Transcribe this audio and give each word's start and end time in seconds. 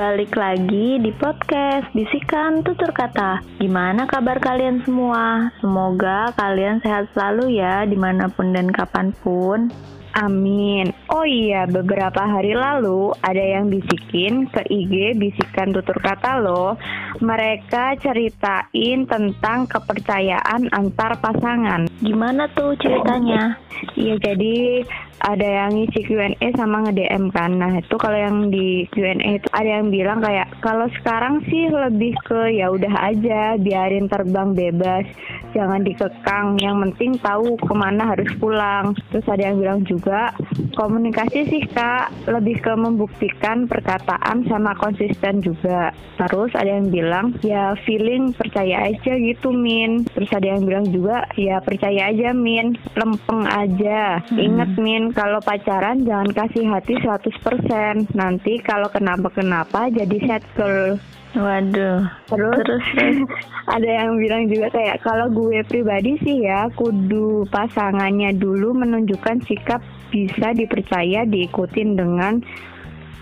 Balik 0.00 0.32
lagi 0.32 0.96
di 0.96 1.12
podcast 1.12 1.92
Bisikan 1.92 2.64
Tutur 2.64 2.88
Kata 2.88 3.44
Gimana 3.60 4.08
kabar 4.08 4.40
kalian 4.40 4.80
semua? 4.88 5.52
Semoga 5.60 6.32
kalian 6.40 6.80
sehat 6.80 7.12
selalu 7.12 7.60
ya 7.60 7.84
di 7.84 8.00
mana 8.00 8.32
pun 8.32 8.48
dan 8.56 8.72
kapan 8.72 9.12
pun 9.20 9.68
Amin. 10.16 10.90
Oh 11.06 11.22
iya, 11.22 11.70
beberapa 11.70 12.18
hari 12.18 12.56
lalu 12.56 13.14
ada 13.22 13.38
yang 13.38 13.70
bisikin 13.70 14.48
ke 14.50 14.66
IG 14.66 15.14
bisikan 15.14 15.70
tutur 15.70 16.02
kata 16.02 16.42
loh. 16.42 16.74
Mereka 17.22 17.94
ceritain 18.02 19.06
tentang 19.06 19.70
kepercayaan 19.70 20.66
antar 20.74 21.14
pasangan. 21.22 21.86
Gimana 22.02 22.50
tuh 22.50 22.74
ceritanya? 22.82 23.54
Iya, 23.94 24.18
jadi 24.18 24.82
ada 25.20 25.44
yang 25.44 25.76
ngisi 25.76 26.00
Q&A 26.08 26.48
sama 26.56 26.88
nge-DM 26.88 27.28
kan. 27.32 27.60
Nah, 27.60 27.76
itu 27.76 27.96
kalau 28.00 28.16
yang 28.16 28.48
di 28.48 28.88
Q&A 28.88 29.36
itu 29.36 29.48
ada 29.52 29.70
yang 29.80 29.92
bilang 29.92 30.24
kayak 30.24 30.48
kalau 30.64 30.88
sekarang 30.96 31.44
sih 31.46 31.68
lebih 31.68 32.16
ke 32.24 32.56
ya 32.56 32.72
udah 32.72 33.12
aja 33.12 33.60
biarin 33.60 34.08
terbang 34.08 34.56
bebas, 34.56 35.04
jangan 35.52 35.84
dikekang. 35.84 36.56
Yang 36.58 36.76
penting 36.88 37.12
tahu 37.20 37.60
ke 37.60 37.74
mana 37.76 38.16
harus 38.16 38.30
pulang. 38.40 38.96
Terus 39.12 39.26
ada 39.28 39.42
yang 39.52 39.56
bilang 39.60 39.80
juga 39.84 40.32
komunikasi 40.74 41.46
sih 41.52 41.62
Kak 41.68 42.30
lebih 42.30 42.64
ke 42.64 42.72
membuktikan 42.72 43.68
perkataan 43.68 44.48
sama 44.48 44.72
konsisten 44.80 45.44
juga. 45.44 45.92
Terus 46.16 46.52
ada 46.56 46.80
yang 46.80 46.88
bilang 46.88 47.36
ya 47.44 47.76
feeling 47.84 48.32
percaya 48.32 48.88
aja 48.88 49.12
gitu 49.20 49.52
Min. 49.52 50.08
Terus 50.16 50.30
ada 50.32 50.56
yang 50.56 50.64
bilang 50.64 50.86
juga 50.88 51.28
ya 51.36 51.60
percaya 51.60 52.08
aja 52.08 52.32
Min, 52.32 52.76
lempeng 52.96 53.44
aja. 53.44 54.24
Ingat 54.32 54.80
Min 54.80 55.09
kalau 55.12 55.38
pacaran 55.42 56.02
jangan 56.06 56.30
kasih 56.32 56.64
hati 56.68 56.94
100%. 56.98 58.14
Nanti 58.16 58.58
kalau 58.62 58.88
kenapa-kenapa 58.88 59.90
jadi 59.92 60.16
set 60.26 60.44
girl. 60.54 60.96
Waduh. 61.30 62.10
Terus, 62.26 62.58
Terus, 62.66 62.86
ada 63.78 63.86
yang 63.86 64.18
bilang 64.18 64.50
juga 64.50 64.74
kayak 64.74 64.98
kalau 65.06 65.30
gue 65.30 65.62
pribadi 65.62 66.18
sih 66.26 66.42
ya 66.42 66.66
kudu 66.74 67.46
pasangannya 67.54 68.34
dulu 68.34 68.74
menunjukkan 68.74 69.46
sikap 69.46 69.78
bisa 70.10 70.50
dipercaya 70.58 71.22
diikutin 71.22 71.94
dengan 71.94 72.42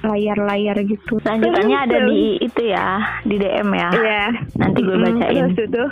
layar-layar 0.01 0.79
gitu. 0.89 1.21
Selanjutnya 1.21 1.85
ada 1.85 1.99
di 2.07 2.39
itu 2.41 2.63
ya, 2.65 3.21
di 3.27 3.37
DM 3.37 3.71
ya. 3.77 3.91
Iya. 3.93 4.25
Nanti 4.57 4.79
gue 4.81 4.97
Mm, 4.97 5.05
bacain. 5.05 5.45
Terus 5.53 5.69
itu 5.69 5.85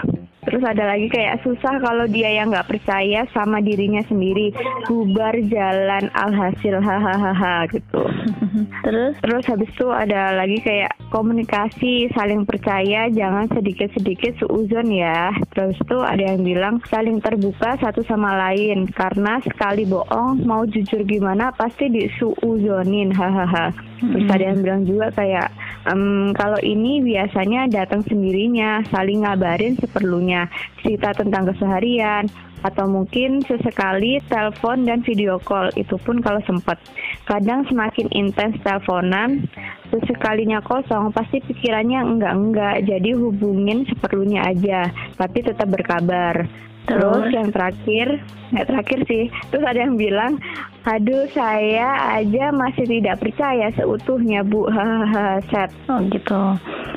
Terus 0.46 0.62
ada 0.62 0.94
lagi 0.94 1.10
kayak 1.10 1.42
susah 1.42 1.82
kalau 1.82 2.06
dia 2.06 2.30
yang 2.30 2.54
nggak 2.54 2.70
percaya 2.70 3.26
sama 3.34 3.58
dirinya 3.58 4.00
sendiri 4.06 4.54
bubar 4.86 5.34
jalan 5.50 6.06
alhasil 6.14 6.78
hahaha 6.78 7.66
gitu. 7.70 8.02
Terus 8.86 9.14
Terus 9.26 9.52
habis 9.52 9.68
itu 9.74 9.90
ada 9.92 10.32
lagi 10.32 10.58
kayak 10.64 10.96
komunikasi 11.12 12.08
saling 12.16 12.48
percaya 12.48 13.04
jangan 13.12 13.44
sedikit-sedikit 13.52 14.38
suuzon 14.40 14.96
ya. 14.96 15.28
Terus 15.52 15.76
itu 15.76 15.98
ada 16.00 16.22
yang 16.22 16.40
bilang 16.40 16.80
saling 16.88 17.20
terbuka 17.20 17.76
satu 17.76 18.00
sama 18.08 18.38
lain 18.48 18.88
karena 18.88 19.42
sekali 19.44 19.84
bohong 19.84 20.46
mau 20.46 20.64
jujur 20.64 21.04
gimana 21.04 21.52
pasti 21.52 21.92
disuuzonin 21.92 23.12
hahaha. 23.12 23.74
Terus 24.00 24.28
ada 24.30 24.44
yang 24.44 24.58
bilang 24.64 24.82
juga 24.88 25.12
kayak 25.12 25.48
"Em, 25.86 26.34
kalau 26.34 26.58
ini 26.60 26.98
biasanya 27.00 27.70
datang 27.70 28.02
sendirinya 28.02 28.82
saling 28.90 29.22
ngabarin 29.22 29.78
seperlunya 29.78 30.50
cerita 30.82 31.14
tentang 31.14 31.46
keseharian 31.54 32.26
atau 32.66 32.90
mungkin 32.90 33.46
sesekali 33.46 34.18
telepon 34.26 34.82
dan 34.82 35.06
video 35.06 35.38
call. 35.38 35.70
Itu 35.78 36.02
pun 36.02 36.18
kalau 36.18 36.42
sempat 36.42 36.82
kadang 37.30 37.62
semakin 37.70 38.10
intens 38.10 38.58
teleponan 38.66 39.46
sesekalinya 39.90 40.58
kosong 40.66 41.14
pasti 41.14 41.38
pikirannya 41.46 42.02
enggak 42.02 42.34
enggak 42.34 42.76
jadi 42.82 43.10
hubungin 43.14 43.86
seperlunya 43.86 44.42
aja 44.42 44.90
tapi 45.14 45.46
tetap 45.46 45.70
berkabar 45.70 46.46
Terus 46.86 47.26
yang 47.30 47.50
terakhir, 47.50 48.06
nggak 48.50 48.66
terakhir 48.66 48.98
sih. 49.04 49.24
Terus 49.50 49.64
ada 49.66 49.78
yang 49.78 49.94
bilang, 49.94 50.38
aduh 50.82 51.26
saya 51.30 51.88
aja 52.14 52.50
masih 52.50 52.86
tidak 52.86 53.18
percaya 53.18 53.74
seutuhnya 53.74 54.40
bu, 54.40 54.66
hahaha 54.66 55.42
set. 55.46 55.70
Oh 55.86 55.98
gitu. 56.06 56.40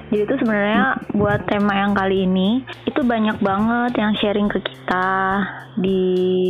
Jadi 0.10 0.26
itu 0.26 0.36
sebenarnya 0.38 0.86
buat 1.14 1.46
tema 1.46 1.74
yang 1.76 1.94
kali 1.94 2.26
ini 2.26 2.62
itu 2.84 3.02
banyak 3.02 3.38
banget 3.40 3.94
yang 3.94 4.14
sharing 4.16 4.50
ke 4.50 4.58
kita 4.60 5.38
di 5.78 6.02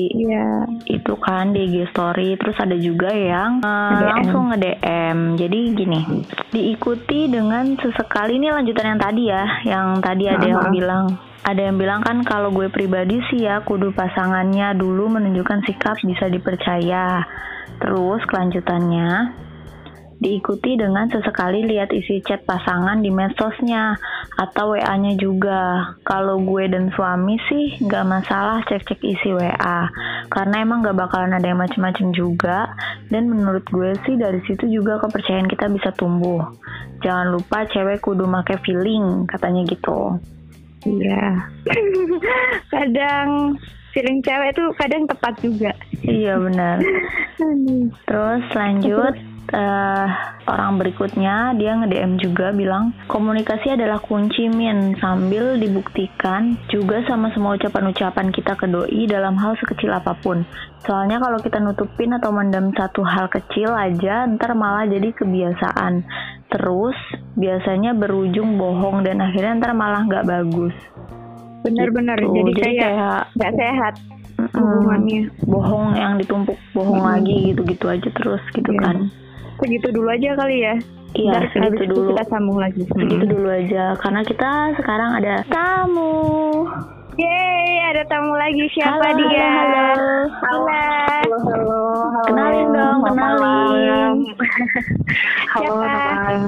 Iya. 0.10 0.64
itu 0.88 1.14
kan 1.20 1.52
di 1.52 1.68
IG 1.68 1.92
story 1.92 2.34
terus 2.34 2.56
ada 2.56 2.74
juga 2.74 3.12
yang 3.12 3.60
Nge-DM. 3.60 4.08
langsung 4.08 4.44
nge-DM 4.50 5.18
jadi 5.36 5.60
gini 5.76 6.00
diikuti 6.50 7.28
dengan 7.28 7.76
sesekali 7.76 8.40
ini 8.40 8.50
lanjutan 8.50 8.96
yang 8.96 9.02
tadi 9.02 9.24
ya 9.28 9.44
yang 9.64 9.88
tadi 10.00 10.24
ada 10.26 10.40
yang 10.42 10.58
Uh-huh. 10.60 10.74
bilang 10.74 11.06
ada 11.44 11.62
yang 11.72 11.80
bilang 11.80 12.04
kan 12.04 12.22
kalau 12.28 12.52
gue 12.52 12.68
pribadi 12.68 13.22
sih 13.32 13.48
ya 13.48 13.64
kudu 13.64 13.96
pasangannya 13.96 14.76
dulu 14.76 15.08
menunjukkan 15.20 15.66
sikap 15.66 15.98
bisa 16.04 16.28
dipercaya 16.28 17.24
terus 17.80 18.22
kelanjutannya 18.28 19.40
diikuti 20.20 20.76
dengan 20.76 21.08
sesekali 21.08 21.64
lihat 21.64 21.96
isi 21.96 22.20
chat 22.28 22.44
pasangan 22.44 23.00
di 23.00 23.08
medsosnya 23.08 23.96
atau 24.36 24.76
WA-nya 24.76 25.16
juga. 25.16 25.96
Kalau 26.04 26.44
gue 26.44 26.68
dan 26.68 26.92
suami 26.92 27.40
sih 27.48 27.80
nggak 27.80 28.06
masalah 28.06 28.60
cek-cek 28.68 29.00
isi 29.00 29.32
WA 29.32 29.88
karena 30.28 30.56
emang 30.60 30.84
nggak 30.84 31.00
bakalan 31.08 31.40
ada 31.40 31.48
yang 31.48 31.64
macem-macem 31.64 32.12
juga 32.12 32.68
dan 33.08 33.32
menurut 33.32 33.64
gue 33.72 33.96
sih 34.04 34.20
dari 34.20 34.44
situ 34.44 34.68
juga 34.68 35.00
kepercayaan 35.00 35.48
kita 35.48 35.72
bisa 35.72 35.96
tumbuh. 35.96 36.44
Jangan 37.00 37.32
lupa 37.32 37.64
cewek 37.72 38.04
kudu 38.04 38.28
make 38.28 38.60
feeling 38.68 39.24
katanya 39.24 39.64
gitu. 39.72 40.20
Iya. 40.86 41.50
kadang 42.74 43.58
feeling 43.92 44.22
cewek 44.22 44.56
tuh 44.56 44.70
kadang 44.78 45.04
tepat 45.10 45.34
juga. 45.42 45.72
Iya 46.06 46.40
benar. 46.40 46.78
Terus 48.06 48.46
lanjut 48.54 49.14
eh, 49.50 50.08
orang 50.46 50.78
berikutnya 50.78 51.58
dia 51.58 51.74
nge-DM 51.78 52.22
juga 52.22 52.54
bilang 52.54 52.94
komunikasi 53.10 53.74
adalah 53.74 53.98
kunci 54.02 54.46
min 54.50 54.94
sambil 55.02 55.58
dibuktikan 55.58 56.58
juga 56.70 57.02
sama 57.10 57.34
semua 57.34 57.58
ucapan-ucapan 57.58 58.30
kita 58.30 58.54
ke 58.56 58.70
doi 58.70 59.10
dalam 59.10 59.36
hal 59.38 59.58
sekecil 59.58 59.94
apa 59.94 60.14
pun. 60.22 60.46
Soalnya 60.86 61.20
kalau 61.20 61.40
kita 61.42 61.60
nutupin 61.60 62.16
atau 62.16 62.32
mendam 62.32 62.72
satu 62.72 63.04
hal 63.04 63.28
kecil 63.28 63.74
aja 63.74 64.30
ntar 64.38 64.54
malah 64.56 64.88
jadi 64.88 65.12
kebiasaan. 65.12 66.06
Terus 66.50 66.98
biasanya 67.34 67.94
berujung 67.94 68.58
bohong 68.58 69.02
dan 69.02 69.20
akhirnya 69.20 69.58
ntar 69.58 69.72
malah 69.72 70.02
nggak 70.04 70.26
bagus. 70.26 70.74
Benar-benar 71.62 72.18
Gitu. 72.18 72.32
jadi, 72.32 72.52
Jadi 72.52 72.72
kayak 72.80 73.22
nggak 73.32 73.54
sehat 73.54 73.94
hubungannya. 74.56 75.22
bohong 75.44 75.88
yang 75.94 76.14
ditumpuk 76.16 76.58
bohong 76.72 77.00
Mm-mm. 77.00 77.12
lagi 77.14 77.36
gitu-gitu 77.50 77.86
aja 77.86 78.10
terus 78.10 78.42
gitu 78.52 78.72
Iya. 78.72 78.82
kan. 78.82 78.96
Segitu 79.58 79.88
dulu 79.92 80.08
aja 80.08 80.30
kali 80.34 80.58
ya. 80.62 80.76
Iya, 81.12 81.38
segitu 81.52 81.84
dulu. 81.90 82.14
kita 82.14 82.24
sambung 82.28 82.58
lagi. 82.58 82.82
Segitu 82.88 83.26
Mm. 83.26 83.32
dulu 83.32 83.48
aja 83.50 83.84
karena 83.98 84.22
kita 84.24 84.52
sekarang 84.74 85.12
ada 85.16 85.34
tamu. 85.46 86.66
Yeay, 87.20 87.68
ada 87.92 88.04
tamu 88.08 88.32
lagi. 88.32 88.64
Siapa 88.72 88.96
Halo, 89.04 89.20
dia? 89.20 89.44
halo, 89.44 89.84
Halo. 90.40 90.64
Halo, 90.64 90.72
halo, 91.20 91.36
halo. 91.44 91.80
Kenalin 92.24 92.68
dong, 92.72 92.98
kenalin. 93.04 94.16
Halo, 95.52 95.82
Siapa? 95.82 95.90
teman. 95.90 96.40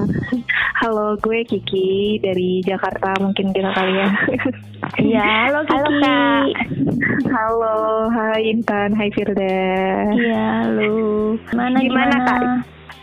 Halo, 0.78 1.06
gue 1.18 1.42
Kiki 1.44 1.90
dari 2.18 2.62
Jakarta. 2.62 3.18
Mungkin 3.20 3.52
kita 3.52 3.70
kalian. 3.70 4.10
Iya, 4.92 5.24
halo 5.48 5.62
Kiki. 5.62 5.78
Halo, 5.78 5.90
Kak. 6.02 6.44
halo, 7.32 7.76
hai 8.10 8.42
Intan, 8.44 8.90
hai 8.92 9.08
Firda. 9.08 9.56
Iya, 10.10 10.44
halo. 10.66 10.92
Gimana 11.48 11.76
Gimana, 11.80 11.80
gimana? 11.80 12.16
Kak? 12.24 12.40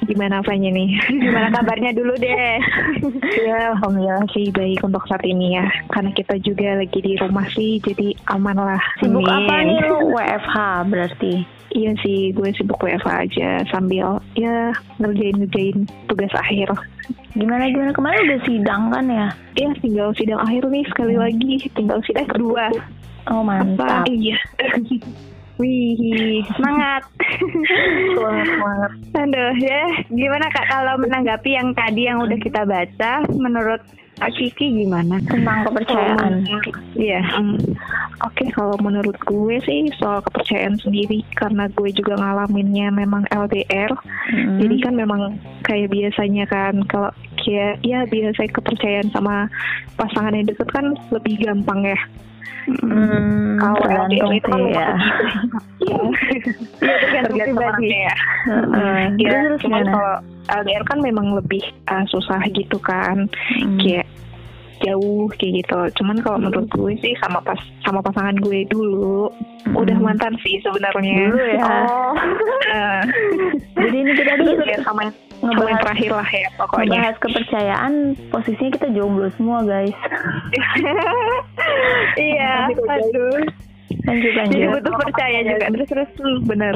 Gimana 0.09 0.41
apanya 0.41 0.73
nih? 0.73 0.89
Gimana 1.21 1.53
kabarnya 1.53 1.93
dulu 1.93 2.17
deh? 2.17 2.57
ya, 3.45 3.77
alhamdulillah 3.77 4.25
sih 4.33 4.49
baik 4.49 4.81
untuk 4.81 5.05
saat 5.05 5.21
ini 5.21 5.53
ya. 5.53 5.69
Karena 5.93 6.09
kita 6.17 6.41
juga 6.41 6.81
lagi 6.81 6.97
di 6.97 7.13
rumah 7.21 7.45
sih, 7.53 7.77
jadi 7.77 8.17
aman 8.33 8.57
lah. 8.57 8.81
Sibuk 8.97 9.21
Amin. 9.29 9.45
apa 9.45 9.55
nih 9.69 9.79
lu? 9.85 9.97
WFH 10.17 10.57
berarti. 10.89 11.33
Iya 11.69 11.93
sih, 12.01 12.33
gue 12.33 12.49
sibuk 12.57 12.81
WFA 12.81 13.29
aja 13.29 13.61
sambil 13.69 14.17
ya 14.33 14.73
ngerjain-ngerjain 14.97 15.85
tugas 16.09 16.33
akhir. 16.33 16.73
Gimana 17.37 17.69
gimana 17.69 17.93
kemarin 17.93 18.25
udah 18.25 18.41
sidang 18.49 18.89
kan 18.89 19.05
ya? 19.05 19.29
Iya, 19.53 19.77
tinggal 19.77 20.09
sidang 20.17 20.41
akhir 20.41 20.65
nih 20.65 20.85
sekali 20.89 21.13
lagi. 21.13 21.69
Tinggal 21.77 22.01
sidang 22.09 22.25
kedua. 22.25 22.73
Oh 23.29 23.45
mantap. 23.45 24.01
Apa? 24.01 24.09
Iya. 24.09 24.41
Wih, 25.59 26.39
semangat. 26.55 27.03
Semangat, 28.15 28.47
semangat. 28.47 28.91
Aduh 29.11 29.53
ya, 29.59 29.83
gimana 30.07 30.47
kak 30.55 30.71
kalau 30.71 30.95
menanggapi 31.03 31.51
yang 31.51 31.75
tadi 31.75 32.07
yang 32.07 32.23
udah 32.23 32.39
kita 32.39 32.63
baca, 32.63 33.27
menurut 33.35 33.83
Kak 34.19 34.35
Kiki 34.35 34.83
gimana? 34.83 35.15
Tentang 35.31 35.63
kepercayaan. 35.63 36.43
Iya. 36.99 37.23
Hmm, 37.23 37.55
Oke, 38.27 38.51
kalau 38.51 38.75
menurut 38.83 39.15
gue 39.23 39.55
sih 39.63 39.87
soal 39.95 40.19
kepercayaan 40.27 40.75
sendiri 40.75 41.23
karena 41.39 41.71
gue 41.71 41.87
juga 41.95 42.19
ngalaminnya 42.19 42.91
memang 42.91 43.23
LDR. 43.31 43.95
Mm-mm. 44.35 44.59
Jadi 44.59 44.75
kan 44.83 44.93
memang 44.99 45.39
kayak 45.63 45.87
biasanya 45.87 46.43
kan 46.51 46.83
kalau 46.91 47.15
kayak 47.39 47.79
ya 47.79 48.03
biasa 48.03 48.51
kepercayaan 48.51 49.07
sama 49.15 49.47
pasangan 49.95 50.35
yang 50.35 50.51
deket 50.51 50.67
kan 50.67 50.91
lebih 51.15 51.39
gampang 51.39 51.87
ya. 51.87 51.99
Hmm, 52.67 53.55
Kalau 53.57 53.77
tergantung 53.81 54.31
LDR 54.31 54.39
itu 54.39 54.49
kan 54.49 54.61
ya. 54.61 54.89
Iya. 55.79 56.01
Iya 56.79 56.95
tergantung 57.01 57.37
pribadi 57.39 57.87
ya. 57.91 58.15
Heeh. 58.45 59.01
Ya, 59.19 59.37
cuman 59.57 59.83
kalau 59.87 60.15
LDR 60.49 60.83
kan 60.85 60.99
memang 60.99 61.27
lebih 61.33 61.63
uh, 61.87 62.03
susah 62.09 62.41
gitu 62.51 62.77
kan, 62.81 63.29
Hmm. 63.59 63.77
kayak 63.79 64.05
jauh 64.81 65.27
kayak 65.35 65.63
gitu. 65.63 65.79
Cuman 66.01 66.17
kalau 66.19 66.37
menurut 66.39 66.67
gue 66.69 66.93
sih 66.99 67.13
sama 67.19 67.39
pas 67.39 67.59
sama 67.83 67.99
pasangan 67.99 68.35
gue 68.39 68.63
dulu 68.67 69.31
Hmm. 69.59 69.75
udah 69.75 69.97
mantan 69.99 70.39
sih 70.39 70.55
sebenarnya. 70.63 71.29
Dulu 71.29 71.45
ya. 71.51 71.67
Oh. 71.67 72.15
Jadi 73.83 73.97
ini 73.99 74.11
kita 74.15 74.33
tuh 74.39 74.55
ya, 74.63 74.79
sama, 74.81 74.87
sama 74.87 75.01
yang 75.03 75.15
ngebahas 75.51 75.77
terakhir 75.83 76.11
lah 76.15 76.29
ya 76.31 76.47
pokoknya. 76.55 76.83
ngebahas 76.87 77.15
kepercayaan 77.19 77.93
posisinya 78.31 78.71
kita 78.79 78.87
jomblo 78.95 79.27
semua 79.35 79.59
guys. 79.67 79.95
iya, 82.19 82.71
aduh. 82.71 83.43
Lanjut 84.05 84.33
lanjut. 84.37 84.59
Jadi 84.59 84.73
butuh 84.73 84.93
percaya 85.01 85.39
juga. 85.45 85.65
Terus 85.73 85.87
terus 85.89 86.09
Hmm, 86.19 86.43
bener. 86.45 86.75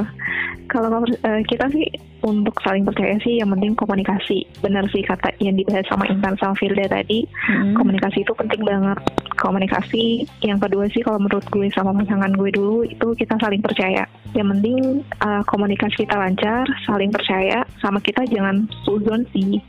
Kalau 0.72 1.04
uh, 1.04 1.42
kita 1.46 1.68
sih 1.76 1.86
untuk 2.24 2.56
saling 2.64 2.88
percaya 2.88 3.20
sih 3.20 3.44
yang 3.44 3.52
penting 3.52 3.76
komunikasi. 3.76 4.48
Bener 4.64 4.88
sih 4.96 5.04
kata 5.04 5.36
yang 5.44 5.60
dibahas 5.60 5.84
sama 5.92 6.08
Intan 6.08 6.40
sama 6.40 6.56
Firda 6.56 6.88
tadi. 6.88 7.28
Hmm. 7.44 7.76
Komunikasi 7.76 8.24
itu 8.24 8.32
penting 8.32 8.64
banget. 8.64 8.98
Komunikasi 9.36 10.24
yang 10.42 10.58
kedua 10.64 10.88
sih 10.96 11.04
kalau 11.04 11.20
menurut 11.20 11.44
gue 11.52 11.68
sama 11.76 11.92
pasangan 11.92 12.32
gue 12.32 12.50
dulu 12.56 12.88
itu 12.88 13.08
kita 13.20 13.36
saling 13.44 13.60
percaya. 13.60 14.08
Yang 14.32 14.48
penting 14.58 14.80
uh, 15.20 15.44
komunikasi 15.46 16.08
kita 16.08 16.16
lancar, 16.16 16.64
saling 16.88 17.12
percaya, 17.12 17.68
sama 17.84 18.00
kita 18.00 18.24
jangan 18.32 18.64
suzon 18.88 19.28
sih. 19.36 19.60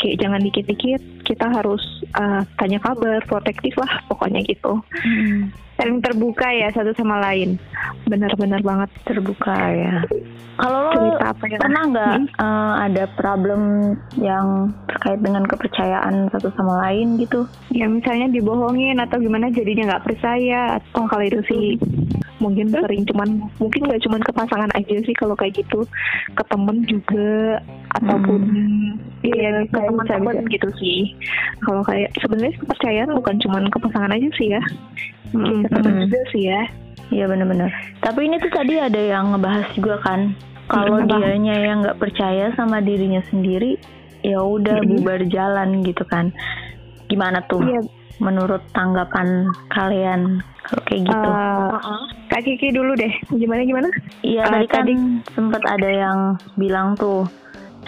Kayak 0.00 0.24
jangan 0.24 0.40
dikit-dikit 0.40 1.00
kita 1.28 1.46
harus 1.52 1.84
uh, 2.16 2.40
tanya 2.56 2.80
kabar, 2.80 3.20
protektif 3.28 3.76
lah 3.76 4.00
pokoknya 4.08 4.40
gitu. 4.48 4.80
Hmm. 5.04 5.52
Saling 5.78 6.02
terbuka 6.02 6.50
ya 6.50 6.68
satu 6.74 6.90
sama 6.98 7.22
lain. 7.22 7.56
Bener-bener 8.10 8.60
banget. 8.60 8.90
terbuka 9.06 9.54
ya. 9.72 10.04
Kalau 10.58 10.90
lo 10.90 11.14
apa 11.22 11.44
ya? 11.46 11.58
pernah 11.62 11.82
nggak 11.86 12.14
Hmm. 12.18 12.26
eh, 12.28 12.72
ada 12.90 13.04
problem 13.14 13.62
yang 14.18 14.74
terkait 14.90 15.22
dengan 15.22 15.46
kepercayaan 15.46 16.28
satu 16.34 16.50
sama 16.58 16.82
lain 16.82 17.14
gitu? 17.22 17.46
Ya 17.70 17.86
misalnya 17.86 18.26
dibohongin 18.34 18.98
atau 18.98 19.22
gimana 19.22 19.54
jadinya 19.54 19.94
nggak 19.94 20.04
percaya. 20.12 20.82
Oh 20.98 21.06
kalau 21.06 21.24
itu 21.24 21.40
sih 21.46 21.78
mungkin 22.38 22.70
sering 22.70 23.02
cuman 23.06 23.28
mungkin 23.58 23.82
nggak 23.86 24.02
cuman 24.06 24.20
ke 24.22 24.32
pasangan 24.34 24.70
aja 24.78 24.94
sih 25.02 25.14
kalau 25.18 25.34
kayak 25.34 25.58
gitu 25.58 25.82
ke 26.34 26.42
temen 26.46 26.86
juga 26.86 27.58
ataupun 27.98 28.40
iya 29.26 29.66
ke 29.66 29.74
kayak 29.74 29.90
teman-teman 29.90 30.34
bisa-bisa. 30.38 30.54
gitu 30.54 30.68
sih 30.78 31.00
kalau 31.66 31.82
kayak 31.82 32.10
sebenarnya 32.22 32.54
kepercayaan 32.62 33.10
bukan 33.18 33.36
cuman 33.42 33.64
ke 33.66 33.78
pasangan 33.82 34.14
aja 34.14 34.28
sih 34.38 34.48
ya 34.54 34.62
Mm-mm. 35.30 35.62
ke 35.62 35.68
teman 35.70 35.92
Mm-mm. 35.92 36.02
juga 36.04 36.20
sih 36.30 36.44
ya 36.46 36.62
Iya 37.08 37.24
benar-benar. 37.24 37.72
Tapi 37.98 38.20
ini 38.22 38.36
tuh 38.36 38.52
tadi 38.52 38.76
ada 38.76 39.00
yang 39.00 39.32
ngebahas 39.32 39.64
juga 39.72 39.96
kan, 39.98 40.36
kalau 40.66 41.00
Hmm, 41.00 41.08
dianya 41.08 41.56
yang 41.58 41.80
nggak 41.80 41.96
percaya 41.96 42.52
sama 42.52 42.84
dirinya 42.84 43.24
sendiri, 43.24 43.80
ya 44.20 44.36
udah 44.38 44.76
Hmm. 44.76 44.92
bubar 44.92 45.24
jalan 45.24 45.80
gitu 45.80 46.04
kan. 46.04 46.28
Gimana 47.08 47.40
tuh? 47.48 47.64
Iya. 47.64 47.80
Menurut 48.18 48.60
tanggapan 48.70 49.24
kalian 49.70 50.44
kalau 50.60 50.82
kayak 50.84 51.02
gitu? 51.02 51.28
Eh, 51.32 52.02
Kak 52.28 52.42
Kiki 52.44 52.68
dulu 52.70 52.92
deh. 52.92 53.12
gimana 53.32 53.64
gimana 53.64 53.88
Iya 54.20 54.44
uh, 54.44 54.52
tadi 54.52 54.66
kan 54.68 54.84
tadi- 54.84 55.00
sempat 55.32 55.62
ada 55.64 55.88
yang 55.88 56.18
bilang 56.54 56.92
tuh 56.92 57.24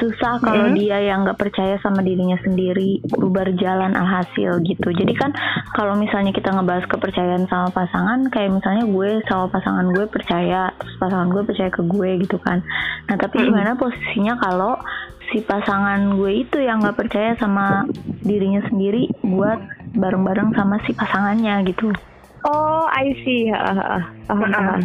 susah 0.00 0.40
kalau 0.40 0.72
Hmm. 0.72 0.74
dia 0.74 0.96
yang 0.98 1.22
nggak 1.22 1.36
percaya 1.36 1.76
sama 1.78 2.00
dirinya 2.00 2.40
sendiri 2.40 3.04
bubar 3.04 3.52
jalan 3.54 3.92
alhasil 3.92 4.64
gitu. 4.64 4.88
Jadi 4.90 5.12
kan 5.12 5.30
kalau 5.76 5.94
misalnya 5.94 6.32
kita 6.32 6.50
ngebahas 6.50 6.88
kepercayaan 6.88 7.44
sama 7.46 7.68
pasangan, 7.70 8.32
kayak 8.32 8.56
misalnya 8.56 8.88
gue 8.88 9.20
sama 9.28 9.52
pasangan 9.52 9.86
gue 9.92 10.08
percaya, 10.08 10.72
terus 10.74 10.96
pasangan 10.96 11.28
gue 11.28 11.42
percaya 11.44 11.70
ke 11.70 11.82
gue 11.84 12.10
gitu 12.24 12.40
kan. 12.40 12.64
Nah 13.06 13.16
tapi 13.20 13.36
Hmm. 13.38 13.52
gimana 13.52 13.76
posisinya 13.76 14.40
kalau 14.40 14.80
si 15.28 15.44
pasangan 15.44 16.16
gue 16.16 16.32
itu 16.42 16.58
yang 16.58 16.80
nggak 16.80 16.96
percaya 16.96 17.36
sama 17.36 17.84
dirinya 18.24 18.64
sendiri 18.66 19.12
buat 19.22 19.60
bareng-bareng 19.92 20.56
sama 20.56 20.80
si 20.88 20.96
pasangannya 20.96 21.68
gitu. 21.68 21.92
Oh, 22.40 22.88
I 22.88 23.12
see. 23.20 23.52
Ah, 23.52 23.68
ah, 23.68 24.00
ah. 24.00 24.02
Paham, 24.24 24.40
Mm-mm. 24.40 24.52
paham. 24.54 24.80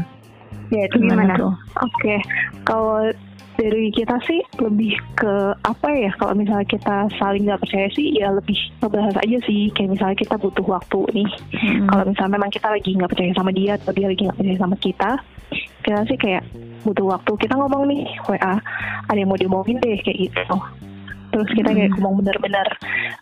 Ya, 0.75 0.91
itu 0.91 0.97
gimana? 0.99 1.39
tuh? 1.39 1.55
Oke, 1.79 2.19
kalau 2.67 2.99
dari 3.55 3.87
kita 3.91 4.19
sih 4.27 4.43
lebih 4.59 4.95
ke 5.15 5.33
apa 5.63 5.89
ya? 5.95 6.11
Kalau 6.19 6.33
misalnya 6.35 6.67
kita 6.67 7.07
saling 7.15 7.47
nggak 7.47 7.61
percaya 7.63 7.87
sih, 7.95 8.15
ya 8.15 8.31
lebih 8.31 8.57
ngebahas 8.83 9.15
aja 9.23 9.37
sih. 9.47 9.71
Kayak 9.71 9.89
misalnya 9.95 10.17
kita 10.19 10.35
butuh 10.39 10.65
waktu 10.67 10.99
nih. 11.15 11.29
Mm-mm. 11.55 11.87
Kalau 11.87 12.03
misalnya 12.07 12.33
memang 12.35 12.51
kita 12.51 12.67
lagi 12.71 12.91
nggak 12.95 13.11
percaya 13.11 13.31
sama 13.35 13.51
dia 13.55 13.71
atau 13.79 13.91
dia 13.95 14.07
lagi 14.11 14.21
nggak 14.27 14.37
percaya 14.37 14.57
sama 14.59 14.75
kita, 14.79 15.11
kita 15.83 15.99
sih 16.07 16.17
kayak 16.19 16.43
butuh 16.83 17.05
waktu. 17.15 17.31
Kita 17.39 17.53
ngomong 17.55 17.83
nih 17.89 18.03
WA, 18.27 18.55
ada 19.07 19.17
yang 19.17 19.29
mau 19.31 19.39
diomongin 19.39 19.79
deh 19.79 19.97
kayak 20.03 20.29
gitu. 20.29 20.57
Terus 21.35 21.49
kita 21.51 21.69
kayak 21.75 21.91
Hmm. 21.91 21.99
ngomong 21.99 22.23
bener-bener 22.23 22.67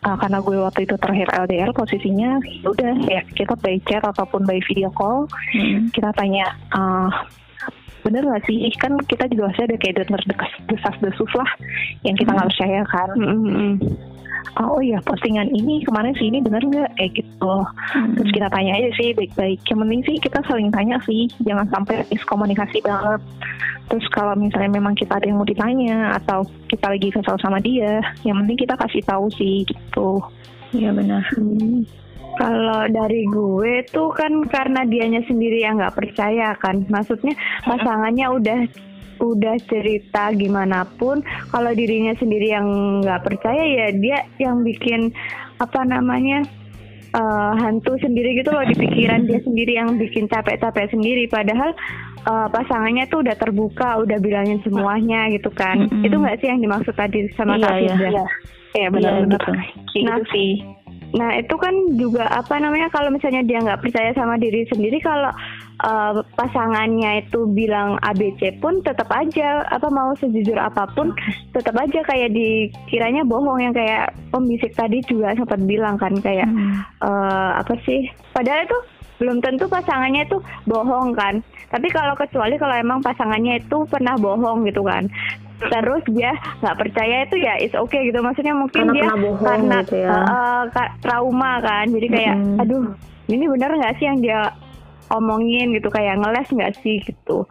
uh, 0.05 0.17
karena 0.21 0.37
gue 0.37 0.57
waktu 0.61 0.85
itu 0.85 0.95
terakhir 1.01 1.33
LDR 1.33 1.73
posisinya 1.73 2.37
ya 2.61 2.67
udah 2.69 2.93
ya 3.09 3.21
kita 3.33 3.57
by 3.57 3.81
chat 3.89 4.05
ataupun 4.05 4.45
by 4.45 4.61
video 4.69 4.93
call 4.93 5.25
Mm-mm. 5.57 5.89
kita 5.89 6.13
tanya 6.13 6.45
uh, 6.77 7.09
bener 8.03 8.23
gak 8.27 8.43
sih? 8.45 8.67
Kan 8.77 8.99
kita 9.07 9.25
juga 9.31 9.51
pasti 9.51 9.61
ada 9.65 9.75
kayak 9.79 9.95
denger 10.05 10.21
desas 10.69 10.95
desus 10.99 11.31
lah 11.33 11.49
yang 12.03 12.15
kita 12.19 12.31
nggak 12.31 12.49
percaya 12.51 12.81
kan. 12.87 13.09
Mm-mm. 13.15 13.73
oh 14.53 14.77
iya 14.77 15.01
postingan 15.01 15.49
ini 15.49 15.81
kemarin 15.81 16.13
sih 16.13 16.29
ini 16.29 16.43
bener 16.43 16.61
nggak? 16.61 16.91
Kayak 16.99 17.11
gitu. 17.23 17.55
Terus 18.19 18.29
kita 18.35 18.47
tanya 18.53 18.77
aja 18.77 18.89
sih 18.99 19.09
baik-baik. 19.17 19.59
Yang 19.65 19.79
penting 19.81 20.01
sih 20.05 20.15
kita 20.21 20.39
saling 20.45 20.69
tanya 20.69 20.97
sih 21.07 21.25
jangan 21.41 21.65
sampai 21.73 22.05
miskomunikasi 22.11 22.77
banget. 22.85 23.21
Terus 23.89 24.05
kalau 24.13 24.37
misalnya 24.37 24.77
memang 24.77 24.93
kita 24.93 25.17
ada 25.17 25.25
yang 25.25 25.41
mau 25.41 25.47
ditanya 25.47 26.17
atau 26.21 26.45
kita 26.69 26.85
lagi 26.93 27.09
kesal 27.09 27.35
sama 27.41 27.57
dia 27.59 27.99
yang 28.21 28.39
penting 28.45 28.67
kita 28.67 28.75
kasih 28.77 29.01
tahu 29.05 29.25
sih 29.33 29.65
gitu. 29.65 30.21
Iya 30.73 30.89
benar. 30.93 31.23
Kalau 32.33 32.89
dari 32.89 33.23
gue 33.25 33.85
tuh 33.87 34.09
kan 34.11 34.43
karena 34.49 34.83
dianya 34.83 35.21
sendiri 35.23 35.61
yang 35.61 35.77
nggak 35.77 35.93
percaya 35.93 36.57
kan, 36.57 36.81
maksudnya 36.89 37.33
pasangannya 37.61 38.27
udah 38.29 38.59
udah 39.21 39.55
cerita 39.69 40.33
gimana 40.33 40.83
pun, 40.97 41.21
kalau 41.47 41.71
dirinya 41.71 42.11
sendiri 42.17 42.51
yang 42.51 42.67
nggak 43.05 43.23
percaya 43.23 43.61
ya 43.63 43.87
dia 43.93 44.17
yang 44.35 44.65
bikin 44.65 45.13
apa 45.61 45.85
namanya 45.85 46.43
eh, 47.13 47.51
hantu 47.61 47.95
sendiri 48.01 48.41
gitu 48.41 48.49
loh 48.51 48.65
di 48.65 48.75
pikiran 48.75 49.29
dia 49.29 49.39
sendiri 49.45 49.77
yang 49.77 49.95
bikin 49.95 50.25
capek-capek 50.27 50.91
sendiri, 50.91 51.29
padahal 51.29 51.71
eh, 52.25 52.47
pasangannya 52.51 53.05
tuh 53.07 53.21
udah 53.23 53.37
terbuka, 53.37 54.01
udah 54.01 54.17
bilangin 54.19 54.59
semuanya 54.65 55.29
gitu 55.31 55.53
kan, 55.53 55.87
Mm-mm. 55.87 56.03
itu 56.03 56.15
nggak 56.17 56.41
sih 56.41 56.49
yang 56.49 56.59
dimaksud 56.59 56.97
tadi 56.97 57.29
sama 57.37 57.55
Iya, 57.55 57.63
Kak 57.63 57.75
iya. 57.79 57.95
Firda? 57.95 58.09
ya 58.11 58.25
ya 58.73 58.87
benar-benar 58.89 59.37
gitu. 59.37 59.51
kayak 59.53 59.69
Nah, 60.03 60.17
gitu 60.17 60.23
sih 60.33 60.51
Nah 61.13 61.29
itu 61.37 61.53
kan 61.61 61.73
juga 61.93 62.25
apa 62.25 62.57
namanya 62.57 62.89
kalau 62.89 63.13
misalnya 63.13 63.45
dia 63.45 63.61
nggak 63.61 63.85
percaya 63.85 64.09
sama 64.17 64.33
diri 64.41 64.65
sendiri 64.65 64.97
kalau 64.97 65.29
eh, 65.85 66.13
pasangannya 66.33 67.21
itu 67.21 67.45
bilang 67.53 68.01
ABC 68.01 68.57
pun 68.57 68.81
tetap 68.81 69.13
aja 69.13 69.61
apa 69.69 69.93
mau 69.93 70.17
sejujur 70.17 70.57
apa 70.57 70.89
pun 70.97 71.13
tetap 71.53 71.77
aja 71.77 72.01
kayak 72.01 72.33
dikiranya 72.33 73.21
bohong 73.29 73.61
yang 73.61 73.73
kayak 73.77 74.09
pembisik 74.33 74.73
tadi 74.73 75.05
juga 75.05 75.37
sempat 75.37 75.61
bilang 75.63 75.95
kan 76.01 76.17
kayak 76.17 76.49
Hmm. 76.49 76.81
eh, 77.05 77.51
apa 77.61 77.73
sih 77.85 78.09
padahal 78.35 78.65
itu 78.65 78.77
belum 79.21 79.39
tentu 79.39 79.65
pasangannya 79.69 80.27
itu 80.27 80.37
bohong 80.67 81.15
kan 81.15 81.39
tapi 81.71 81.87
kalau 81.89 82.13
kecuali 82.17 82.57
kalau 82.59 82.75
emang 82.75 82.99
pasangannya 82.99 83.61
itu 83.61 83.77
pernah 83.87 84.17
bohong 84.19 84.67
gitu 84.67 84.83
kan 84.83 85.07
terus 85.71 86.03
dia 86.11 86.31
nggak 86.59 86.77
percaya 86.79 87.15
itu 87.23 87.35
ya 87.39 87.53
it's 87.59 87.75
okay 87.75 88.07
gitu. 88.07 88.19
Maksudnya 88.19 88.55
mungkin 88.55 88.89
Karena 88.89 88.95
dia 88.95 89.05
bohong 89.15 89.43
karena 89.45 89.77
gitu 89.83 89.95
ya. 90.01 90.17
ka- 90.71 90.93
trauma 90.99 91.59
kan. 91.61 91.85
Jadi 91.91 92.07
kayak 92.09 92.35
Mm-mm. 92.35 92.61
aduh 92.63 92.85
ini 93.29 93.45
bener 93.47 93.71
nggak 93.79 93.95
sih 93.99 94.05
yang 94.09 94.19
dia 94.19 94.41
omongin 95.11 95.75
gitu? 95.75 95.87
Kayak 95.87 96.19
ngeles 96.19 96.49
nggak 96.51 96.73
sih 96.81 96.99
gitu? 97.03 97.45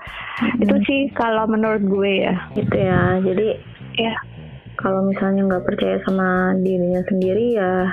Itu 0.59 0.75
sih 0.89 1.09
kalau 1.15 1.47
menurut 1.47 1.85
gue 1.85 2.13
ya. 2.29 2.35
Gitu 2.53 2.77
ya. 2.77 3.21
Jadi 3.23 3.49
ya 4.01 4.15
kalau 4.81 5.05
misalnya 5.07 5.47
nggak 5.47 5.65
percaya 5.69 5.97
sama 6.03 6.57
dirinya 6.59 7.05
sendiri 7.07 7.55
ya 7.55 7.93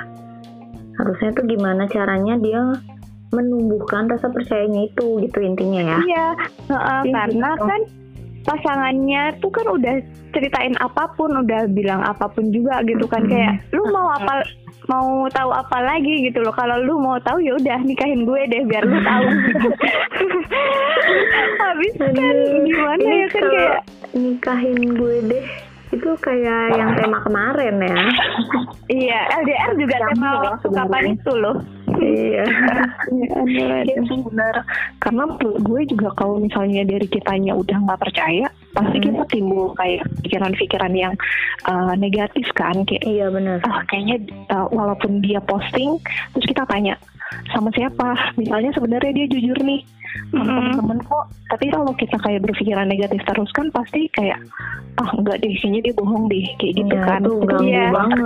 harusnya 1.00 1.32
tuh 1.32 1.48
gimana 1.48 1.88
caranya 1.88 2.36
dia 2.36 2.60
menumbuhkan 3.30 4.10
rasa 4.10 4.26
percayanya 4.28 4.84
itu 4.90 5.22
gitu 5.22 5.38
intinya 5.40 5.80
ya. 5.80 5.98
Iya, 6.02 6.26
heeh, 6.66 7.00
Iya, 7.08 7.14
karena 7.14 7.50
gitu. 7.54 7.64
kan 7.64 7.80
pasangannya 8.50 9.38
tuh 9.38 9.50
kan 9.54 9.66
udah 9.70 10.02
ceritain 10.34 10.74
apa 10.82 11.06
pun, 11.14 11.30
udah 11.30 11.70
bilang 11.70 12.02
apa 12.02 12.26
pun 12.26 12.50
juga 12.50 12.82
gitu 12.82 13.06
kan. 13.06 13.22
Kayak 13.30 13.62
lu 13.70 13.86
mau 13.94 14.10
apa 14.10 14.42
mau 14.90 15.30
tahu 15.30 15.54
apa 15.54 15.78
lagi? 15.78 16.26
gitu 16.26 16.42
loh. 16.42 16.50
Kalau 16.50 16.82
lu 16.82 16.98
mau 16.98 17.22
tahu 17.22 17.38
ya 17.38 17.54
udah 17.54 17.78
nikahin 17.86 18.26
gue 18.26 18.40
deh 18.50 18.62
biar 18.66 18.82
lu 18.82 18.98
tahu. 18.98 19.26
Habis 21.62 21.94
kan 21.94 22.36
gimana 22.66 22.98
ini 22.98 23.16
ya 23.22 23.28
kan 23.30 23.44
kayak 23.46 23.80
nikahin 24.18 24.80
gue 24.98 25.16
deh 25.30 25.44
itu 25.90 26.10
kayak 26.22 26.78
yang 26.78 26.94
tema 26.94 27.18
kemarin 27.26 27.82
ya. 27.82 27.98
Iya 28.90 29.20
LDR 29.42 29.70
juga 29.78 29.96
tema 30.10 30.28
waktu 30.42 30.68
kapan 30.70 31.04
itu 31.18 31.32
loh 31.34 31.56
iya 32.00 32.44
Iya 33.84 34.00
benar. 34.04 34.54
Karena 35.00 35.24
gue 35.40 35.80
juga 35.88 36.08
kalau 36.16 36.40
misalnya 36.40 36.84
dari 36.86 37.06
kitanya 37.06 37.56
udah 37.56 37.76
nggak 37.76 38.00
percaya, 38.00 38.46
pasti 38.72 38.96
Hmm. 39.00 39.06
kita 39.10 39.22
timbul 39.32 39.72
kayak 39.76 40.04
pikiran-pikiran 40.24 40.92
yang 40.94 41.14
uh, 41.66 41.92
negatif 41.96 42.46
kan. 42.54 42.84
Kayak 42.86 43.04
iya 43.06 43.26
benar 43.28 43.58
ah 43.66 43.82
kayaknya 43.88 44.16
uh, 44.52 44.66
walaupun 44.70 45.20
dia 45.20 45.40
posting, 45.44 45.98
terus 46.36 46.46
kita 46.46 46.64
tanya 46.68 46.96
sama 47.54 47.70
siapa. 47.74 48.14
Misalnya 48.40 48.70
sebenarnya 48.74 49.12
dia 49.14 49.26
jujur 49.30 49.58
nih 49.60 49.82
sama 50.30 50.42
Mm-mm. 50.42 50.56
temen-temen 50.56 50.98
kok. 51.06 51.26
Tapi 51.50 51.66
kalau 51.66 51.92
kita 51.92 52.16
kayak 52.16 52.40
berpikiran 52.40 52.86
negatif 52.86 53.20
terus 53.22 53.50
kan 53.50 53.66
pasti 53.68 54.06
kayak 54.10 54.38
ah 54.96 55.10
enggak 55.12 55.38
deh, 55.38 55.50
kayaknya 55.52 55.80
dia 55.82 55.94
bohong 55.94 56.24
deh 56.26 56.44
kayak 56.56 56.74
gitu 56.76 56.92
Iya, 56.92 57.02
kan. 57.02 57.20
itu 57.22 57.32
Iya. 57.62 57.84
banget 57.88 58.20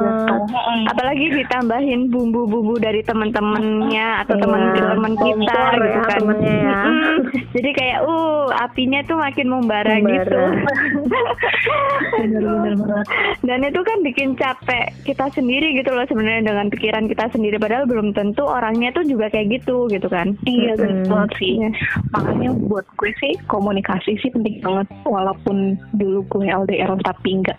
apalagi 0.87 1.27
ditambahin 1.35 2.01
bumbu-bumbu 2.09 2.75
dari 2.77 3.01
teman-temannya 3.01 4.09
atau 4.21 4.35
teman-teman 4.35 5.13
Iya, 5.13 5.35
kita 5.35 5.55
kompor 5.55 5.73
gitu 5.73 5.87
ya 5.87 6.01
kan 6.03 6.19
temennya 6.19 6.55
ya. 6.55 6.75
Mm-mm. 6.83 7.17
jadi 7.53 7.71
kayak 7.71 7.99
uh 8.03 8.33
apinya 8.57 9.01
tuh 9.03 9.17
makin 9.17 9.47
membara, 9.49 9.93
Membara. 9.95 10.13
gitu 10.15 10.41
Bener-bener 12.15 12.75
banget. 12.77 13.07
dan 13.43 13.59
itu 13.63 13.81
kan 13.83 13.99
bikin 14.03 14.29
capek 14.35 14.87
kita 15.05 15.27
sendiri 15.31 15.75
gitu 15.75 15.91
loh 15.91 16.05
sebenarnya 16.05 16.43
dengan 16.45 16.67
pikiran 16.69 17.05
kita 17.07 17.31
sendiri 17.31 17.57
padahal 17.57 17.85
belum 17.85 18.13
tentu 18.13 18.43
orangnya 18.43 18.91
tuh 18.91 19.05
juga 19.05 19.29
kayak 19.29 19.49
gitu 19.55 19.87
gitu 19.89 20.07
kan 20.07 20.35
Iya 20.45 20.75
benar 20.77 21.07
banget 21.07 21.31
sih. 21.37 21.53
Iya. 21.57 21.71
Makanya 22.11 22.51
buat 22.61 22.87
gue 22.95 23.11
sih 23.21 23.35
komunikasi 23.47 24.19
sih 24.21 24.31
penting 24.31 24.63
banget. 24.63 24.87
Walaupun 25.05 25.79
dulu 25.95 26.25
gue 26.31 26.49
LDR 26.49 26.95
tapi 27.03 27.43
nggak 27.43 27.59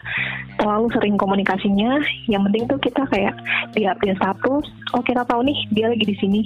terlalu 0.60 0.88
sering 0.96 1.16
komunikasinya. 1.16 2.00
Yang 2.32 2.42
penting 2.50 2.64
tuh 2.68 2.80
kita 2.80 3.02
kayak 3.12 3.36
di 3.76 3.86
update 3.88 4.18
status. 4.18 4.66
Oh 4.96 5.04
kita 5.04 5.24
tahu 5.28 5.44
nih 5.46 5.58
dia 5.72 5.92
lagi 5.92 6.06
di 6.06 6.16
sini. 6.18 6.42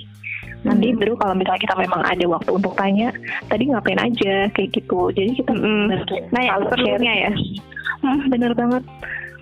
Nanti 0.60 0.92
baru 0.92 1.16
kalau 1.16 1.40
misalnya 1.40 1.64
kita 1.64 1.76
memang 1.80 2.04
ada 2.04 2.26
waktu 2.28 2.52
untuk 2.52 2.76
tanya, 2.76 3.16
tadi 3.48 3.72
ngapain 3.72 4.00
aja 4.00 4.52
kayak 4.52 4.76
gitu. 4.76 5.08
Jadi 5.16 5.40
kita 5.40 5.56
bener- 5.56 6.04
Nah, 6.36 6.42
ya, 6.44 6.60
perlunya 6.68 7.14
ya. 7.28 7.32
Hmm, 8.04 8.28
bener 8.28 8.52
banget. 8.52 8.84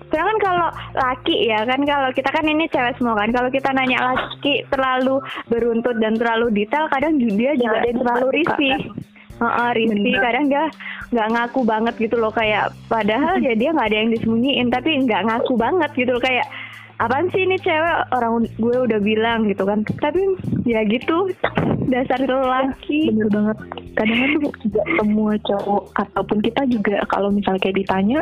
Sedangkan 0.08 0.38
kalau 0.40 0.68
laki 0.96 1.52
ya 1.52 1.68
kan 1.68 1.84
kalau 1.84 2.08
kita 2.16 2.32
kan 2.32 2.44
ini 2.48 2.64
cewek 2.72 2.96
semua 2.96 3.12
kan 3.12 3.28
kalau 3.28 3.52
kita 3.52 3.68
nanya 3.76 4.16
laki 4.16 4.64
terlalu 4.72 5.20
beruntut 5.52 6.00
dan 6.00 6.16
terlalu 6.16 6.48
detail 6.64 6.88
kadang 6.88 7.20
dia 7.20 7.52
juga 7.60 7.76
ada 7.76 7.88
yang 7.92 8.00
terlalu 8.00 8.26
risih. 8.40 8.78
Heeh, 9.38 9.68
risih 9.78 10.16
kadang 10.18 10.44
dia 10.50 10.64
nggak 11.14 11.28
ngaku 11.32 11.60
banget 11.64 11.94
gitu 11.96 12.16
loh 12.20 12.34
kayak 12.34 12.74
padahal 12.90 13.40
ya 13.40 13.54
dia 13.54 13.70
nggak 13.72 13.88
ada 13.88 13.98
yang 14.02 14.10
disembunyiin 14.12 14.68
tapi 14.68 14.90
nggak 15.08 15.24
ngaku 15.24 15.54
banget 15.56 15.90
gitu 15.96 16.10
loh 16.12 16.22
kayak 16.22 16.44
apaan 16.98 17.30
sih 17.30 17.46
ini 17.46 17.56
cewek 17.62 17.98
orang 18.10 18.42
gue 18.58 18.76
udah 18.90 18.98
bilang 18.98 19.46
gitu 19.46 19.62
kan 19.62 19.86
tapi 20.02 20.20
ya 20.66 20.82
gitu 20.84 21.30
dasar 21.88 22.20
lelaki 22.20 23.14
Bener 23.14 23.28
banget. 23.32 23.56
Kadang 23.96 24.18
tuh 24.36 24.52
juga 24.62 24.82
semua 25.00 25.32
cowok 25.42 25.82
ataupun 25.96 26.38
kita 26.44 26.62
juga 26.68 27.02
kalau 27.08 27.32
misalnya 27.32 27.62
kayak 27.64 27.78
ditanya 27.80 28.20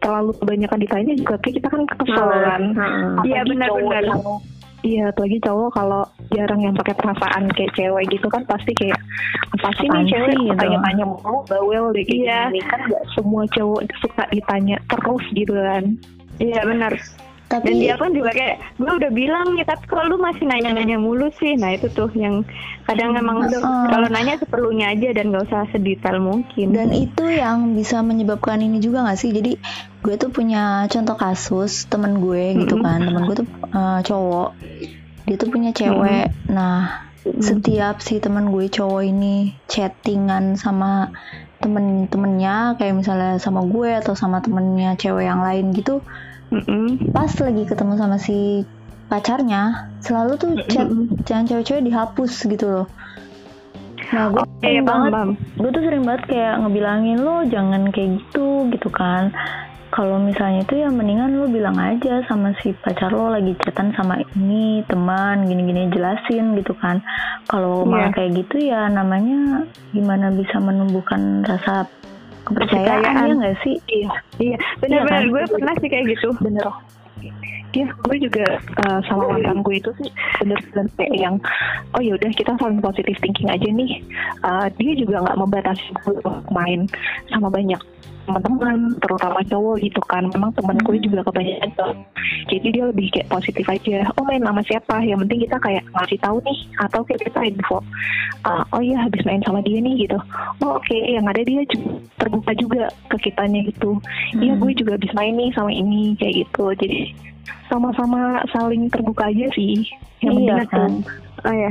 terlalu 0.00 0.32
kebanyakan 0.40 0.78
ditanya 0.80 1.12
juga 1.14 1.34
kayak 1.44 1.54
kita 1.60 1.68
kan 1.68 1.82
kesel 1.86 2.24
Males. 2.24 2.44
kan. 2.48 2.62
Iya, 3.28 3.40
benar-benar. 3.46 4.04
Iya, 4.80 5.12
apalagi 5.12 5.44
cowok 5.44 5.70
kalau 5.76 6.02
jarang 6.32 6.64
yang 6.64 6.72
pakai 6.72 6.96
perasaan 6.96 7.52
kayak 7.52 7.76
cewek 7.76 8.04
gitu 8.08 8.32
kan 8.32 8.40
pasti 8.48 8.72
kayak 8.72 8.96
apa 9.52 9.68
sih 9.76 9.84
nih 9.84 10.08
cewek 10.08 10.32
gitu. 10.40 10.56
tanya-tanya 10.56 11.04
mulu 11.04 11.44
bawel 11.44 11.92
deh 11.92 12.00
kayak 12.00 12.16
Iya. 12.24 12.40
gini 12.48 12.60
kan 12.64 12.80
gak 12.88 13.04
semua 13.12 13.44
cowok 13.52 13.80
suka 14.00 14.24
ditanya 14.32 14.80
terus 14.88 15.24
gitu 15.36 15.52
kan. 15.52 15.84
iya 16.40 16.64
benar 16.64 16.96
tapi 17.50 17.74
dan 17.74 17.82
dia 17.82 17.94
pun 17.98 18.14
juga 18.14 18.30
kayak 18.30 18.78
gue 18.78 18.92
udah 18.94 19.10
bilang 19.10 19.58
ya 19.58 19.66
tapi 19.66 19.82
kok 19.90 20.06
lu 20.06 20.22
masih 20.22 20.46
nanya-nanya 20.46 21.02
mulu 21.02 21.34
sih? 21.34 21.58
Nah 21.58 21.74
itu 21.74 21.90
tuh 21.90 22.06
yang 22.14 22.46
kadang 22.86 23.18
emang 23.18 23.42
Heeh. 23.42 23.60
kalau 23.90 24.06
nanya 24.06 24.38
seperlunya 24.38 24.94
aja 24.94 25.10
dan 25.10 25.34
gak 25.34 25.50
usah 25.50 25.66
sedetail 25.74 26.22
mungkin. 26.22 26.70
Dan 26.70 26.94
itu 26.94 27.26
yang 27.26 27.74
bisa 27.74 28.06
menyebabkan 28.06 28.62
ini 28.62 28.78
juga 28.78 29.02
gak 29.02 29.18
sih? 29.18 29.34
Jadi 29.34 29.58
gue 29.98 30.14
tuh 30.14 30.30
punya 30.30 30.86
contoh 30.86 31.18
kasus 31.18 31.90
temen 31.90 32.22
gue 32.22 32.54
gitu 32.62 32.78
Mm-mm. 32.78 32.86
kan. 32.86 32.98
Temen 33.02 33.22
gue 33.26 33.36
tuh 33.42 33.48
uh, 33.74 33.98
cowok. 33.98 34.50
Dia 35.26 35.34
tuh 35.34 35.48
punya 35.50 35.74
cewek. 35.74 36.30
Nah 36.54 37.10
setiap 37.26 37.98
si 37.98 38.22
temen 38.22 38.54
gue 38.54 38.70
cowok 38.70 39.02
ini 39.02 39.58
chattingan 39.66 40.54
sama 40.54 41.10
temen-temennya 41.60 42.78
kayak 42.78 42.94
misalnya 42.94 43.36
sama 43.36 43.66
gue 43.66 43.90
atau 43.98 44.16
sama 44.16 44.38
temennya 44.40 44.96
cewek 44.96 45.28
yang 45.28 45.44
lain 45.44 45.76
gitu 45.76 46.00
Mm-mm. 46.50 47.10
pas 47.10 47.30
lagi 47.30 47.62
ketemu 47.64 47.92
sama 47.94 48.16
si 48.16 48.66
pacarnya 49.06 49.62
selalu 49.98 50.32
tuh 50.36 50.50
chat 50.66 50.86
jangan 51.24 51.44
cewek-cewek 51.46 51.82
dihapus 51.84 52.32
gitu 52.44 52.66
loh 52.66 52.86
nah 54.10 54.26
gue 54.28 54.42
Iya, 54.60 54.60
sering 54.60 54.84
paham, 54.84 54.98
banget 55.02 55.12
paham. 55.12 55.30
gue 55.56 55.70
tuh 55.70 55.82
sering 55.82 56.04
banget 56.04 56.22
kayak 56.26 56.54
ngebilangin 56.58 57.18
lo 57.18 57.36
jangan 57.44 57.82
kayak 57.88 58.10
gitu 58.18 58.46
gitu 58.68 58.88
kan 58.88 59.30
kalau 59.90 60.18
misalnya 60.18 60.62
itu 60.62 60.74
ya 60.76 60.88
mendingan 60.88 61.34
lo 61.34 61.46
bilang 61.46 61.74
aja 61.76 62.22
sama 62.24 62.54
si 62.58 62.70
pacar 62.76 63.10
lo 63.10 63.26
lagi 63.28 63.58
chatan 63.58 63.90
sama 63.92 64.18
ini 64.34 64.86
teman 64.86 65.44
gini-gini 65.44 65.90
jelasin 65.90 66.54
gitu 66.54 66.74
kan 66.74 67.02
kalau 67.46 67.82
malah 67.82 68.08
Iya. 68.08 68.16
kayak 68.16 68.30
gitu 68.36 68.56
ya 68.64 68.86
namanya 68.86 69.66
gimana 69.90 70.30
bisa 70.30 70.58
menumbuhkan 70.58 71.42
rasa 71.42 71.86
kepercayaan, 72.50 73.26
ya 73.30 73.34
nggak 73.38 73.56
sih 73.62 73.76
Iya, 73.86 74.10
iya 74.42 74.56
benar-benar 74.82 75.22
kan? 75.22 75.30
gue 75.30 75.42
pernah 75.54 75.74
sih 75.78 75.88
kayak 75.88 76.04
gitu 76.18 76.28
bener. 76.42 76.66
Iya, 77.70 77.86
gue 78.02 78.16
juga 78.18 78.58
uh, 78.82 78.98
sama 79.06 79.30
mantan 79.30 79.62
gue 79.62 79.78
itu 79.78 79.90
sih 80.02 80.10
bener-bener 80.42 80.90
kayak 80.98 81.14
yang 81.14 81.34
oh 81.94 82.02
ya 82.02 82.18
udah 82.18 82.30
kita 82.34 82.58
saling 82.58 82.82
positive 82.82 83.14
thinking 83.22 83.46
aja 83.46 83.68
nih. 83.70 84.02
Uh, 84.42 84.66
dia 84.74 84.92
juga 84.98 85.22
nggak 85.22 85.38
membatasi 85.38 85.86
gue 86.02 86.18
main 86.50 86.90
sama 87.30 87.46
banyak 87.46 87.78
teman-teman, 88.24 88.76
terutama 88.98 89.38
cowok 89.42 89.76
gitu 89.80 90.00
kan. 90.04 90.24
Memang 90.30 90.50
teman 90.52 90.76
gue 90.80 90.96
juga 91.00 91.20
kebanyakan 91.24 91.70
cowok. 91.76 91.96
Jadi 92.48 92.66
dia 92.70 92.84
lebih 92.86 93.06
kayak 93.10 93.28
positif 93.28 93.66
aja. 93.66 94.08
Oh 94.16 94.24
main 94.24 94.42
sama 94.42 94.62
siapa? 94.64 95.00
Yang 95.00 95.18
penting 95.26 95.40
kita 95.44 95.56
kayak 95.58 95.82
ngasih 95.92 96.18
tahu 96.20 96.36
nih 96.42 96.58
atau 96.78 97.00
kayak 97.02 97.20
kita 97.26 97.40
info. 97.46 97.78
Uh, 98.40 98.62
oh 98.72 98.80
iya 98.80 98.96
habis 99.00 99.22
main 99.24 99.42
sama 99.44 99.60
dia 99.60 99.78
nih 99.78 100.08
gitu. 100.08 100.18
Oh 100.60 100.76
oke, 100.76 100.96
yang 100.96 101.24
ada 101.24 101.40
dia 101.40 101.62
juga 101.68 101.90
terbuka 102.16 102.52
juga 102.56 102.82
ke 103.08 103.30
kitanya 103.30 103.60
gitu. 103.68 104.00
Iya 104.36 104.52
Hmm. 104.56 104.60
gue 104.60 104.72
juga 104.76 104.90
habis 104.96 105.12
main 105.12 105.34
nih 105.36 105.50
sama 105.52 105.70
ini 105.70 106.16
kayak 106.16 106.44
gitu. 106.46 106.64
Jadi 106.76 107.14
sama-sama 107.66 108.42
saling 108.50 108.90
terbuka 108.90 109.30
aja 109.30 109.46
sih. 109.54 109.86
Yang 110.20 110.34
Iya, 110.36 110.54
penting 110.58 110.68
kan? 110.68 110.92
itu. 110.92 111.10
oh 111.40 111.54
ya 111.56 111.70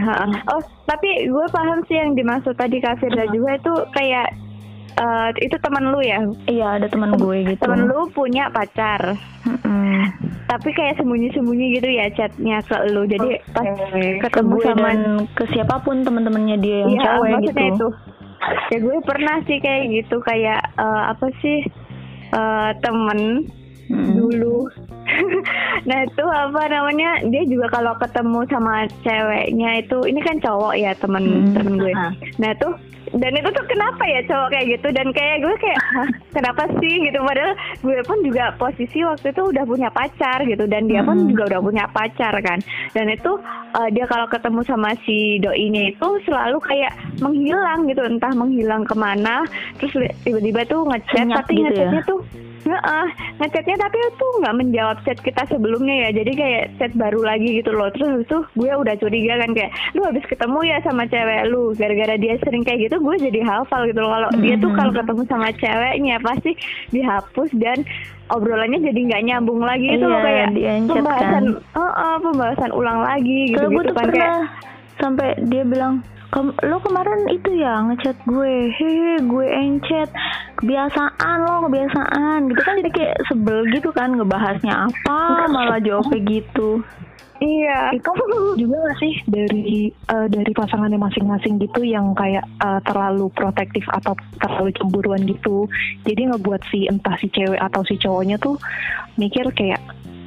oh 0.50 0.62
tapi 0.90 1.30
gue 1.30 1.46
paham 1.54 1.86
sih 1.86 1.94
yang 1.94 2.18
dimaksud 2.18 2.58
tadi 2.58 2.82
Kak 2.82 2.98
Firda 2.98 3.30
juga 3.30 3.54
itu 3.54 3.74
kayak 3.94 4.34
eh, 5.00 5.30
itu 5.40 5.56
teman 5.58 5.84
lu 5.88 6.00
ya 6.00 6.20
iya 6.46 6.68
ada 6.76 6.86
teman 6.86 7.16
gue 7.16 7.38
gitu 7.48 7.62
temen 7.62 7.88
lu 7.88 8.06
punya 8.10 8.48
pacar 8.50 9.16
Mm-mm. 9.42 9.96
tapi 10.46 10.70
kayak 10.72 10.98
sembunyi-sembunyi 10.98 11.78
gitu 11.78 11.88
ya 11.90 12.06
chatnya 12.12 12.60
ke 12.62 12.76
lu 12.90 13.06
jadi 13.06 13.40
pas 13.50 13.64
ke 13.64 14.20
ketemu 14.22 14.52
gue 14.52 14.64
sama 14.66 14.90
dan 14.90 15.02
ke 15.32 15.44
siapa 15.50 15.80
pun 15.80 16.02
temen-temennya 16.02 16.58
dia 16.58 16.78
yang 16.82 16.92
Iya, 16.92 17.02
cewek 17.02 17.30
maksudnya 17.32 17.48
gitu 17.48 17.62
itu. 17.72 17.88
Ya 18.70 18.78
gue 18.80 18.98
pernah 19.04 19.36
sih 19.44 19.58
kayak 19.58 19.84
gitu 19.94 20.16
kayak 20.22 20.62
eh, 20.76 21.04
apa 21.08 21.26
sih 21.40 21.60
eh, 22.32 22.72
temen 22.80 23.48
Mm. 23.90 24.14
dulu. 24.16 24.70
nah 25.90 26.06
itu 26.06 26.22
apa 26.22 26.62
namanya 26.70 27.26
dia 27.26 27.42
juga 27.44 27.74
kalau 27.74 27.98
ketemu 27.98 28.46
sama 28.46 28.86
ceweknya 29.02 29.82
itu 29.82 29.98
ini 30.06 30.22
kan 30.22 30.38
cowok 30.38 30.78
ya 30.78 30.94
temen 30.94 31.26
Hmm. 31.26 31.58
temen 31.58 31.74
gue. 31.76 31.90
Ah. 31.92 32.14
Nah 32.38 32.54
itu 32.54 32.70
dan 33.20 33.32
itu 33.34 33.50
tuh 33.50 33.66
kenapa 33.68 34.04
ya 34.04 34.22
cowok 34.24 34.50
kayak 34.50 34.66
gitu? 34.74 34.88
Dan 34.90 35.08
kayak 35.12 35.36
gue 35.40 35.56
kayak 35.60 35.80
"Hah, 35.86 36.08
kenapa 36.32 36.64
sih? 36.80 36.94
Gitu. 37.02 37.20
Padahal 37.20 37.54
gue 37.80 38.00
pun 38.02 38.18
juga 38.24 38.56
posisi 38.56 39.04
waktu 39.04 39.30
itu 39.30 39.44
udah 39.46 39.64
punya 39.64 39.90
pacar 39.90 40.42
gitu. 40.44 40.64
Dan 40.66 40.88
dia 40.88 41.04
pun 41.04 41.16
Hmm. 41.16 41.28
juga 41.28 41.44
udah 41.50 41.62
punya 41.62 41.86
pacar 41.88 42.34
kan. 42.40 42.60
Dan 42.92 43.12
itu 43.12 43.32
eh, 43.70 43.90
dia 43.92 44.06
kalau 44.06 44.26
ketemu 44.26 44.62
sama 44.64 44.96
si 45.04 45.38
doinya 45.38 45.88
itu 45.88 46.08
selalu 46.24 46.58
kayak 46.60 46.92
menghilang 47.20 47.86
gitu. 47.86 48.02
Entah 48.02 48.32
menghilang 48.32 48.84
ke 48.84 48.96
mana 48.96 49.44
terus 49.78 49.92
tiba-tiba 50.24 50.64
tuh 50.66 50.88
ngechat. 50.88 51.28
Tapi 51.30 51.54
gitu 51.54 51.64
ngechatnya 51.70 52.02
ya? 52.02 52.10
tuh 52.10 52.20
Heeh, 52.60 53.06
ngechatnya 53.40 53.76
tapi 53.78 53.98
tuh 54.16 54.32
nggak 54.44 54.58
menjawab 54.58 54.98
chat 55.04 55.20
kita 55.20 55.42
sebelumnya 55.48 56.08
ya. 56.08 56.22
Jadi 56.22 56.32
kayak 56.36 56.64
chat 56.76 56.92
baru 56.94 57.24
lagi 57.24 57.62
gitu 57.62 57.72
loh. 57.72 57.88
Terus 57.92 58.08
habis 58.10 58.28
itu 58.28 58.40
gue 58.56 58.72
udah 58.72 58.96
curiga 59.00 59.34
kan 59.40 59.50
kayak 59.56 59.72
lu 59.96 60.02
habis 60.04 60.26
ketemu 60.28 60.60
ya 60.68 60.78
sama 60.84 61.04
cewek 61.06 61.42
lu? 61.48 61.72
Gara-gara 61.74 62.16
dia 62.16 62.36
sering 62.44 62.64
kayak 62.64 62.90
gitu 62.90 62.96
gue 63.00 63.16
jadi 63.22 63.40
hafal 63.44 63.88
gitu 63.88 64.00
loh. 64.00 64.12
Kalau 64.12 64.30
dia 64.38 64.56
tuh 64.60 64.72
Mhm. 64.72 64.78
kalau 64.78 64.92
ketemu 64.92 65.22
sama 65.26 65.50
ceweknya 65.56 66.16
pasti 66.20 66.52
dihapus 66.92 67.50
dan 67.56 67.78
obrolannya 68.30 68.80
jadi 68.84 69.00
nggak 69.08 69.24
nyambung 69.26 69.62
lagi 69.64 69.88
gitu 69.90 70.06
loh. 70.06 70.20
Iya, 70.20 70.26
kayak 70.26 70.48
pembahasan 70.86 71.32
kan. 71.32 71.44
Heeh, 71.80 72.14
pembahasan 72.22 72.72
ulang 72.76 73.00
lagi 73.02 73.40
gitu 73.50 73.58
Kalau 73.58 73.72
gue 73.72 73.78
gitu 73.78 73.88
tuh 73.88 73.96
kan 73.96 74.06
pernah 74.06 74.18
kayak 74.20 74.36
sampai 75.00 75.28
dia 75.48 75.64
bilang 75.64 75.94
Kem 76.30 76.54
lo 76.54 76.78
kemarin 76.86 77.26
itu 77.34 77.50
ya 77.58 77.82
ngechat 77.90 78.18
gue. 78.30 78.70
Hehe 78.70 79.18
gue 79.26 79.48
encet 79.50 80.10
kebiasaan 80.62 81.38
lo 81.42 81.66
kebiasaan. 81.66 82.50
Gitu 82.54 82.62
kan 82.62 82.74
jadi 82.80 82.92
kayak 82.94 83.16
sebel 83.26 83.66
gitu 83.74 83.90
kan 83.90 84.14
ngebahasnya 84.14 84.90
apa 84.90 85.50
malah 85.50 85.82
jawabnya 85.82 86.22
gitu. 86.30 86.86
Iya, 87.40 87.96
itu 87.96 88.12
juga 88.60 88.76
gak 88.84 89.00
sih 89.00 89.16
dari 89.24 89.88
uh, 90.12 90.28
dari 90.28 90.52
pasangannya 90.52 91.00
masing-masing 91.00 91.56
gitu 91.64 91.88
yang 91.88 92.12
kayak 92.12 92.44
uh, 92.60 92.84
terlalu 92.84 93.32
protektif 93.32 93.88
atau 93.96 94.12
terlalu 94.44 94.76
cemburuan 94.76 95.24
gitu. 95.24 95.64
Jadi 96.04 96.36
ngebuat 96.36 96.68
si 96.68 96.92
entah 96.92 97.16
si 97.16 97.32
cewek 97.32 97.56
atau 97.56 97.80
si 97.88 97.96
cowoknya 97.96 98.36
tuh 98.44 98.60
mikir 99.16 99.48
kayak 99.56 99.80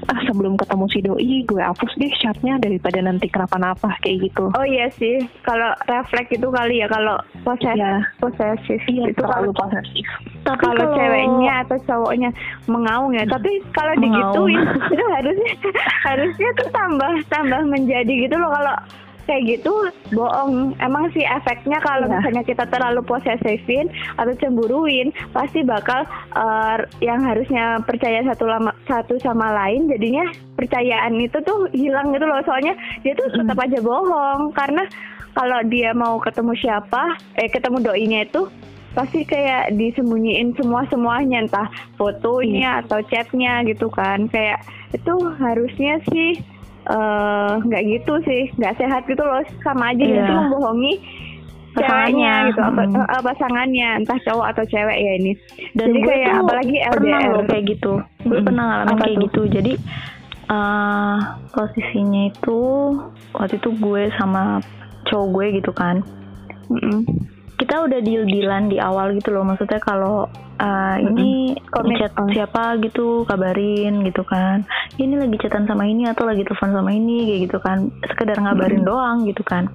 ah 0.05 0.19
sebelum 0.23 0.55
ketemu 0.55 0.85
si 0.89 0.99
doi 1.01 1.35
gue 1.43 1.59
hapus 1.59 1.93
deh 1.95 2.11
chatnya 2.17 2.59
daripada 2.59 2.99
nanti 2.99 3.27
kenapa-napa 3.27 3.95
kayak 4.01 4.27
gitu. 4.27 4.51
Oh 4.51 4.65
iya 4.65 4.91
sih, 4.93 5.15
kalau 5.41 5.71
refleks 5.85 6.33
itu 6.33 6.49
kali 6.49 6.79
ya 6.79 6.87
kalau 6.87 7.15
poses 7.43 7.71
Iya. 7.73 8.03
posesif 8.19 8.81
Iya, 8.85 9.05
itu 9.09 9.23
kalau 9.23 9.51
posesif. 9.53 10.07
tapi 10.43 10.59
kalau 10.61 10.87
ceweknya 10.91 11.63
atau 11.63 11.79
cowoknya 11.81 12.31
mengaung 12.67 13.13
ya 13.13 13.23
tapi 13.25 13.63
kalau 13.71 13.95
digituin 13.97 14.59
itu 14.91 15.05
harusnya 15.09 15.53
harusnya 16.03 16.49
tuh 16.57 16.69
tambah 16.69 17.13
tambah 17.29 17.61
menjadi 17.65 18.13
gitu 18.27 18.35
loh 18.35 18.51
kalau 18.51 18.75
kayak 19.25 19.59
gitu 19.59 19.73
bohong. 20.13 20.75
Emang 20.79 21.09
sih 21.15 21.23
efeknya 21.23 21.79
kalau 21.81 22.07
Iya. 22.11 22.19
misalnya 22.19 22.43
kita 22.43 22.65
terlalu 22.69 23.01
posesifin 23.07 23.87
atau 24.19 24.35
cemburuin 24.39 25.11
pasti 25.31 25.63
bakal 25.63 26.03
eh, 26.35 26.77
yang 27.01 27.23
harusnya 27.23 27.81
percaya 27.87 28.23
satu 28.27 28.47
lama 28.49 28.75
satu 28.87 29.17
sama 29.23 29.53
lain 29.55 29.87
jadinya 29.87 30.27
percayaan 30.59 31.19
itu 31.19 31.39
tuh 31.43 31.71
hilang 31.71 32.11
gitu 32.11 32.27
loh. 32.27 32.43
Soalnya 32.45 32.75
dia 33.03 33.15
tuh 33.15 33.31
tetap 33.31 33.59
aja 33.59 33.79
bohong. 33.81 34.53
Karena 34.53 34.85
kalau 35.33 35.65
dia 35.65 35.97
mau 35.97 36.21
ketemu 36.21 36.53
siapa 36.61 37.17
eh 37.41 37.49
ketemu 37.49 37.81
doinya 37.81 38.21
itu 38.27 38.51
pasti 38.93 39.25
kayak 39.25 39.73
disembunyiin 39.81 40.53
semua 40.53 40.85
semuanya 40.93 41.41
entah 41.41 41.65
fotonya 41.97 42.85
atau 42.85 43.01
chatnya 43.09 43.65
gitu 43.65 43.89
kan. 43.89 44.29
Kayak 44.29 44.61
itu 44.93 45.15
harusnya 45.41 45.97
sih 46.13 46.37
eh, 46.85 47.53
nggak 47.61 47.83
gitu 47.85 48.15
sih 48.23 48.51
nggak 48.55 48.75
sehat 48.77 49.03
gitu 49.05 49.21
loh 49.21 49.39
sama 49.61 49.91
aja 49.91 50.03
Iya. 50.03 50.25
tuh 50.25 50.35
membohongi 50.37 50.95
Pasangannya. 51.73 52.13
ceweknya 52.13 52.49
gitu 52.49 52.61
apa 52.61 52.81
Mm. 52.83 52.97
eh, 53.01 53.23
pasangannya 53.23 53.89
entah 53.97 54.19
cowok 54.21 54.47
atau 54.47 54.65
cewek 54.67 54.99
ya 54.99 55.13
ini 55.17 55.33
dan 55.73 55.87
jadi 55.89 55.99
gue 55.99 56.15
kayak 56.15 56.33
apalagi 56.39 56.77
pernah 56.87 57.19
LDR 57.19 57.33
loh 57.33 57.45
kayak 57.47 57.65
gitu 57.67 57.93
gue 58.21 58.29
Mm-mm. 58.31 58.45
pernah 58.45 58.65
ngalamin 58.67 58.89
Apa 58.89 59.01
kayak 59.01 59.15
tuh? 59.15 59.23
gitu 59.25 59.43
jadi 59.51 59.73
eh 60.45 61.17
posisinya 61.51 62.23
itu 62.29 62.59
waktu 63.33 63.55
itu 63.57 63.71
gue 63.75 64.03
sama 64.13 64.61
cowok 65.03 65.27
gue 65.31 65.47
gitu 65.57 65.73
kan 65.73 65.97
Mm-mm. 66.69 67.01
Kita 67.63 67.87
udah 67.87 68.03
deal 68.03 68.27
dealan 68.27 68.67
di 68.67 68.83
awal 68.83 69.15
gitu 69.15 69.31
loh. 69.31 69.47
Maksudnya 69.47 69.79
kalau 69.79 70.27
eh, 70.59 70.97
ini 70.99 71.55
Komit. 71.71 72.03
chat 72.03 72.11
siapa 72.35 72.75
gitu 72.83 73.23
kabarin 73.23 74.03
gitu 74.03 74.27
kan. 74.27 74.67
Ini 74.99 75.15
lagi 75.15 75.39
chatan 75.39 75.71
sama 75.71 75.87
ini 75.87 76.11
atau 76.11 76.27
lagi 76.27 76.43
telepon 76.43 76.75
sama 76.75 76.91
ini 76.91 77.31
kayak 77.31 77.41
gitu 77.47 77.59
kan. 77.63 77.87
Sekedar 78.11 78.43
ngabarin 78.43 78.83
doang 78.83 79.23
gitu 79.31 79.47
kan. 79.47 79.71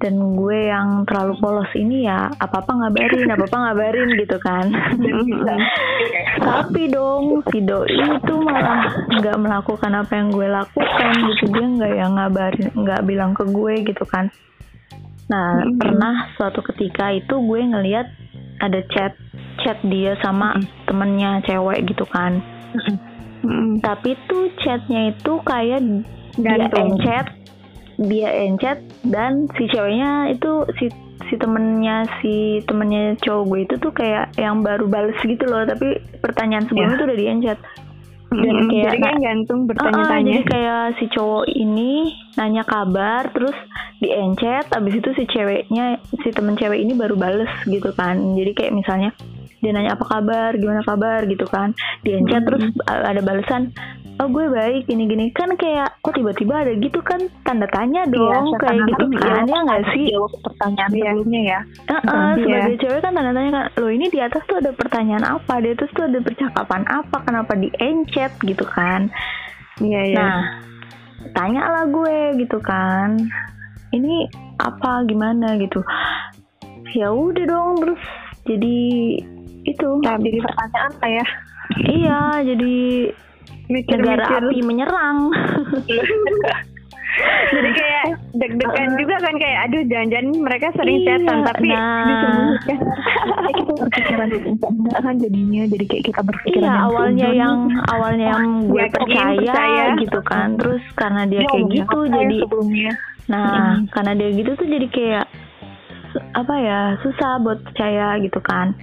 Dan 0.00 0.36
gue 0.36 0.68
yang 0.68 1.04
terlalu 1.08 1.38
polos 1.40 1.70
ini 1.76 2.04
ya 2.04 2.28
apa 2.28 2.60
apa 2.60 2.72
ngabarin 2.72 3.28
apa 3.30 3.44
apa 3.52 3.56
ngabarin 3.68 4.08
gitu 4.16 4.36
kan. 4.40 4.66
Tapi 6.40 6.88
dong 6.88 7.44
si 7.52 7.60
doi 7.60 7.92
itu 7.92 8.34
malah 8.40 8.88
nggak 9.12 9.36
melakukan 9.44 9.92
apa 9.92 10.12
yang 10.16 10.28
gue 10.32 10.48
lakukan 10.48 11.12
gitu. 11.36 11.44
Dia 11.52 11.66
nggak 11.68 11.92
yang 12.00 12.12
ngabarin 12.16 12.68
nggak 12.72 13.00
bilang 13.04 13.36
ke 13.36 13.44
gue 13.44 13.74
gitu 13.92 14.04
kan 14.08 14.32
nah 15.24 15.60
Mm-mm. 15.60 15.80
pernah 15.80 16.28
suatu 16.36 16.60
ketika 16.62 17.10
itu 17.10 17.34
gue 17.34 17.60
ngeliat 17.64 18.06
ada 18.60 18.80
chat 18.92 19.16
chat 19.60 19.78
dia 19.88 20.14
sama 20.20 20.56
temennya 20.84 21.40
cewek 21.44 21.88
gitu 21.88 22.04
kan 22.06 22.44
Mm-mm. 23.44 23.80
tapi 23.80 24.16
tuh 24.26 24.52
chatnya 24.60 25.12
itu 25.12 25.32
kayak 25.42 25.80
dia 26.34 26.66
Gantung. 26.66 26.98
encet 26.98 27.26
dia 27.94 28.28
encet 28.44 28.78
dan 29.06 29.46
si 29.54 29.70
ceweknya 29.70 30.34
itu 30.34 30.66
si 30.76 30.90
si 31.30 31.34
temennya 31.38 32.04
si 32.20 32.34
temennya 32.66 33.14
cowok 33.22 33.42
gue 33.48 33.60
itu 33.64 33.74
tuh 33.78 33.92
kayak 33.94 34.34
yang 34.36 34.60
baru 34.60 34.90
bales 34.90 35.16
gitu 35.22 35.46
loh 35.46 35.62
tapi 35.64 36.02
pertanyaan 36.20 36.66
sebelumnya 36.66 36.94
Ya. 36.94 37.00
tuh 37.00 37.06
udah 37.06 37.18
diencet 37.18 37.58
dan 38.36 38.56
kayak 38.64 38.84
jadi 38.86 38.98
kan 39.00 39.16
gantung 39.18 39.58
Ah, 39.58 39.62
ah, 39.62 39.68
bertanya-tanya. 39.68 40.26
jadi 40.26 40.42
kayak 40.44 40.82
si 40.96 41.04
cowok 41.08 41.44
ini 41.46 41.92
nanya 42.34 42.62
kabar 42.62 43.22
terus 43.30 43.56
diencet 43.98 44.66
abis 44.68 44.94
itu 44.94 45.10
si 45.12 45.24
ceweknya 45.24 45.84
si 46.16 46.28
temen 46.30 46.54
cewek 46.54 46.78
ini 46.78 46.92
baru 46.92 47.14
bales 47.14 47.50
gitu 47.64 47.90
kan. 47.92 48.34
Jadi 48.34 48.50
kayak 48.52 48.72
misalnya 48.74 49.10
dia 49.58 49.70
nanya 49.70 49.94
apa 49.94 50.04
kabar 50.04 50.52
gimana 50.54 50.82
kabar 50.82 51.24
gitu 51.24 51.46
kan. 51.46 51.72
Diencet 52.00 52.42
terus 52.42 52.60
a- 52.84 53.06
ada 53.06 53.20
balesan 53.20 53.72
oh 54.14 54.28
gue 54.28 54.46
baik 54.46 54.86
gini 54.86 55.04
gini 55.04 55.26
kan 55.30 55.50
kayak 55.54 55.98
kok 55.98 56.14
tiba-tiba 56.14 56.62
ada 56.62 56.72
gitu 56.74 57.00
kan 57.00 57.18
tanda 57.42 57.66
tanya 57.66 58.06
dong 58.06 58.46
Iya, 58.46 58.58
kayak 58.58 58.80
gitu 58.88 59.04
kan 59.16 59.42
ya 59.44 59.58
nggak 59.60 59.82
sih 59.90 60.04
Jawab 60.08 60.32
pertanyaan 60.40 60.90
Iya. 60.90 61.02
sebelumnya 61.10 61.42
ya. 61.42 61.60
Heeh, 61.90 62.28
Iya. 62.30 62.38
sebagai 62.38 62.76
cewek 62.78 63.00
kan 63.00 63.12
tanda-tanya 63.12 63.50
kan 63.50 63.64
lo 63.74 63.88
ini 63.88 64.06
di 64.08 64.18
atas 64.18 64.42
tuh 64.44 64.56
ada 64.56 64.70
pertanyaan 64.70 65.24
apa 65.26 65.54
di 65.58 65.68
atas 65.70 65.90
tuh 65.90 66.04
ada 66.04 66.18
percakapan 66.18 66.82
apa 66.86 67.16
kenapa 67.22 67.52
diencet 67.54 68.32
gitu 68.40 68.64
kan 68.64 69.10
iya 69.78 70.00
iya 70.04 70.18
Nah, 70.20 70.40
tanya 71.32 71.62
lah 71.64 71.84
gue 71.84 72.16
gitu 72.38 72.60
kan. 72.60 73.16
Ini 73.90 74.28
apa 74.56 75.02
gimana 75.04 75.56
gitu. 75.56 75.80
Ya 76.92 77.10
udah 77.10 77.42
dong 77.42 77.80
terus 77.80 78.02
jadi 78.44 78.78
itu. 79.64 79.88
Nah, 79.98 80.14
jadi 80.16 80.38
pertanyaan 80.38 80.92
lah 80.94 81.10
ya. 81.10 81.26
Iya, 81.80 82.20
jadi 82.44 82.74
negara 83.68 84.24
mikir-mikir 84.26 84.42
api 84.44 84.58
menyerang. 84.64 85.18
jadi 87.54 87.70
kayak 87.78 88.04
deg-degan 88.34 88.90
juga 88.98 89.16
kan 89.22 89.34
kayak 89.38 89.58
aduh 89.70 89.82
jangan-jangan 89.86 90.28
mereka 90.34 90.66
sering 90.74 90.98
Iya, 90.98 91.14
chatan 91.22 91.38
tapi 91.46 91.68
nah. 91.70 91.78
disembunyikan 91.78 92.34
kita 93.54 93.72
berpikiran 93.78 94.28
kan 94.98 95.14
jadinya 95.22 95.62
jadi 95.70 95.84
kayak 95.86 96.04
kita 96.10 96.20
berpikiran 96.26 96.66
iya, 96.66 96.74
yang 96.74 96.82
awalnya 96.90 97.28
yang 97.30 97.56
awalnya 97.94 98.26
yang 98.34 98.46
gue 98.66 98.82
Yakin, 98.82 98.94
percaya, 98.98 99.38
percaya. 99.38 99.84
gitu 100.02 100.20
kan. 100.26 100.48
Terus 100.58 100.82
karena 100.98 101.22
dia 101.30 101.40
Dia 101.46 101.50
kayak 101.54 101.66
gitu 101.70 101.98
ya 102.02 102.10
jadi 102.18 102.36
sebelumnya 102.42 102.92
Nah, 103.24 103.80
karena 103.88 104.12
dia 104.12 104.28
gitu 104.36 104.50
tuh 104.52 104.68
jadi 104.68 104.86
kayak 104.92 105.26
apa 106.36 106.54
ya 106.60 106.80
susah 107.00 107.40
buat 107.40 107.58
percaya 107.64 108.20
gitu 108.20 108.40
kan. 108.44 108.76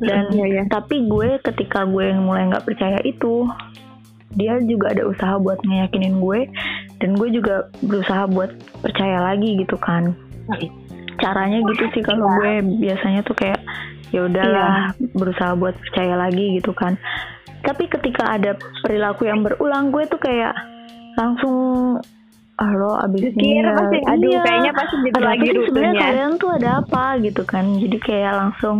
Dan 0.00 0.32
Iya, 0.32 0.46
iya. 0.48 0.62
tapi 0.68 1.04
gue 1.08 1.36
ketika 1.44 1.84
gue 1.84 2.12
mulai 2.16 2.48
nggak 2.48 2.64
percaya 2.64 3.00
itu, 3.04 3.44
dia 4.38 4.58
juga 4.62 4.94
ada 4.94 5.06
usaha 5.06 5.34
buat 5.36 5.58
ngeyakinin 5.66 6.22
gue, 6.22 6.46
dan 7.02 7.18
gue 7.18 7.28
juga 7.34 7.66
berusaha 7.82 8.30
buat 8.30 8.50
percaya 8.82 9.18
lagi 9.22 9.58
gitu 9.58 9.74
kan. 9.78 10.14
Caranya 11.18 11.58
gitu 11.74 11.84
sih 11.92 12.02
kalau 12.02 12.26
gue 12.38 12.62
biasanya 12.80 13.20
tuh 13.26 13.34
kayak 13.36 13.60
ya 14.10 14.26
udahlah 14.26 14.90
berusaha 15.14 15.54
buat 15.54 15.74
percaya 15.78 16.14
lagi 16.18 16.58
gitu 16.58 16.70
kan. 16.72 16.94
Tapi 17.60 17.86
ketika 17.86 18.40
ada 18.40 18.56
perilaku 18.80 19.28
yang 19.28 19.44
berulang, 19.44 19.92
gue 19.92 20.06
tuh 20.08 20.16
kayak 20.16 20.54
langsung 21.18 21.98
ah 22.60 22.72
lo 22.76 22.92
abis 23.00 23.32
ini 23.34 23.56
ya." 23.60 23.72
pasti, 23.72 23.98
aduh, 24.04 24.30
Iya. 24.30 24.40
kayaknya 24.44 24.72
pasti 24.76 24.94
gitu 25.00 25.20
lagi 25.20 25.46
sebenarnya 25.48 26.00
kalian 26.00 26.32
tuh 26.36 26.50
ada 26.60 26.70
apa 26.84 27.04
gitu 27.24 27.42
kan 27.48 27.64
jadi 27.80 27.96
kayak 28.04 28.32
langsung 28.36 28.76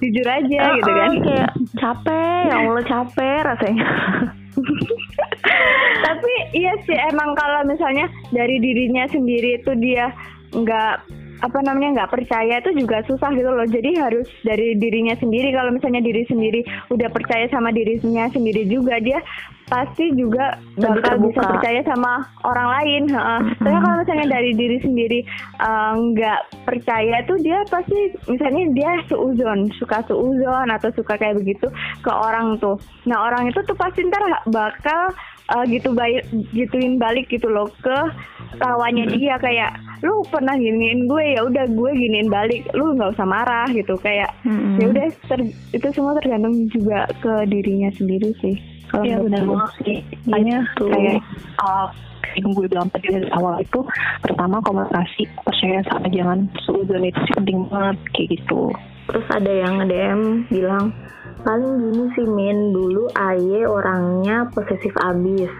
jujur 0.00 0.24
aja 0.24 0.58
"Ah, 0.64 0.72
gitu 0.80 0.90
ah," 0.90 0.96
kan 0.96 1.12
kayak 1.20 1.50
capek 1.76 2.40
ya 2.48 2.54
Allah 2.56 2.84
capek 2.88 3.38
rasanya 3.44 3.86
tapi 6.06 6.32
iya 6.56 6.74
sih 6.86 6.96
emang 7.12 7.34
kalau 7.38 7.62
misalnya 7.66 8.06
dari 8.34 8.58
dirinya 8.58 9.06
sendiri 9.10 9.62
itu 9.62 9.72
dia 9.78 10.10
nggak 10.50 11.19
apa 11.40 11.58
namanya 11.64 12.04
nggak 12.04 12.12
percaya 12.12 12.60
itu 12.60 12.70
juga 12.76 13.00
susah 13.08 13.32
gitu 13.32 13.50
loh 13.50 13.66
jadi 13.68 13.90
harus 13.96 14.28
dari 14.44 14.76
dirinya 14.76 15.16
sendiri 15.16 15.52
kalau 15.52 15.72
misalnya 15.72 16.04
diri 16.04 16.24
sendiri 16.28 16.60
udah 16.92 17.08
percaya 17.08 17.48
sama 17.48 17.72
dirinya 17.72 18.28
sendiri 18.32 18.68
juga 18.68 19.00
dia 19.00 19.20
pasti 19.70 20.10
juga 20.18 20.58
bakal 20.82 21.30
bisa 21.30 21.46
percaya 21.46 21.78
sama 21.86 22.26
orang 22.42 22.68
lain. 22.74 23.02
Mm-mm. 23.06 23.54
Tapi 23.62 23.78
kalau 23.78 23.96
misalnya 24.02 24.26
dari 24.26 24.50
diri 24.58 24.78
sendiri 24.82 25.20
eh, 25.62 25.92
nggak 25.94 26.40
percaya 26.66 27.22
tuh 27.24 27.38
dia 27.38 27.62
pasti 27.70 28.10
misalnya 28.26 28.66
dia 28.74 28.90
seuzon 29.06 29.70
suka 29.78 30.02
seuzon 30.10 30.68
atau 30.68 30.90
suka 30.94 31.14
kayak 31.16 31.38
begitu 31.38 31.70
ke 32.02 32.10
orang 32.10 32.58
tuh 32.58 32.76
nah 33.06 33.26
orang 33.26 33.48
itu 33.48 33.60
tuh 33.64 33.76
pasti 33.76 34.04
ntar 34.06 34.22
bakal 34.50 35.12
eh, 35.50 35.64
gitu 35.68 35.90
baik 35.90 36.22
gituin 36.50 36.96
balik 36.96 37.26
gitu 37.26 37.46
loh 37.46 37.66
ke 37.80 37.96
lawannya 38.58 39.06
dia 39.08 39.38
kayak 39.38 39.72
lu 40.00 40.24
pernah 40.26 40.56
giniin 40.56 41.04
gue 41.04 41.36
ya 41.36 41.44
udah 41.44 41.64
gue 41.66 41.90
giniin 41.92 42.28
balik 42.28 42.64
lu 42.72 42.96
nggak 42.96 43.14
usah 43.14 43.28
marah 43.28 43.68
gitu 43.68 43.94
kayak 43.98 44.32
Mm-mm. 44.42 44.80
ya 44.80 44.86
udah 44.88 45.04
itu 45.70 45.86
semua 45.92 46.16
tergantung 46.16 46.66
juga 46.68 47.04
ke 47.20 47.44
dirinya 47.46 47.92
sendiri 47.94 48.32
sih 48.40 48.56
kalau 48.88 49.06
Iya 49.06 49.16
menurut 49.18 49.30
benar 49.30 49.42
banget 49.46 49.70
sih. 49.78 49.98
Makanya 50.26 50.58
Gitu. 50.66 50.84
kayak 50.90 51.16
uh, 51.62 51.86
yang 52.30 52.50
gue 52.54 52.66
bilang 52.66 52.88
tadi 52.90 53.06
dari 53.10 53.28
awal 53.30 53.54
itu 53.58 53.80
pertama 54.20 54.56
komunikasi 54.62 55.22
percaya 55.42 55.78
sama 55.86 56.06
jangan 56.10 56.38
seuzon 56.62 57.02
itu 57.02 57.18
sih 57.20 57.34
penting 57.36 57.58
banget 57.66 57.96
kayak 58.14 58.28
gitu. 58.34 58.62
terus 59.06 59.26
ada 59.28 59.50
yang 59.50 59.72
nge-DM 59.78 60.20
bilang 60.48 60.94
paling 61.42 61.72
gini 61.80 62.04
sih 62.16 62.26
Min. 62.28 62.72
Dulu 62.72 63.10
Aye 63.16 63.64
orangnya 63.64 64.48
posesif 64.52 64.92
abis. 65.00 65.50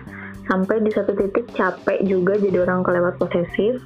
Sampai 0.49 0.83
di 0.83 0.91
satu 0.91 1.15
titik 1.15 1.51
capek 1.55 2.03
juga 2.05 2.37
jadi 2.37 2.65
orang 2.65 2.85
kelewat 2.85 3.17
posesif. 3.17 3.81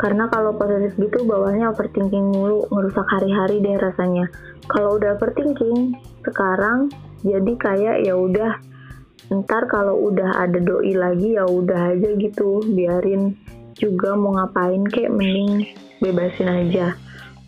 Karena 0.00 0.32
kalau 0.32 0.56
posesif 0.56 0.96
gitu 0.96 1.28
bawahnya 1.28 1.70
overthinking 1.70 2.32
mulu 2.32 2.64
ngerusak 2.72 3.04
hari-hari 3.10 3.60
deh 3.60 3.76
rasanya. 3.76 4.30
Kalau 4.70 4.96
udah 4.96 5.18
overthinking 5.20 5.98
sekarang 6.24 6.88
jadi 7.20 7.52
kayak 7.60 7.96
ya 8.08 8.16
udah 8.16 8.56
ntar 9.30 9.68
kalau 9.70 10.10
udah 10.10 10.40
ada 10.40 10.58
doi 10.58 10.96
lagi 10.96 11.36
ya 11.36 11.44
udah 11.44 11.96
aja 11.96 12.16
gitu. 12.16 12.64
Biarin 12.64 13.36
juga 13.76 14.16
mau 14.16 14.36
ngapain 14.36 14.84
kayak 14.88 15.12
mending 15.12 15.68
bebasin 16.00 16.48
aja 16.48 16.96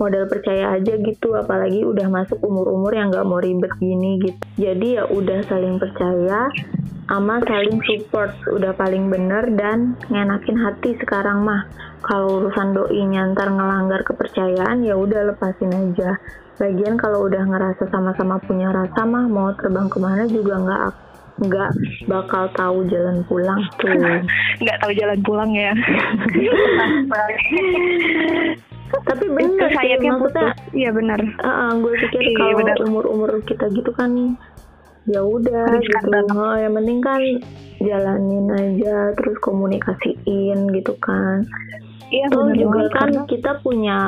modal 0.02 0.26
percaya 0.26 0.74
aja 0.74 0.98
gitu 0.98 1.38
apalagi 1.38 1.86
udah 1.86 2.10
masuk 2.10 2.42
umur-umur 2.42 2.90
yang 2.90 3.14
gak 3.14 3.22
mau 3.22 3.38
ribet 3.38 3.70
gini 3.78 4.18
gitu. 4.18 4.42
Jadi 4.58 4.98
ya 4.98 5.06
udah 5.06 5.46
saling 5.46 5.78
percaya 5.78 6.50
sama 7.06 7.38
saling 7.46 7.78
support 7.86 8.34
udah 8.50 8.74
paling 8.74 9.06
bener 9.06 9.54
dan 9.54 9.94
ngenakin 10.10 10.58
hati 10.58 10.98
sekarang 10.98 11.46
mah. 11.46 11.70
Kalau 12.02 12.42
urusan 12.42 12.74
doi 12.74 13.06
nyantar 13.06 13.46
ngelanggar 13.46 14.02
kepercayaan 14.02 14.82
ya 14.82 14.98
udah 14.98 15.30
lepasin 15.30 15.70
aja. 15.70 16.18
Bagian 16.58 16.98
kalau 16.98 17.30
udah 17.30 17.46
ngerasa 17.46 17.86
sama-sama 17.94 18.42
punya 18.42 18.74
rasa 18.74 19.06
mah 19.06 19.30
mau 19.30 19.54
terbang 19.54 19.86
ke 19.86 19.98
mana 20.02 20.26
juga 20.26 20.58
nggak 20.58 20.82
nggak 21.42 21.70
bakal 22.06 22.44
tahu 22.52 22.84
jalan 22.92 23.24
pulang 23.24 23.56
tuh 23.80 23.88
nggak 24.62 24.78
tahu 24.84 24.92
jalan 24.92 25.16
pulang 25.24 25.48
ya 25.56 25.72
tapi 29.06 29.24
bener 29.32 29.68
sih 29.70 29.76
sayapnya 29.76 30.10
maksudnya 30.16 30.48
iya 30.76 30.90
benar 30.92 31.20
uh, 31.40 31.72
gue 31.80 31.92
pikir 32.08 32.20
Iya, 32.20 32.36
kalau 32.36 32.54
benar. 32.60 32.76
umur 32.84 33.04
umur 33.08 33.30
kita 33.48 33.66
gitu 33.72 33.90
kan 33.96 34.36
ya 35.02 35.18
udah 35.18 35.82
gitu. 35.82 36.14
Oh, 36.30 36.54
yang 36.54 36.78
penting 36.78 37.02
kan 37.02 37.22
jalanin 37.82 38.46
aja 38.54 39.10
terus 39.18 39.34
komunikasiin 39.42 40.58
gitu 40.70 40.94
kan. 41.02 41.42
Iya 42.14 42.30
benar 42.30 42.54
juga 42.54 42.78
kan 42.86 43.10
karena 43.10 43.22
kita 43.26 43.50
punya 43.66 43.98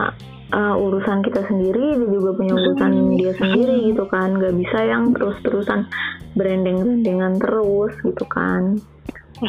uh, 0.54 0.74
urusan 0.78 1.26
kita 1.26 1.42
sendiri 1.50 1.98
dia 1.98 2.08
juga 2.14 2.30
punya 2.38 2.54
urusan 2.54 3.18
dia 3.18 3.32
sendiri 3.34 3.90
gitu 3.90 4.06
kan. 4.06 4.38
Nggak 4.38 4.54
bisa 4.54 4.78
yang 4.86 5.10
terus 5.18 5.34
terusan 5.42 5.90
branding 6.38 6.78
brandingan 6.78 7.42
terus 7.42 7.92
gitu 8.06 8.24
kan 8.30 8.78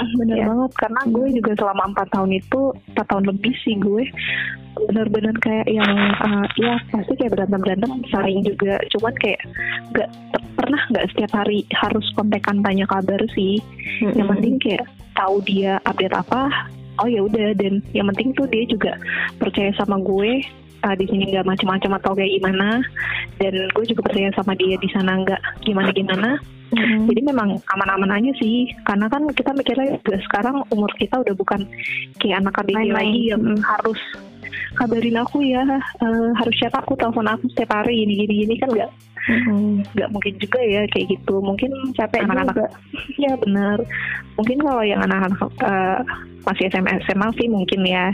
bener 0.20 0.36
Iya. 0.36 0.46
banget. 0.50 0.72
Karena 0.80 1.02
gue 1.08 1.28
juga 1.36 1.52
selama 1.58 1.84
empat 1.96 2.08
tahun 2.12 2.32
itu 2.36 2.62
empat 2.94 3.06
tahun 3.10 3.26
lebih 3.32 3.54
sih 3.64 3.76
gue 3.80 4.04
bener-bener 4.76 5.32
kayak 5.40 5.68
yang 5.72 5.94
uh, 6.20 6.44
ya 6.60 6.76
pasti 6.92 7.16
kayak 7.16 7.32
berantem 7.34 7.62
berantem 7.64 7.92
sering 8.12 8.44
juga. 8.44 8.76
Cuman 8.92 9.14
kayak 9.24 9.42
nggak 9.96 10.10
pernah 10.60 10.82
nggak 10.92 11.06
setiap 11.16 11.32
hari 11.32 11.64
harus 11.72 12.06
kontekan 12.14 12.60
tanya 12.60 12.86
kabar 12.88 13.22
sih. 13.32 13.60
Yang 14.04 14.28
penting 14.36 14.56
kayak 14.60 14.86
tahu 15.16 15.40
dia 15.48 15.80
update 15.88 16.16
apa 16.16 16.52
oh 17.00 17.08
ya 17.08 17.24
udah. 17.24 17.56
Dan 17.56 17.80
yang 17.96 18.08
penting 18.12 18.36
tuh 18.36 18.48
dia 18.52 18.68
juga 18.68 19.00
percaya 19.40 19.72
sama 19.80 19.96
gue 20.04 20.44
uh, 20.84 20.96
di 20.96 21.06
sini 21.08 21.32
nggak 21.32 21.48
macam-macam 21.48 21.92
atau 22.04 22.12
kayak 22.16 22.36
gimana. 22.40 22.84
Dan 23.40 23.54
gue 23.72 23.86
juga 23.88 24.02
percaya 24.12 24.30
sama 24.36 24.56
dia 24.60 24.76
di 24.76 24.90
sana 24.92 25.24
nggak 25.24 25.42
gimana-gimana 25.64 26.36
Mm-mm. 26.68 27.06
jadi 27.06 27.22
memang 27.24 27.50
aman-aman 27.70 28.12
aja 28.16 28.32
sih. 28.36 28.66
Karena 28.84 29.06
kan 29.06 29.22
kita 29.30 29.54
mikirnya 29.54 29.98
juga 30.00 30.18
sekarang 30.24 30.66
umur 30.70 30.90
kita 30.96 31.20
udah 31.20 31.34
bukan 31.34 31.62
kayak 32.18 32.42
anak 32.42 32.58
Main-main. 32.66 32.90
lagi 32.92 33.22
yang 33.30 33.44
Mm. 33.46 33.62
harus 33.62 34.02
kabarin 34.74 35.18
aku 35.18 35.40
ya 35.40 35.64
eh, 36.02 36.30
harus 36.36 36.56
chat 36.56 36.74
aku 36.74 36.96
telepon 36.96 37.26
aku 37.26 37.48
setiap 37.50 37.76
hari 37.76 38.02
ini 38.02 38.26
gini 38.26 38.34
gini 38.44 38.56
kan 38.58 38.70
nggak 38.70 38.90
nggak 39.94 40.10
mungkin 40.10 40.34
juga 40.38 40.60
ya 40.60 40.82
kayak 40.90 41.08
gitu. 41.12 41.36
Mungkin 41.40 41.70
capek 41.94 42.24
anak-anak 42.24 42.56
juga. 42.56 42.68
Ya 43.24 43.34
benar. 43.36 43.78
Mungkin 44.36 44.58
kalau 44.60 44.84
yang 44.84 45.02
anak-anak 45.02 45.40
eh, 45.62 46.00
masih 46.44 46.66
SMA 46.70 46.98
SMA 47.04 47.28
sih 47.36 47.48
mungkin 47.48 47.82
ya. 47.84 48.10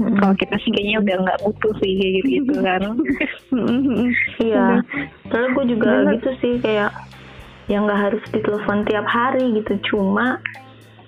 Mm-mm. 0.00 0.16
kalau 0.16 0.32
kita 0.34 0.56
sih 0.58 0.72
kayaknya 0.72 0.96
udah 0.98 1.16
nggak 1.20 1.40
butuh 1.44 1.72
sih 1.76 1.92
kayak 1.92 2.12
gitu, 2.16 2.28
gitu 2.40 2.52
kan 2.64 2.80
Iya, 4.40 4.66
soalnya 5.28 5.48
gue 5.52 5.64
juga 5.68 5.88
Bener. 5.92 6.12
gitu 6.16 6.30
sih 6.40 6.54
kayak 6.58 6.90
yang 7.70 7.86
nggak 7.86 8.02
harus 8.04 8.22
ditelepon 8.28 8.82
tiap 8.84 9.06
hari 9.06 9.54
gitu, 9.54 9.72
cuma 9.86 10.42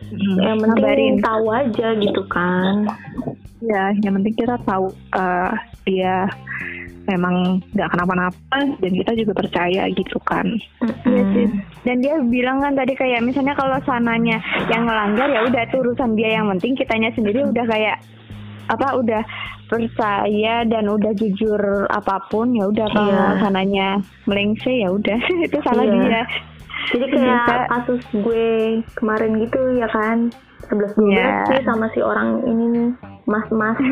Hmm. 0.05 0.37
yang 0.38 0.59
penting 0.61 0.85
Ngabarin. 0.85 1.14
tahu 1.20 1.44
aja 1.51 1.87
gitu 1.96 2.22
kan. 2.27 2.85
ya 3.61 3.94
yang 3.96 4.12
penting 4.14 4.35
kita 4.37 4.59
tahu 4.61 4.87
eh, 5.12 5.53
dia 5.83 6.27
memang 7.05 7.35
nggak 7.72 7.88
kenapa-napa 7.88 8.59
dan 8.77 8.90
kita 8.92 9.12
juga 9.16 9.33
percaya 9.37 9.88
gitu 9.88 10.18
kan 10.20 10.44
Iya 11.03 11.22
sih. 11.33 11.46
Dan 11.81 11.96
dia 11.98 12.14
bilang 12.20 12.61
kan 12.61 12.75
tadi 12.75 12.92
kayak 12.92 13.22
misalnya 13.22 13.55
kalau 13.55 13.79
sananya 13.83 14.37
yang 14.66 14.85
ngelanggar 14.85 15.27
ya 15.27 15.40
udah 15.44 15.62
itu 15.62 15.77
urusan 15.79 16.12
dia 16.12 16.37
yang 16.37 16.51
penting 16.51 16.75
kitanya 16.75 17.09
sendiri 17.11 17.42
udah 17.44 17.64
kayak 17.64 17.96
apa 18.68 18.88
udah 18.94 19.22
percaya 19.66 20.62
dan 20.62 20.85
udah 20.87 21.11
jujur 21.12 21.59
apa 21.88 22.20
pun 22.29 22.53
ya 22.53 22.66
udah 22.66 22.87
kalau 22.87 23.09
Iya. 23.09 23.40
sananya 23.40 23.87
melengse 24.25 24.68
ya 24.70 24.88
udah 24.88 25.16
itu 25.46 25.59
salah 25.61 25.83
Iya. 25.83 25.94
dia. 25.96 26.22
Jadi 26.88 27.05
kayak 27.09 27.38
Bisa. 27.38 27.57
kasus 27.68 28.03
gue 28.12 28.49
kemarin 28.95 29.38
gitu 29.38 29.61
ya 29.73 29.87
kan, 29.88 30.29
11 30.66 30.92
12 30.92 31.07
Iya. 31.09 31.31
sih 31.47 31.61
sama 31.62 31.87
si 31.88 32.01
orang 32.01 32.42
ini 32.42 32.64
nih, 32.68 32.88
Mas-mas. 33.25 33.79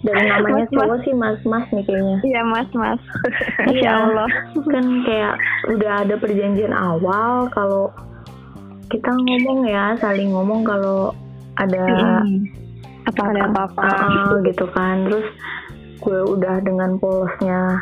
Dari 0.00 0.16
namanya 0.26 0.64
Mas-mas. 0.64 0.72
cowok 0.74 0.98
sih 0.98 1.14
Mas-mas 1.14 1.64
nih 1.70 1.84
kayaknya. 1.84 2.18
Iya 2.22 2.40
mas 2.42 2.70
mas. 2.72 3.00
Iya. 3.66 3.90
Allah. 4.02 4.28
kan 4.66 4.84
kayak 5.02 5.34
udah 5.70 5.92
ada 6.00 6.14
perjanjian 6.16 6.72
awal 6.72 7.48
kalau 7.48 7.92
kita 8.88 9.06
ngomong 9.08 9.64
ya 9.64 9.92
saling 9.96 10.28
ngomong 10.28 10.60
kalau 10.62 11.12
ada 11.54 11.84
Hmm. 12.20 12.48
apa 13.02 13.22
ada 13.24 13.42
apa-apa 13.46 13.80
Ah, 13.82 14.40
gitu 14.40 14.64
kan 14.70 15.04
terus 15.04 15.28
gue 15.98 16.20
udah 16.26 16.58
dengan 16.60 16.96
polosnya 16.96 17.76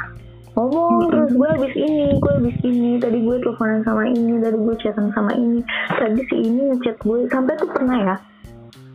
ngomong 0.58 1.06
terus 1.06 1.30
gue 1.30 1.48
habis 1.54 1.74
ini 1.78 2.18
gue 2.18 2.32
habis 2.34 2.56
ini. 2.66 2.98
Tadi 2.98 3.18
gue 3.22 3.36
teleponan 3.38 3.86
sama 3.86 4.02
ini 4.10 4.42
tadi 4.42 4.58
gue 4.58 4.74
chatan 4.82 5.06
sama 5.14 5.30
ini. 5.38 5.62
Tadi 5.86 6.20
si 6.26 6.36
ini 6.42 6.60
ngechat 6.74 6.98
gue 6.98 7.30
sampai 7.30 7.54
tuh 7.54 7.70
pernah 7.70 7.96
ya 7.96 8.16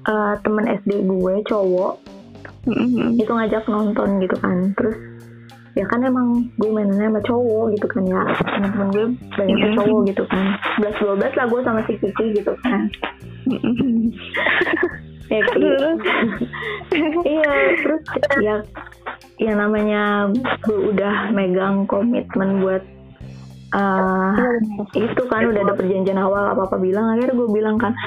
eh, 0.03 0.33
temen 0.43 0.67
SD 0.67 1.07
gue 1.07 1.33
cowok 1.47 1.93
Mm-mm. 2.67 3.15
itu 3.15 3.31
ngajak 3.31 3.63
nonton 3.71 4.19
gitu 4.19 4.35
kan. 4.43 4.75
Terus 4.75 4.95
ya 5.73 5.87
kan 5.87 6.03
emang 6.03 6.51
gue 6.59 6.69
mainnya 6.69 7.07
sama 7.07 7.23
cowok 7.23 7.71
gitu 7.79 7.87
kan 7.87 8.03
ya. 8.05 8.21
Temen-temen 8.43 8.87
gue 8.91 9.05
banyak 9.39 9.57
Iya. 9.57 9.75
cowok 9.79 9.99
gitu 10.11 10.23
kan. 10.27 10.45
11 10.83 10.99
12 10.99 11.39
lah 11.39 11.45
gue 11.47 11.59
sama 11.63 11.79
si 11.87 11.93
Kiki 11.95 12.25
gitu 12.35 12.51
kan. 12.59 12.91
Mm-mm. 13.47 14.11
ya 15.33 15.39
iya 17.25 17.51
terus 17.81 18.03
ya 18.37 18.55
yang 19.41 19.57
namanya 19.57 20.29
gue 20.61 20.93
udah 20.93 21.33
megang 21.33 21.89
komitmen 21.89 22.61
buat 22.61 22.83
uh, 23.73 24.33
itu 24.93 25.21
kan 25.25 25.49
udah 25.49 25.61
ada 25.65 25.73
perjanjian 25.73 26.21
awal 26.21 26.53
apa 26.53 26.69
apa 26.69 26.77
bilang. 26.77 27.17
Akhirnya 27.17 27.33
gue 27.33 27.49
bilang 27.49 27.75
kan 27.81 27.97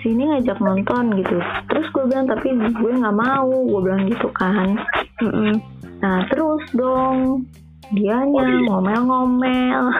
sini 0.00 0.32
ngajak 0.32 0.56
nonton 0.64 1.20
gitu. 1.20 1.36
Terus 1.68 1.86
gue 1.92 2.04
bilang 2.08 2.24
tapi 2.24 2.56
gue 2.56 2.92
nggak 2.96 3.16
mau 3.16 3.48
gue 3.48 3.80
bilang 3.84 4.08
gitu 4.08 4.28
kan. 4.32 4.80
Mm-mm. 5.20 5.60
nah 6.00 6.24
terus 6.32 6.64
dong 6.72 7.44
dianya 7.92 8.64
ngomel-ngomel. 8.64 9.92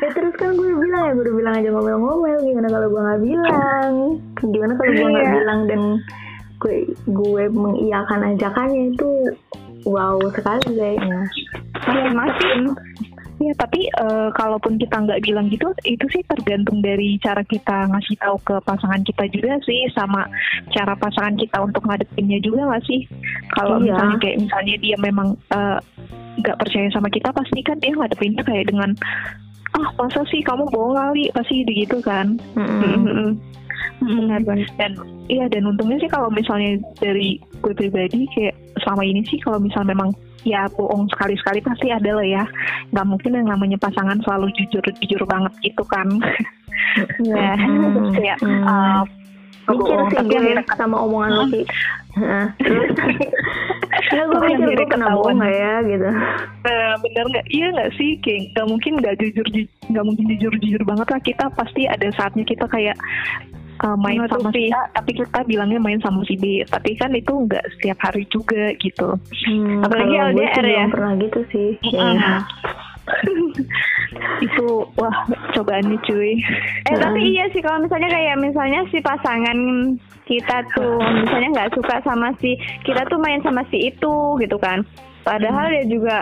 Ya 0.00 0.08
terus 0.16 0.32
kan 0.40 0.56
gue 0.56 0.72
bilang 0.72 1.02
ya 1.04 1.12
gue 1.12 1.24
udah 1.28 1.36
bilang 1.36 1.54
aja 1.60 1.68
ngomel-ngomel 1.68 2.38
gimana 2.40 2.68
kalau 2.72 2.88
gue 2.88 3.02
nggak 3.04 3.20
bilang? 3.20 3.92
Gimana 4.40 4.72
kalau 4.80 4.92
gue 4.96 5.08
nggak 5.12 5.26
Iya. 5.28 5.34
bilang 5.36 5.60
dan 5.68 5.82
gue 6.60 6.76
gue 7.08 7.44
mengiyakan 7.48 8.36
ajakannya 8.36 8.92
itu 8.92 9.08
wow 9.88 10.20
sekali 10.36 10.76
kayaknya 10.76 11.24
Iya 11.88 12.12
mas. 12.12 12.36
Ya 13.40 13.56
tapi 13.56 13.88
eh, 13.88 14.28
kalaupun 14.36 14.76
kita 14.76 15.00
nggak 15.00 15.24
bilang 15.24 15.48
gitu, 15.48 15.72
itu 15.88 16.04
sih 16.12 16.20
tergantung 16.28 16.84
dari 16.84 17.16
cara 17.24 17.40
kita 17.40 17.88
ngasih 17.88 18.20
tahu 18.20 18.36
ke 18.44 18.60
pasangan 18.68 19.00
kita 19.00 19.24
juga 19.32 19.56
sih, 19.64 19.88
sama 19.96 20.28
cara 20.76 20.92
pasangan 20.92 21.40
kita 21.40 21.56
untuk 21.64 21.88
ngadepinnya 21.88 22.36
juga 22.44 22.68
nggak 22.68 22.84
sih? 22.84 23.08
Kalau 23.56 23.80
Iya. 23.80 23.96
misalnya 23.96 24.16
kayak 24.20 24.38
misalnya 24.44 24.76
dia 24.84 24.96
memang 25.00 25.28
eh, 25.56 25.78
nggak 26.44 26.58
percaya 26.60 26.88
sama 26.92 27.08
kita, 27.08 27.32
pasti 27.32 27.64
kan 27.64 27.80
dia 27.80 27.96
ngadepinnya 27.96 28.44
kayak 28.44 28.68
dengan 28.68 28.92
ah 29.72 29.88
masa 29.96 30.20
sih 30.28 30.44
kamu 30.44 30.68
bohong 30.68 31.00
kali, 31.00 31.32
pasti 31.32 31.64
gitu 31.64 31.96
kan? 32.04 32.36
Mm-mm. 32.52 33.40
Benar 34.00 34.40
benar. 34.44 34.68
dan 34.80 34.92
iya 35.28 35.44
dan 35.48 35.68
untungnya 35.68 36.00
sih 36.00 36.10
kalau 36.10 36.32
misalnya 36.32 36.80
dari 36.98 37.36
gue 37.60 37.72
pribadi 37.76 38.24
kayak 38.32 38.56
selama 38.80 39.02
ini 39.04 39.20
sih 39.28 39.38
kalau 39.44 39.60
misal 39.60 39.84
memang 39.84 40.10
ya 40.42 40.64
bohong 40.72 41.04
sekali-sekali 41.12 41.60
pasti 41.60 41.92
ada 41.92 42.16
lah 42.16 42.24
ya 42.24 42.44
nggak 42.96 43.06
mungkin 43.06 43.36
yang 43.36 43.48
namanya 43.52 43.76
pasangan 43.76 44.16
selalu 44.24 44.48
jujur 44.56 44.80
jujur 45.04 45.22
banget 45.28 45.52
gitu 45.60 45.84
kan 45.84 46.08
Iya. 47.20 47.54
Hmm. 47.60 48.08
kayak 48.16 48.38
Hmm. 48.40 48.64
uh, 48.64 49.02
mikir 49.68 50.00
sih 50.08 50.24
gue 50.26 50.64
sama 50.74 50.96
omongan 51.04 51.30
lo 51.36 51.44
sih 51.52 51.64
terus 52.58 52.90
ya 54.10 54.22
gue 54.26 54.40
mikir 54.40 54.74
gue 54.80 54.86
kena 54.88 55.06
ketahuan. 55.06 55.14
bohong 55.14 55.36
nggak 55.38 55.54
ya 55.54 55.74
gitu 55.86 56.08
Nah, 56.60 56.92
bener 57.00 57.24
nggak? 57.32 57.46
Iya 57.48 57.66
nggak 57.72 57.90
sih? 57.96 58.10
Kayak 58.20 58.40
nggak 58.52 58.66
mungkin 58.68 58.92
nggak 59.00 59.16
jujur 59.16 59.46
nggak 59.88 60.04
mungkin 60.04 60.24
jujur 60.36 60.52
jujur 60.60 60.82
banget 60.84 61.08
lah. 61.08 61.20
Kita 61.24 61.44
pasti 61.56 61.82
ada 61.88 62.08
saatnya 62.12 62.44
kita 62.44 62.68
kayak 62.68 62.96
uh, 63.84 63.96
main 63.96 64.20
sama 64.28 64.48
si. 64.52 64.68
A, 64.72 64.88
tapi 64.92 65.10
kita 65.16 65.40
bilangnya 65.44 65.80
main 65.80 66.00
sama 66.00 66.20
si 66.28 66.36
B. 66.36 66.64
Tapi 66.68 66.96
kan 66.96 67.12
itu 67.16 67.32
nggak 67.32 67.64
setiap 67.76 67.98
hari 68.00 68.24
juga 68.28 68.72
gitu. 68.78 69.16
hmm, 69.48 69.84
Apalagi 69.84 70.14
LDR 70.36 70.64
ya. 70.64 70.84
belum 70.86 70.92
pernah 70.92 71.12
gitu 71.20 71.40
sih 71.52 71.68
Iya. 71.82 72.44
itu 74.44 74.66
wah 74.94 75.16
cobaannya 75.56 75.98
cuy. 76.06 76.38
Eh 76.86 76.96
tapi 77.00 77.20
iya 77.34 77.48
sih 77.50 77.58
kalau 77.64 77.82
misalnya 77.82 78.08
kayak 78.12 78.36
misalnya 78.38 78.80
si 78.92 78.98
pasangan 79.02 79.58
kita 80.30 80.62
tuh 80.78 81.00
misalnya 81.26 81.48
nggak 81.58 81.72
suka 81.74 81.98
sama 82.06 82.30
si 82.38 82.54
kita 82.86 83.02
tuh 83.10 83.18
main 83.18 83.42
sama 83.42 83.66
si 83.72 83.90
itu 83.90 84.14
gitu 84.38 84.56
kan. 84.62 84.86
Padahal 85.26 85.68
dia 85.74 85.84
juga 85.90 86.16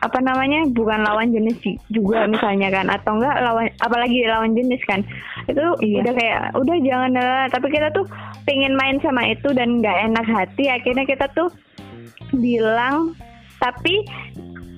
apa 0.00 0.18
namanya 0.18 0.64
bukan 0.72 1.04
lawan 1.04 1.28
jenis 1.28 1.60
sih- 1.60 1.80
juga 1.88 2.24
misalnya 2.24 2.72
kan 2.72 2.88
atau 2.88 3.20
enggak 3.20 3.36
lawan 3.40 3.68
apalagi 3.78 4.24
lawan 4.24 4.56
jenis 4.56 4.80
kan. 4.84 5.04
Itu 5.44 5.60
Iya. 5.78 6.00
udah 6.00 6.14
kayak 6.16 6.40
udah 6.56 6.76
jangan 6.80 7.12
lah. 7.14 7.44
Tapi 7.48 7.66
kita 7.68 7.92
tuh 7.92 8.08
pengen 8.42 8.72
main 8.74 8.96
sama 9.00 9.28
itu 9.28 9.52
dan 9.52 9.80
nggak 9.80 9.98
enak 10.08 10.26
hati 10.26 10.72
akhirnya 10.72 11.04
kita 11.04 11.28
tuh 11.32 11.52
bilang 12.32 13.12
tapi 13.60 14.04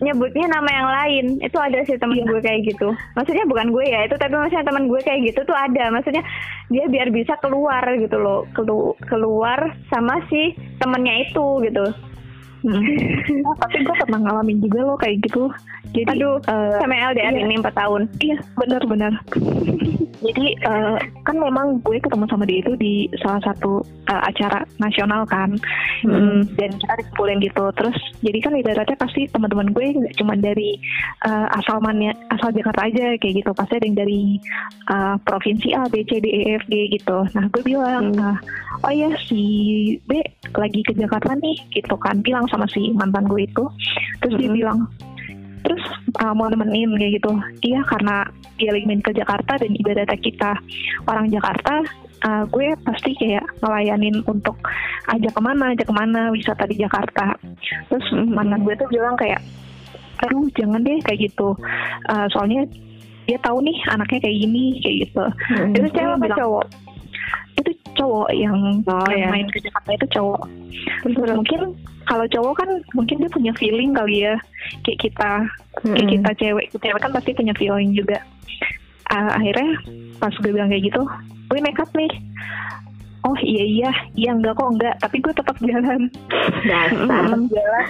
nyebutnya 0.02 0.50
nama 0.50 0.70
yang 0.74 0.88
lain. 0.90 1.24
Itu 1.38 1.62
ada 1.62 1.78
sih 1.86 1.94
temen 1.94 2.18
Iya. 2.18 2.26
gue 2.26 2.40
kayak 2.42 2.60
gitu. 2.66 2.88
Maksudnya 3.14 3.46
bukan 3.46 3.70
gue 3.70 3.84
ya 3.86 4.02
itu 4.02 4.18
tapi 4.18 4.34
maksudnya 4.34 4.66
teman 4.66 4.90
gue 4.90 5.00
kayak 5.00 5.20
gitu 5.30 5.40
tuh 5.46 5.54
ada. 5.54 5.94
Maksudnya 5.94 6.26
dia 6.66 6.90
biar 6.90 7.14
bisa 7.14 7.38
keluar 7.38 7.86
gitu 7.94 8.18
loh 8.18 8.42
kelu- 8.58 8.98
keluar 9.06 9.70
sama 9.86 10.18
si 10.26 10.50
temennya 10.82 11.30
itu 11.30 11.46
gitu 11.62 11.86
Hmm. 12.62 12.78
Nah, 13.42 13.54
tapi 13.62 13.82
gue 13.82 13.94
pernah 14.06 14.20
ngalamin 14.22 14.62
juga 14.62 14.80
loh 14.86 14.96
kayak 14.98 15.18
gitu. 15.26 15.50
Jadi 15.92 16.08
aduh 16.08 16.40
eh, 16.46 16.78
sama 16.80 16.94
LDR 17.12 17.34
iya. 17.36 17.44
ini 17.44 17.60
4 17.60 17.68
tahun 17.76 18.02
Iya, 18.22 18.38
benar-benar. 18.56 19.12
Jadi 20.22 20.46
eh, 20.54 20.96
kan 21.26 21.36
memang 21.36 21.82
gue 21.82 21.98
ketemu 21.98 22.24
sama 22.30 22.46
dia 22.46 22.62
itu 22.62 22.72
di 22.78 23.10
salah 23.20 23.42
satu 23.42 23.82
eh, 24.06 24.22
acara 24.30 24.62
nasional 24.78 25.26
kan, 25.26 25.58
Hmm. 26.02 26.42
dan 26.58 26.70
kita 26.78 26.94
dikumpulin 26.98 27.38
gitu. 27.42 27.64
Terus 27.78 27.94
jadi 28.22 28.38
kan 28.42 28.54
ibaratnya 28.54 28.98
pasti 28.98 29.26
teman-teman 29.30 29.70
gue 29.70 29.86
nggak 29.98 30.14
cuma 30.18 30.34
dari 30.34 30.78
eh, 31.26 31.46
asal 31.58 31.82
mana 31.82 32.14
asal 32.30 32.54
Jakarta 32.54 32.86
aja 32.86 33.18
kayak 33.18 33.42
gitu. 33.42 33.50
Pasti 33.50 33.74
ada 33.82 33.86
yang 33.86 33.98
dari 33.98 34.22
eh, 34.88 35.14
provinsi 35.26 35.68
A, 35.74 35.90
B, 35.90 36.06
C, 36.06 36.22
D, 36.22 36.26
E, 36.30 36.40
F, 36.56 36.64
G 36.70 36.74
gitu. 36.94 37.26
Nah 37.34 37.44
gue 37.50 37.62
bilang, 37.66 38.14
Hmm. 38.14 38.22
eh, 38.34 38.36
oh 38.82 38.92
ya 38.94 39.10
si 39.26 39.42
B 40.06 40.22
lagi 40.54 40.80
ke 40.82 40.94
Jakarta 40.94 41.34
nih 41.36 41.58
gitu 41.74 41.94
kan. 41.98 42.22
Bilang 42.22 42.46
sama 42.52 42.68
si 42.68 42.92
mantan 42.92 43.24
gue 43.24 43.48
itu. 43.48 43.64
Terus 44.20 44.34
dia 44.36 44.48
Hmm. 44.52 44.56
bilang, 44.60 44.78
terus 45.62 45.82
uh, 46.20 46.34
mau 46.34 46.50
nemenin 46.50 46.90
kayak 46.98 47.22
gitu 47.22 47.32
iya 47.62 47.80
karena 47.86 48.26
dia 48.58 48.74
lagi 48.74 48.82
main 48.82 48.98
ke 48.98 49.14
Jakarta 49.14 49.54
dan 49.62 49.70
ibaratnya 49.70 50.18
kita 50.18 50.58
orang 51.06 51.30
Jakarta 51.30 51.86
uh, 52.26 52.42
gue 52.50 52.74
pasti 52.82 53.14
kayak 53.14 53.46
ngelayanin 53.62 54.26
untuk 54.26 54.58
ajak 55.06 55.30
ke 55.30 55.38
mana 55.38 55.70
ajak 55.70 55.86
ke 55.86 55.94
mana 55.94 56.34
wisata 56.34 56.66
di 56.66 56.82
Jakarta 56.82 57.38
terus 57.86 58.02
mantan 58.26 58.66
gue 58.66 58.74
tuh 58.74 58.90
bilang 58.90 59.14
kayak 59.14 59.38
aduh 60.26 60.50
jangan 60.58 60.82
deh 60.82 60.98
kayak 61.06 61.30
gitu 61.30 61.54
Uh, 62.10 62.26
soalnya 62.34 62.66
dia 63.30 63.38
tahu 63.38 63.62
nih 63.62 63.78
anaknya 63.86 64.18
kayak 64.18 64.36
gini 64.42 64.64
kayak 64.82 64.96
gitu 65.06 65.24
Hmm. 65.46 65.70
itu 65.78 65.88
cewek 65.94 66.10
apa 66.10 66.24
bilang, 66.26 66.38
cowok 66.42 66.64
itu 67.54 67.70
cowok 67.94 68.28
yang, 68.32 68.56
Oh, 68.84 69.06
yang 69.08 69.28
ya. 69.28 69.30
main 69.30 69.48
ke 69.48 69.58
Jakarta 69.58 69.90
itu 69.92 70.06
cowok. 70.10 70.42
Terus 71.02 71.32
mungkin 71.32 71.60
kalau 72.04 72.26
cowok 72.26 72.54
kan 72.58 72.68
mungkin 72.92 73.16
dia 73.18 73.30
punya 73.30 73.52
feeling 73.54 73.92
kali 73.92 74.24
ya. 74.24 74.34
Kayak 74.82 74.98
kita 75.00 75.30
kayak 75.80 75.96
Mm-mm. 75.96 76.12
kita 76.12 76.30
cewek 76.36 76.64
cewek 76.74 77.00
kan 77.00 77.10
pasti 77.10 77.30
punya 77.32 77.54
feeling 77.54 77.92
juga. 77.92 78.18
Ah, 79.08 79.36
akhirnya 79.36 79.76
pas 80.16 80.32
gue 80.32 80.50
bilang 80.50 80.68
kayak 80.68 80.88
gitu 80.88 81.02
gue 81.48 81.58
nekat 81.60 81.90
nih. 81.92 82.12
Oh 83.22 83.38
iya 83.38 83.62
iya. 83.62 83.90
Iya 84.14 84.30
enggak 84.34 84.56
kok 84.56 84.70
enggak. 84.72 84.94
Tapi 84.98 85.16
gue 85.20 85.32
tetap 85.32 85.56
jalan. 85.62 86.00
Dasar. 86.64 86.90
tetap 87.06 87.42
jalan. 87.54 87.80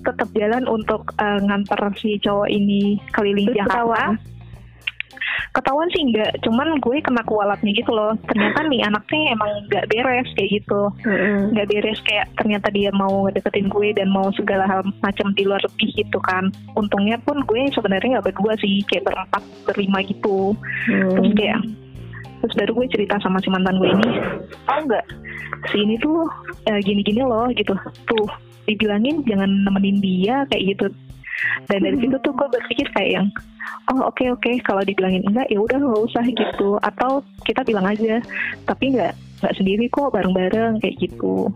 Tetap 0.00 0.28
jalan 0.32 0.64
untuk 0.66 1.02
eh, 1.14 1.38
nganter 1.38 1.80
si 1.94 2.18
cowok 2.18 2.48
ini 2.48 2.98
keliling 3.12 3.46
Terus 3.48 3.58
Jakarta. 3.60 3.74
ketawa? 3.78 4.02
Ketahuan 5.54 5.88
sih 5.94 6.02
enggak 6.04 6.32
cuman 6.44 6.78
gue 6.78 6.96
kena 7.02 7.22
kualatnya 7.24 7.72
gitu 7.74 7.90
loh. 7.92 8.14
Ternyata 8.30 8.60
nih 8.68 8.80
anaknya 8.86 9.20
emang 9.34 9.50
nggak 9.70 9.86
beres 9.90 10.28
kayak 10.36 10.50
gitu. 10.62 10.80
Nggak 11.54 11.68
beres 11.70 12.00
kayak 12.04 12.26
ternyata 12.38 12.68
dia 12.72 12.90
mau 12.94 13.26
deketin 13.30 13.68
gue 13.70 13.88
dan 13.96 14.08
mau 14.10 14.28
segala 14.34 14.64
hal 14.66 14.82
macam 15.02 15.32
di 15.34 15.42
luar 15.46 15.60
lebih 15.64 15.90
gitu 15.96 16.18
kan. 16.24 16.50
Untungnya 16.74 17.16
pun 17.22 17.42
gue 17.46 17.70
sebenarnya 17.72 18.18
nggak 18.18 18.32
berdua 18.32 18.54
sih 18.60 18.82
kayak 18.86 19.06
berempat 19.08 19.42
berlima 19.66 20.02
gitu. 20.06 20.52
Hmm. 20.88 21.14
terus 21.18 21.32
kayak 21.34 21.60
terus 22.38 22.54
baru 22.54 22.70
gue 22.78 22.86
cerita 22.94 23.18
sama 23.18 23.42
si 23.42 23.50
mantan 23.50 23.82
gue 23.82 23.90
ini 23.90 24.08
oh 24.70 24.78
enggak 24.78 25.02
si 25.74 25.82
ini 25.82 25.98
tuh 25.98 26.22
eh, 26.70 26.78
gini-gini 26.82 27.22
loh 27.26 27.50
gitu. 27.54 27.74
Tuh 28.06 28.28
dibilangin 28.68 29.24
jangan 29.24 29.48
nemenin 29.64 29.98
dia 30.04 30.44
kayak 30.52 30.76
gitu 30.76 30.86
dan 31.66 31.78
dari 31.80 31.96
situ 31.98 32.16
tuh 32.18 32.32
gue 32.32 32.48
berpikir 32.48 32.86
kayak 32.92 33.10
yang 33.16 33.26
oh 33.88 34.06
oke 34.06 34.24
oke 34.28 34.50
kalau 34.62 34.82
dibilangin 34.82 35.22
enggak 35.24 35.46
ya 35.46 35.58
udah 35.58 35.76
nggak 35.76 36.04
usah 36.04 36.24
gitu 36.24 36.76
atau 36.80 37.20
kita 37.42 37.62
bilang 37.62 37.84
aja 37.84 38.18
tapi 38.64 38.92
nggak 38.92 39.12
nggak 39.38 39.54
sendiri 39.54 39.86
kok 39.88 40.10
bareng-bareng 40.10 40.78
kayak 40.78 40.98
gitu 40.98 41.48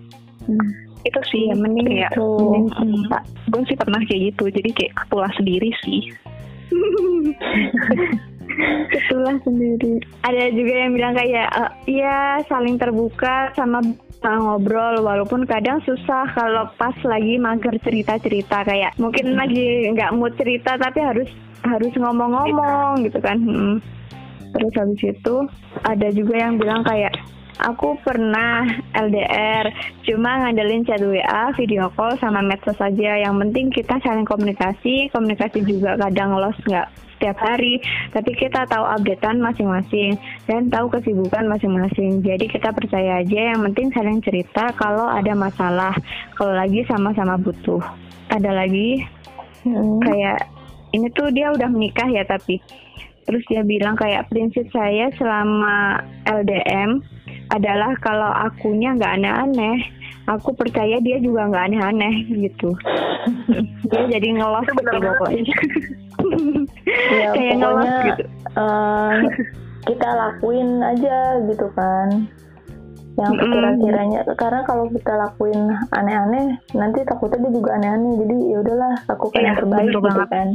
Hmm. 0.43 0.59
itu 1.07 1.21
sih 1.31 1.47
Iya, 1.47 1.55
mending 1.55 1.87
kayak 1.87 2.19
itu. 2.19 2.27
hmm, 2.75 3.07
gue 3.47 3.63
sih 3.63 3.79
pernah 3.79 4.03
kayak 4.03 4.35
gitu 4.35 4.51
jadi 4.51 4.71
kayak 4.75 4.93
ketulah 4.99 5.31
sendiri 5.39 5.71
sih 5.87 6.11
itulah 8.99 9.37
sendiri. 9.43 10.03
Ada 10.25 10.53
juga 10.55 10.75
yang 10.87 10.93
bilang 10.97 11.15
kayak 11.17 11.49
eh, 11.53 11.71
iya 12.01 12.41
saling 12.47 12.77
terbuka 12.77 13.51
sama 13.57 13.83
sama 14.23 14.55
ngobrol 14.55 15.03
walaupun 15.03 15.43
kadang 15.51 15.83
susah 15.83 16.31
kalau 16.31 16.71
pas 16.79 16.95
lagi 17.03 17.37
mager 17.41 17.75
cerita-cerita. 17.83 18.63
Kayak 18.63 18.95
mungkin 18.97 19.35
lagi 19.35 19.91
nggak 19.91 20.15
mood 20.15 20.35
cerita 20.39 20.79
tapi 20.79 21.03
harus 21.03 21.29
harus 21.67 21.93
ngomong-ngomong 21.95 23.07
gitu 23.07 23.19
kan. 23.23 23.39
Hmm. 23.43 23.79
terus 24.53 24.77
habis 24.77 25.01
itu 25.01 25.37
ada 25.81 26.13
juga 26.13 26.37
yang 26.37 26.61
bilang 26.61 26.85
kayak 26.85 27.17
aku 27.61 27.97
pernah 28.01 28.65
LDR 28.97 29.69
cuma 30.09 30.45
ngandelin 30.45 30.85
chat 30.89 31.01
WA 31.01 31.53
video 31.55 31.93
call 31.93 32.17
sama 32.19 32.41
medsos 32.41 32.77
saja 32.77 33.21
yang 33.21 33.37
penting 33.39 33.69
kita 33.71 34.01
saling 34.01 34.27
komunikasi 34.27 35.13
komunikasi 35.13 35.63
juga 35.63 36.01
kadang 36.01 36.37
lost 36.37 36.61
nggak 36.65 36.89
setiap 37.23 37.39
hari 37.39 37.79
tapi 38.11 38.35
kita 38.35 38.67
tahu 38.67 38.83
updatean 38.83 39.39
masing-masing 39.39 40.19
dan 40.51 40.67
tahu 40.75 40.91
kesibukan 40.91 41.47
masing-masing. 41.47 42.19
Jadi 42.19 42.51
kita 42.51 42.75
percaya 42.75 43.23
aja 43.23 43.55
yang 43.55 43.63
penting 43.71 43.95
saling 43.95 44.19
cerita 44.27 44.75
kalau 44.75 45.07
ada 45.07 45.31
masalah 45.39 45.95
kalau 46.35 46.51
lagi 46.51 46.83
sama-sama 46.91 47.39
butuh. 47.39 47.79
Ada 48.35 48.51
lagi? 48.51 49.07
Mm. 49.63 50.03
kayak 50.03 50.51
ini 50.91 51.07
tuh 51.15 51.31
dia 51.31 51.55
udah 51.55 51.71
menikah 51.71 52.11
ya 52.11 52.27
tapi. 52.27 52.59
Terus 53.23 53.47
dia 53.47 53.63
bilang 53.63 53.95
kayak 53.95 54.27
prinsip 54.27 54.67
saya 54.75 55.07
selama 55.15 56.03
LDM 56.27 56.99
adalah 57.55 57.95
kalau 58.03 58.27
akunya 58.35 58.99
nggak 58.99 59.23
aneh-aneh 59.23 59.79
aku 60.27 60.55
percaya 60.55 61.03
dia 61.03 61.19
juga 61.19 61.51
nggak 61.51 61.65
aneh-aneh 61.71 62.15
gitu. 62.31 62.71
Dia 63.91 64.03
jadi 64.19 64.29
ngelos 64.39 64.67
gitu 64.71 64.97
pokoknya 64.99 65.55
ya 67.13 67.29
kayak 67.35 67.57
gitu. 67.59 68.25
eh, 68.59 69.15
kita 69.89 70.09
lakuin 70.15 70.81
aja 70.81 71.17
gitu 71.51 71.67
kan. 71.75 72.09
Yang 73.13 73.45
kira-kiranya. 73.45 74.21
Karena 74.41 74.65
kalau 74.65 74.89
kita 74.89 75.13
lakuin 75.13 75.69
aneh-aneh 75.93 76.57
nanti 76.73 77.05
takutnya 77.05 77.45
dia 77.45 77.53
juga 77.61 77.71
aneh-aneh. 77.77 78.13
Jadi 78.25 78.37
ya 78.49 78.59
udahlah 78.65 78.95
lakukan 79.05 79.37
Iya, 79.37 79.45
yang 79.45 79.57
terbaik 79.61 79.77
bener 79.85 79.93
gitu 79.93 80.01
banget. 80.09 80.29
kan. 80.33 80.49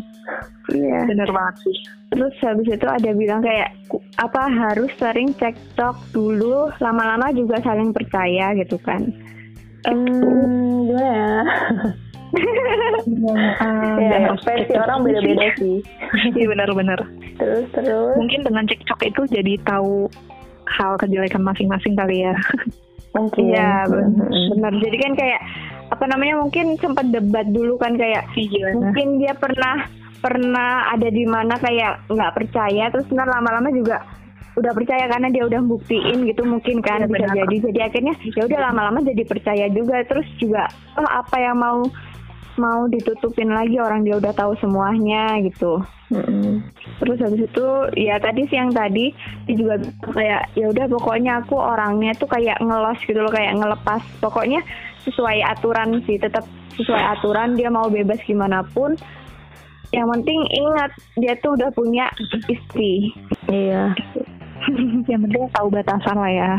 Iya. 0.73 0.99
Bener 1.05 1.29
banget 1.29 1.55
sih. 1.61 1.77
Terus 2.07 2.33
habis 2.41 2.67
itu 2.71 2.87
ada 2.89 3.09
bilang 3.13 3.41
kayak 3.45 3.69
apa 4.17 4.43
harus 4.49 4.89
sering 4.97 5.29
cekcok 5.37 5.95
dulu 6.09 6.73
lama-lama 6.81 7.29
juga 7.29 7.61
saling 7.61 7.93
percaya 7.93 8.57
gitu 8.57 8.81
kan. 8.81 9.05
Ya 9.85 9.93
Ah, 13.59 13.97
ya 13.97 14.33
versi 14.37 14.73
orang 14.75 15.03
beda-beda 15.03 15.47
sih. 15.57 15.81
iya 16.37 16.45
benar-benar 16.47 16.99
terus 17.37 17.65
terus. 17.71 18.13
Mungkin 18.17 18.41
dengan 18.43 18.65
cekcok 18.65 18.99
itu 19.05 19.21
jadi 19.29 19.53
tahu 19.63 20.09
hal 20.67 20.97
kejelekan 20.99 21.43
masing-masing 21.43 21.93
kali 21.95 22.25
ya. 22.25 22.33
Mungkin. 23.15 23.49
Iya 23.49 23.87
Mm-mm. 23.89 24.53
benar. 24.53 24.73
Jadi 24.77 24.97
kan 24.99 25.13
kayak 25.15 25.41
apa 25.87 26.03
namanya 26.05 26.43
mungkin 26.43 26.75
sempat 26.77 27.07
debat 27.09 27.47
dulu 27.47 27.79
kan 27.79 27.95
kayak 27.95 28.27
iya 28.35 28.75
mungkin 28.75 29.23
dia 29.23 29.31
pernah 29.31 29.87
pernah 30.19 30.91
ada 30.91 31.07
di 31.07 31.23
mana 31.23 31.55
kayak 31.55 32.11
nggak 32.11 32.35
percaya 32.35 32.91
terus 32.91 33.07
ntar 33.07 33.23
lama-lama 33.23 33.71
juga 33.71 34.03
udah 34.57 34.73
percaya 34.73 35.05
karena 35.07 35.29
dia 35.29 35.45
udah 35.45 35.61
buktiin 35.63 36.25
gitu 36.27 36.41
mungkin 36.43 36.81
kan 36.81 37.05
Ya, 37.05 37.07
bisa 37.07 37.23
benar. 37.29 37.35
jadi. 37.39 37.55
Jadi 37.71 37.79
akhirnya 37.79 38.13
ya 38.19 38.41
udah 38.43 38.59
lama-lama 38.67 38.99
jadi 39.05 39.23
percaya 39.23 39.65
juga. 39.71 40.01
Terus 40.03 40.27
juga 40.41 40.65
oh 40.97 41.07
apa 41.07 41.35
yang 41.39 41.55
mau 41.55 41.85
mau 42.57 42.89
ditutupin 42.89 43.49
lagi 43.53 43.77
orang 43.77 44.01
dia 44.03 44.17
udah 44.17 44.33
tahu 44.33 44.57
semuanya 44.57 45.37
gitu 45.45 45.81
Mm-mm. 46.09 46.63
terus 46.99 47.19
habis 47.21 47.45
itu 47.45 47.65
ya 47.95 48.17
tadi 48.17 48.47
siang 48.49 48.73
tadi 48.73 49.13
dia 49.45 49.55
juga 49.55 49.75
kayak 50.13 50.53
ya 50.57 50.65
udah 50.71 50.85
pokoknya 50.89 51.45
aku 51.45 51.55
orangnya 51.55 52.11
tuh 52.17 52.29
kayak 52.29 52.57
ngelos 52.59 52.99
gitu 53.05 53.19
loh 53.21 53.31
kayak 53.31 53.55
ngelepas 53.57 54.01
pokoknya 54.23 54.63
sesuai 55.05 55.39
aturan 55.45 56.01
sih 56.03 56.17
tetap 56.19 56.43
sesuai 56.75 57.03
aturan 57.17 57.57
dia 57.57 57.69
mau 57.71 57.87
bebas 57.87 58.21
gimana 58.25 58.63
pun 58.75 58.93
yang 59.95 60.07
penting 60.11 60.39
ingat 60.51 60.91
dia 61.15 61.33
tuh 61.39 61.55
udah 61.55 61.71
punya 61.71 62.11
istri 62.51 63.15
Iya. 63.47 63.95
yang 65.11 65.21
penting 65.23 65.47
tahu 65.55 65.67
batasan 65.71 66.17
lah 66.17 66.31
ya 66.31 66.51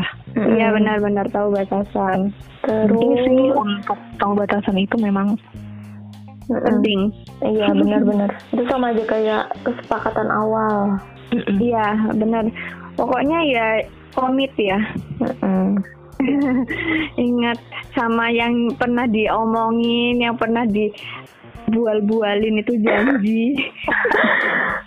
iya 0.55 0.73
benar-benar 0.73 1.29
tahu 1.29 1.53
batasan 1.53 2.33
ini 2.69 3.15
sih 3.25 3.41
Terus. 3.49 3.57
untuk 3.57 3.99
tahu 4.17 4.33
batasan 4.33 4.77
itu 4.77 4.95
memang 4.97 5.37
Mm-mm. 6.49 6.65
penting 6.65 6.99
Iya 7.39 7.71
benar-benar. 7.79 8.29
Itu 8.49 8.63
sama 8.67 8.89
aja 8.91 9.03
kayak 9.05 9.43
kesepakatan 9.63 10.27
awal. 10.27 10.97
iya 11.61 11.93
benar 12.09 12.41
pokoknya 12.97 13.37
ya 13.45 13.67
komit 14.11 14.49
ya 14.57 14.81
Mm-mm. 15.21 15.77
ingat 17.21 17.61
sama 17.93 18.33
yang 18.33 18.73
pernah 18.73 19.05
diomongin 19.05 20.17
yang 20.17 20.33
pernah 20.33 20.65
dibual-bualin 20.65 22.59
itu 22.59 22.73
janji 22.81 23.53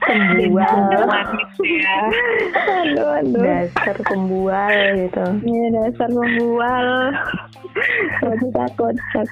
Pembual. 0.03 1.07
ya 1.63 2.01
aduh 2.83 3.23
aduh 3.23 3.39
Dasar 3.39 3.97
pembual 4.03 4.75
gitu. 4.99 5.25
Iya 5.41 5.67
dasar 5.73 6.11
pembual 6.11 6.87
kocak 8.19 8.71
kocak 8.77 9.29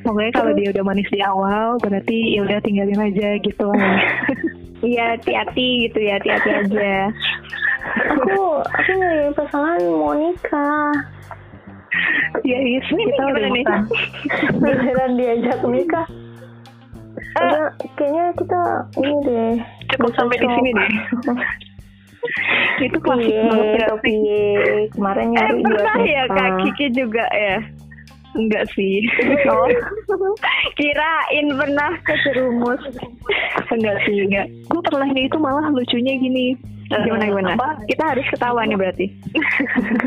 pokoknya 0.00 0.32
kalau 0.32 0.52
dia 0.54 0.68
udah 0.70 0.84
manis 0.84 1.08
di 1.08 1.20
awal 1.20 1.76
berarti 1.78 2.34
ya 2.34 2.40
udah 2.42 2.58
tinggalin 2.60 3.00
aja 3.00 3.28
gitu 3.38 3.64
lah 3.68 3.76
ya. 3.76 3.98
iya 4.90 5.04
hati-hati 5.14 5.68
gitu 5.86 5.98
ya 6.00 6.16
hati-hati 6.16 6.50
aja 6.50 6.92
Aku 7.80 8.60
aku 8.60 8.90
nyari 8.92 9.32
pasangan 9.32 9.80
mau 9.88 10.12
nikah. 10.12 10.92
ya 12.44 12.58
Is, 12.60 12.84
Ini 12.86 13.02
kita 13.08 13.22
udah 13.24 13.48
makan 13.50 13.80
Beneran 14.60 15.10
diajak 15.16 15.58
nikah. 15.64 16.06
Udah, 17.40 17.72
kayaknya 17.96 18.24
kita 18.36 18.60
ini 19.00 19.14
deh. 19.24 19.54
cukup 19.90 20.12
sampai 20.12 20.36
di 20.36 20.46
sini 20.46 20.70
deh 20.70 20.90
itu 22.84 22.96
klasik 23.00 23.32
banget 23.32 23.68
ya 23.80 23.88
piye. 24.04 24.44
Kemarin 24.92 25.24
eh 25.24 25.32
nyari 25.32 25.58
dua 25.64 25.80
pernah 25.80 25.96
ya 26.04 26.22
nikah. 26.24 26.36
kak 26.36 26.50
Kiki 26.62 26.86
juga 26.94 27.24
ya 27.32 27.56
enggak 28.36 28.64
sih. 28.74 29.02
Oh. 29.48 29.68
Kirain 30.78 31.46
pernah 31.54 31.90
kejerumus. 32.06 32.82
Enggak 33.70 33.96
sih 34.06 34.26
enggak. 34.26 34.46
Gue 34.70 34.80
pernah 34.84 35.08
nih 35.10 35.26
itu 35.26 35.38
malah 35.38 35.66
lucunya 35.70 36.14
gini. 36.18 36.58
Eh, 36.90 37.00
gimana 37.06 37.30
gimana? 37.30 37.50
apa, 37.54 37.78
kita 37.86 38.02
harus 38.02 38.26
ketawa 38.34 38.66
nih 38.66 38.74
berarti. 38.74 39.06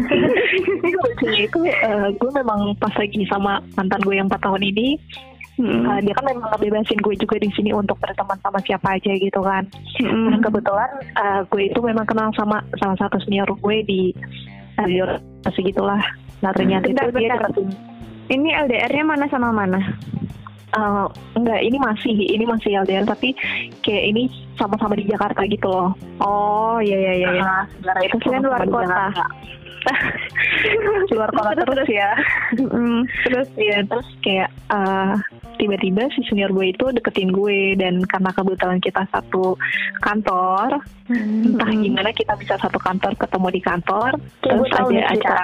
Lucunya 1.08 1.48
itu 1.48 1.60
eh, 1.64 2.08
gue 2.12 2.32
memang 2.36 2.76
pas 2.76 2.92
lagi 3.00 3.24
sama 3.32 3.64
mantan 3.80 4.04
gue 4.04 4.16
yang 4.20 4.28
4 4.28 4.40
tahun 4.44 4.64
ini 4.76 5.00
Hmm. 5.54 5.86
eh, 5.86 6.02
dia 6.02 6.18
kan 6.18 6.26
memang 6.26 6.50
ngebebasin 6.50 6.98
gue 6.98 7.14
juga 7.14 7.38
di 7.38 7.46
sini 7.54 7.70
untuk 7.78 7.94
berteman 8.02 8.42
sama 8.42 8.58
siapa 8.66 8.98
aja 8.98 9.14
gitu 9.14 9.38
kan. 9.38 9.62
Hmm. 10.02 10.34
Nah, 10.34 10.42
kebetulan 10.42 10.90
eh, 11.14 11.42
gue 11.46 11.62
itu 11.70 11.78
memang 11.78 12.10
kenal 12.10 12.34
sama 12.34 12.66
salah 12.82 12.98
satu 12.98 13.22
senior 13.22 13.46
gue 13.62 13.78
di 13.86 14.10
uh, 14.78 14.88
di 14.88 14.98
organisasi 15.02 15.60
gitulah 15.70 16.02
nah 16.44 16.52
ternyata 16.52 16.92
Bentar, 16.92 17.08
itu 17.08 17.18
dia 17.24 17.30
bentar. 17.40 17.52
Ini 18.30 18.50
LDR-nya 18.54 19.04
mana 19.04 19.26
sama 19.28 19.50
mana 19.52 19.80
Eh, 20.74 21.06
enggak 21.38 21.62
ini 21.62 21.78
masih 21.78 22.16
ini 22.34 22.50
masih 22.50 22.82
LDR 22.82 23.06
tapi 23.06 23.38
kayak 23.86 24.10
ini 24.10 24.26
sama-sama 24.58 24.98
di 24.98 25.06
Jakarta 25.06 25.46
gitu 25.46 25.70
loh 25.70 25.94
oh 26.18 26.82
iya 26.82 26.98
iya 26.98 27.14
iya. 27.30 27.30
Nah, 27.86 28.02
itu 28.02 28.18
sama-sama 28.26 28.66
luar 28.66 28.66
kota. 28.66 29.06
Luar 31.14 31.30
kota 31.30 31.62
terus 31.62 31.90
ya 31.92 32.10
Mm, 32.58 33.06
terus 33.22 33.50
ya 33.54 33.86
terus 33.86 34.08
kayak 34.26 34.50
eh, 34.50 35.14
tiba-tiba 35.62 36.10
si 36.18 36.26
senior 36.26 36.50
gue 36.50 36.74
itu 36.74 36.86
deketin 36.90 37.30
gue 37.30 37.78
dan 37.78 38.02
karena 38.10 38.34
kebetulan 38.34 38.82
kita 38.82 39.06
satu 39.14 39.54
kantor 40.02 40.82
Hmm. 41.04 41.52
entah 41.52 41.68
gimana 41.68 42.16
kita 42.16 42.32
bisa 42.40 42.56
satu 42.56 42.80
kantor 42.80 43.12
ketemu 43.20 43.48
di 43.52 43.60
kantor 43.60 44.16
Kayak 44.40 44.56
terus 44.56 44.70
ada 44.72 44.88
nih 44.88 45.04
cerita. 45.12 45.36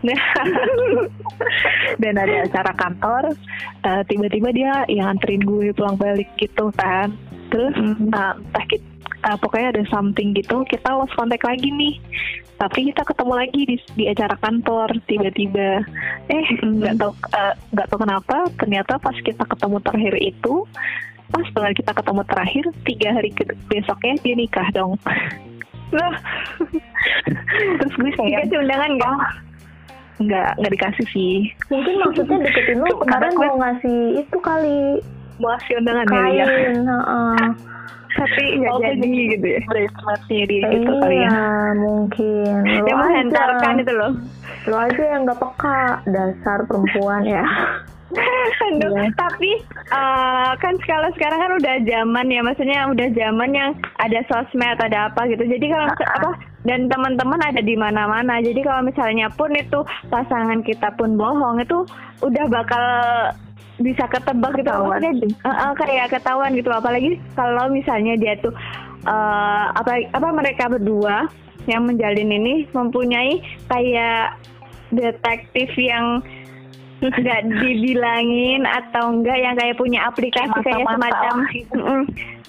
dan 2.02 2.14
ada 2.16 2.48
acara 2.48 2.72
kantor 2.76 3.22
eh, 3.84 4.02
tiba-tiba 4.08 4.48
dia 4.52 4.72
yang 4.88 5.16
anterin 5.16 5.44
gue 5.44 5.72
pulang 5.76 5.96
balik 6.00 6.28
gitu 6.40 6.72
kan 6.76 7.12
terus 7.50 7.74
Hmm. 7.76 8.08
eh, 8.08 8.34
entah 8.40 8.64
kita 8.70 9.30
pokoknya 9.44 9.68
ada 9.76 9.82
something 9.92 10.32
gitu 10.32 10.64
kita 10.64 10.88
lost 10.96 11.12
contact 11.12 11.44
lagi 11.44 11.68
nih 11.68 12.00
tapi 12.60 12.92
kita 12.92 13.04
ketemu 13.04 13.32
lagi 13.36 13.60
di, 13.64 13.76
di 13.96 14.04
acara 14.08 14.36
kantor 14.40 14.88
tiba-tiba 15.04 15.84
eh 16.28 16.44
Hmm. 16.60 16.80
nggak 16.80 16.94
tahu 16.96 17.12
eh, 17.36 17.54
nggak 17.76 17.86
tahu 17.92 17.98
kenapa 18.00 18.36
ternyata 18.56 18.92
pas 18.96 19.16
kita 19.20 19.44
ketemu 19.44 19.76
terakhir 19.84 20.14
itu 20.16 20.54
pas 21.30 21.46
dengan 21.46 21.72
kita 21.78 21.92
ketemu 21.94 22.22
terakhir 22.26 22.64
tiga 22.82 23.08
hari 23.14 23.30
ke 23.30 23.44
besoknya 23.68 24.18
dia 24.24 24.34
nikah 24.34 24.68
dong 24.72 24.96
Loh, 25.90 26.14
terus 27.82 27.94
gue 27.98 28.12
kayak 28.14 28.46
dikasih 28.46 28.62
undangan 28.62 28.90
nggak? 28.94 29.18
Nggak 30.20 30.50
nggak 30.54 30.72
dikasih 30.74 31.06
sih 31.08 31.36
Mungkin 31.66 31.94
maksudnya 31.98 32.36
deketin 32.42 32.78
lu 32.78 32.92
kemarin 33.02 33.32
gue- 33.32 33.40
mau 33.42 33.56
ngasih 33.58 34.00
itu 34.20 34.36
kali 34.38 35.00
mau 35.36 35.50
kasih 35.54 35.74
undangan 35.78 36.04
ya 36.04 36.20
dia 36.28 36.44
kain. 36.46 36.76
heeh. 36.82 37.36
Tapi 38.10 38.42
nggak 38.58 38.74
jadi 38.76 39.08
gitu 39.30 39.46
ya. 39.48 39.60
braceletnya 39.64 40.42
dia 40.44 40.66
gitu 40.68 40.90
kali 40.94 41.16
ya 41.16 41.30
Iya, 41.30 41.48
mungkin. 41.78 42.54
Lo 42.60 42.82
Yang 42.82 42.98
menghantarkan 42.98 43.74
itu 43.78 43.92
loh. 43.94 44.12
lo 44.62 44.76
aja 44.76 45.02
yang 45.06 45.20
nggak 45.22 45.38
peka, 45.38 45.80
dasar 46.06 46.58
perempuan 46.64 47.22
ya. 47.24 47.44
Aduh, 48.66 48.90
Iya. 48.90 49.10
tapi 49.14 49.50
eh, 49.90 50.50
kan 50.58 50.74
kalau 50.82 51.08
sekarang 51.14 51.38
kan 51.38 51.52
udah 51.62 51.76
zaman 51.86 52.26
ya, 52.26 52.40
maksudnya 52.42 52.78
udah 52.90 53.08
zaman 53.14 53.50
yang 53.54 53.70
ada 53.98 54.20
sosmed, 54.26 54.78
ada 54.78 55.08
apa 55.10 55.30
gitu. 55.30 55.46
Jadi 55.46 55.66
kalau 55.70 55.86
mis- 55.88 56.10
apa 56.10 56.30
dan 56.66 56.90
teman-teman 56.90 57.40
ada 57.40 57.62
di 57.62 57.74
mana-mana. 57.74 58.42
Jadi 58.42 58.60
kalau 58.60 58.82
misalnya 58.84 59.30
pun 59.32 59.54
itu 59.54 59.80
pasangan 60.10 60.60
kita 60.60 60.92
pun 60.98 61.14
bohong 61.16 61.62
itu 61.62 61.86
udah 62.20 62.44
bakal 62.50 62.84
bisa 63.80 64.04
ketebak 64.10 64.52
gitu. 64.60 64.68
Ketahuan 64.68 65.00
Maksudnya 65.00 65.30
eh, 65.40 65.56
eh, 65.56 65.72
kayak 65.78 66.06
ketahuan 66.12 66.52
gitu. 66.52 66.68
Apalagi 66.68 67.10
kalau 67.32 67.70
misalnya 67.72 68.18
dia 68.18 68.34
tuh 68.42 68.52
eh, 69.06 69.64
apa 69.72 70.04
apa 70.12 70.28
mereka 70.34 70.68
berdua 70.68 71.30
yang 71.64 71.86
menjalin 71.86 72.28
ini 72.28 72.54
mempunyai 72.72 73.38
kayak 73.70 74.34
detektif 74.90 75.70
yang 75.78 76.18
nggak 77.00 77.40
dibilangin 77.48 78.62
atau 78.62 79.08
enggak 79.10 79.36
yang 79.36 79.54
kayak 79.54 79.74
punya 79.74 80.04
aplikasi 80.04 80.52
Kayak 80.60 80.62
kayak 80.62 80.86
semacam 80.86 81.34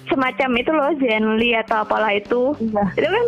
semacam 0.02 0.50
itu 0.58 0.70
loh 0.70 0.90
Zenly 0.98 1.50
atau 1.56 1.76
apalah 1.80 2.12
itu 2.12 2.52
Iya. 2.58 2.82
itu 2.92 3.08
kan 3.08 3.26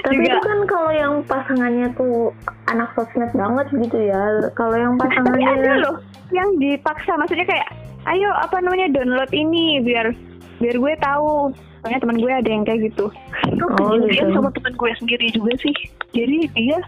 Tapi 0.00 0.14
juga 0.16 0.28
itu 0.30 0.40
kan 0.40 0.58
kalau 0.64 0.90
yang 0.90 1.14
pasangannya 1.24 1.86
tuh 1.92 2.32
anak 2.66 2.88
sosmed 2.94 3.28
banget 3.30 3.66
gitu 3.74 3.98
ya. 4.00 4.20
Kalau 4.54 4.74
yang 4.74 4.94
tapi 4.96 5.04
pasangannya 5.10 5.48
ada 5.52 5.72
loh 5.78 5.96
yang 6.30 6.48
dipaksa 6.56 7.12
maksudnya 7.14 7.44
kayak 7.44 7.68
ayo 8.08 8.30
apa 8.32 8.62
namanya 8.62 8.88
download 8.94 9.28
ini 9.30 9.82
biar 9.82 10.14
biar 10.56 10.76
gue 10.78 10.94
tahu 10.96 11.50
soalnya 11.80 12.00
teman 12.00 12.16
gue 12.16 12.32
ada 12.32 12.48
yang 12.48 12.62
kayak 12.62 12.80
gitu 12.86 13.10
Oh, 13.60 13.92
gitu. 13.98 14.24
sama 14.30 14.48
teman 14.52 14.72
gue 14.72 14.90
sendiri 14.96 15.26
juga 15.32 15.52
sih 15.58 15.74
jadi 16.12 16.48
dia 16.50 16.78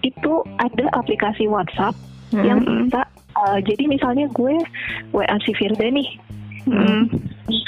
itu 0.00 0.32
ada 0.56 0.84
aplikasi 0.92 1.46
WhatsApp 1.46 1.96
Hmm. 2.34 2.42
yang 2.42 2.58
bisa 2.58 3.02
uh, 3.38 3.58
jadi 3.62 3.86
misalnya 3.86 4.26
gue 4.34 4.54
WA 5.14 5.36
si 5.46 5.52
Firda 5.54 5.86
nih 5.90 6.08
Mm. 6.66 7.06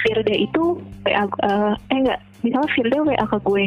Firda 0.02 0.34
itu 0.34 0.82
WA 1.06 1.22
uh, 1.46 1.70
eh 1.94 1.96
enggak 2.02 2.18
misalnya 2.42 2.66
Firda 2.74 2.98
WA 3.06 3.24
ke 3.30 3.38
gue 3.46 3.64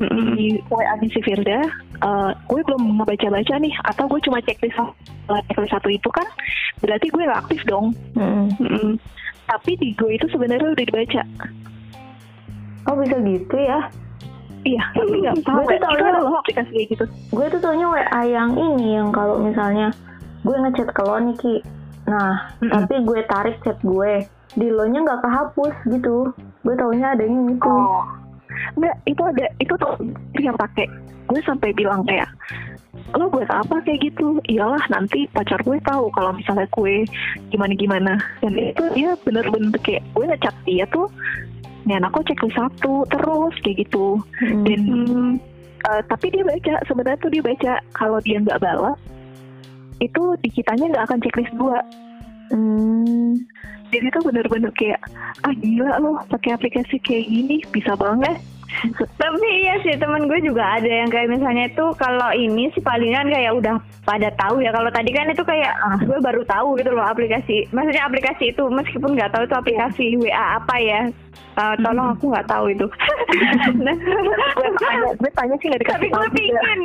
Mm-mm. 0.00 0.32
di 0.32 0.56
WA 0.72 0.96
nya 0.96 1.08
si 1.12 1.20
Firda 1.20 1.60
uh, 2.00 2.32
gue 2.48 2.64
belum 2.64 2.96
ngebaca-baca 2.96 3.52
nih 3.60 3.76
atau 3.84 4.08
gue 4.08 4.16
cuma 4.24 4.40
checklist 4.40 4.80
uh, 4.80 4.88
checklist 5.52 5.76
satu 5.76 5.92
itu 5.92 6.08
kan 6.08 6.24
berarti 6.80 7.04
gue 7.12 7.28
gak 7.28 7.44
aktif 7.44 7.60
dong 7.68 7.92
Mm. 8.16 8.48
Mm-mm. 8.56 8.90
tapi 9.44 9.76
di 9.76 9.92
gue 9.92 10.16
itu 10.16 10.24
sebenarnya 10.32 10.72
udah 10.72 10.86
dibaca 10.88 11.22
Oh 12.86 12.96
bisa 13.02 13.18
gitu 13.18 13.56
ya? 13.60 13.92
Iya 14.66 14.82
tapi 14.92 15.14
nggak 15.16 15.36
tahu 15.40 15.62
Gue 15.62 15.70
tuh 15.70 15.80
taunya- 15.80 16.10
ada 16.10 16.20
loh 16.20 16.34
aplikasi 16.36 16.70
kayak 16.72 16.88
gitu 16.90 17.04
Gue 17.30 17.46
tuh 17.48 17.60
taunya 17.60 17.86
WA 17.86 18.20
yang 18.26 18.50
ini 18.52 18.86
yang 18.94 19.08
kalau 19.10 19.38
misalnya 19.38 19.94
gue 20.42 20.54
ngechat 20.56 20.88
ke 20.88 21.02
lo 21.02 21.18
nih 21.18 21.36
Ki. 21.36 21.54
Nah, 22.06 22.38
Mm-mm. 22.56 22.70
tapi 22.70 23.02
gue 23.02 23.18
tarik 23.26 23.58
chat 23.60 23.74
gue. 23.80 24.22
Di 24.54 24.66
lo 24.68 24.86
nya 24.86 25.02
nggak 25.02 25.18
kehapus 25.20 25.74
gitu. 25.88 26.30
Gue 26.62 26.74
taunya 26.76 27.10
adanya 27.10 27.50
itu. 27.50 27.66
Oh, 27.66 28.06
Enggak, 28.74 28.94
itu 29.04 29.22
ada 29.22 29.46
itu 29.58 29.74
tuh 29.74 29.90
yang 30.36 30.54
pakai. 30.54 30.86
Gue 31.26 31.42
sampai 31.42 31.74
bilang 31.74 32.06
kayak 32.06 32.30
lo 33.12 33.26
buat 33.26 33.46
apa 33.48 33.82
kayak 33.82 34.02
gitu 34.02 34.38
iyalah 34.44 34.82
nanti 34.86 35.26
pacar 35.28 35.58
gue 35.62 35.78
tahu 35.80 36.10
kalau 36.10 36.30
misalnya 36.30 36.66
gue 36.68 37.06
gimana 37.48 37.72
gimana 37.72 38.12
dan 38.40 38.52
itu 38.52 38.82
dia 38.92 39.14
bener-bener 39.22 39.70
kayak 39.78 40.02
gue 40.10 40.24
ngechat 40.26 40.56
dia 40.64 40.84
tuh 40.88 41.06
nih 41.86 41.96
anakku 41.96 42.20
checklist 42.26 42.58
satu 42.58 43.06
terus 43.08 43.54
kayak 43.62 43.86
gitu 43.86 44.18
Hmm. 44.42 44.66
dan 44.66 44.80
uh, 45.86 46.02
tapi 46.10 46.34
dia 46.34 46.42
baca 46.42 46.74
sebenarnya 46.84 47.18
tuh 47.22 47.30
dia 47.30 47.42
baca 47.42 47.72
kalau 47.94 48.18
dia 48.20 48.42
nggak 48.42 48.58
balas 48.58 48.98
itu 50.02 50.22
di 50.44 50.48
kitanya 50.52 50.92
nggak 50.92 51.04
akan 51.08 51.18
checklist 51.22 51.54
dua 51.56 51.78
Hmm. 52.46 53.34
jadi 53.90 54.06
tuh 54.14 54.22
bener-bener 54.30 54.70
kayak 54.74 55.02
ah 55.42 55.54
gila 55.54 55.98
loh 55.98 56.18
pakai 56.30 56.54
aplikasi 56.54 56.98
kayak 57.02 57.26
gini 57.26 57.58
bisa 57.70 57.94
banget 57.98 58.38
Tapi 59.22 59.48
iya 59.64 59.74
sih 59.82 59.94
temen 59.96 60.28
gue 60.28 60.40
juga 60.44 60.78
ada 60.78 60.88
yang 60.88 61.08
kayak 61.08 61.32
misalnya 61.32 61.64
itu 61.70 61.84
kalau 61.96 62.30
ini 62.34 62.68
sih 62.76 62.82
palingan 62.84 63.28
kayak 63.30 63.52
udah 63.56 63.74
pada 64.04 64.28
tahu 64.36 64.60
ya. 64.62 64.70
Kalau 64.72 64.90
tadi 64.92 65.10
kan 65.12 65.30
itu 65.32 65.42
kayak 65.42 65.72
ah, 65.80 65.98
gue 66.00 66.18
baru 66.20 66.42
tahu 66.44 66.76
gitu 66.80 66.90
loh 66.92 67.04
aplikasi. 67.06 67.66
Maksudnya 67.72 68.04
aplikasi 68.06 68.52
itu 68.52 68.62
meskipun 68.68 69.16
nggak 69.16 69.32
tahu 69.32 69.42
itu 69.48 69.56
aplikasi 69.56 70.04
WA 70.20 70.60
apa 70.60 70.76
ya. 70.80 71.00
Uh, 71.56 71.72
tolong 71.80 72.12
aku 72.12 72.28
nggak 72.28 72.48
tahu 72.52 72.68
itu. 72.68 72.86
Nah, 73.80 73.96
gue 73.96 74.70
tanya 74.76 75.08
gue 75.20 75.30
tanya 75.32 75.54
sih 75.56 75.66
nggak 75.72 75.80
tapi 75.88 75.88
dikasih 75.88 76.08
gue 76.08 76.12
tahu 76.12 76.26
juga. 76.28 76.36
pingin. 76.36 76.80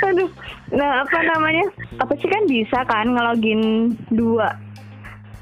Aduh. 0.08 0.30
Nah 0.70 1.02
apa 1.04 1.18
namanya? 1.26 1.66
Apa 2.00 2.14
sih 2.16 2.30
kan 2.30 2.42
bisa 2.48 2.78
kan 2.88 3.12
ngelogin 3.12 3.92
dua 4.14 4.54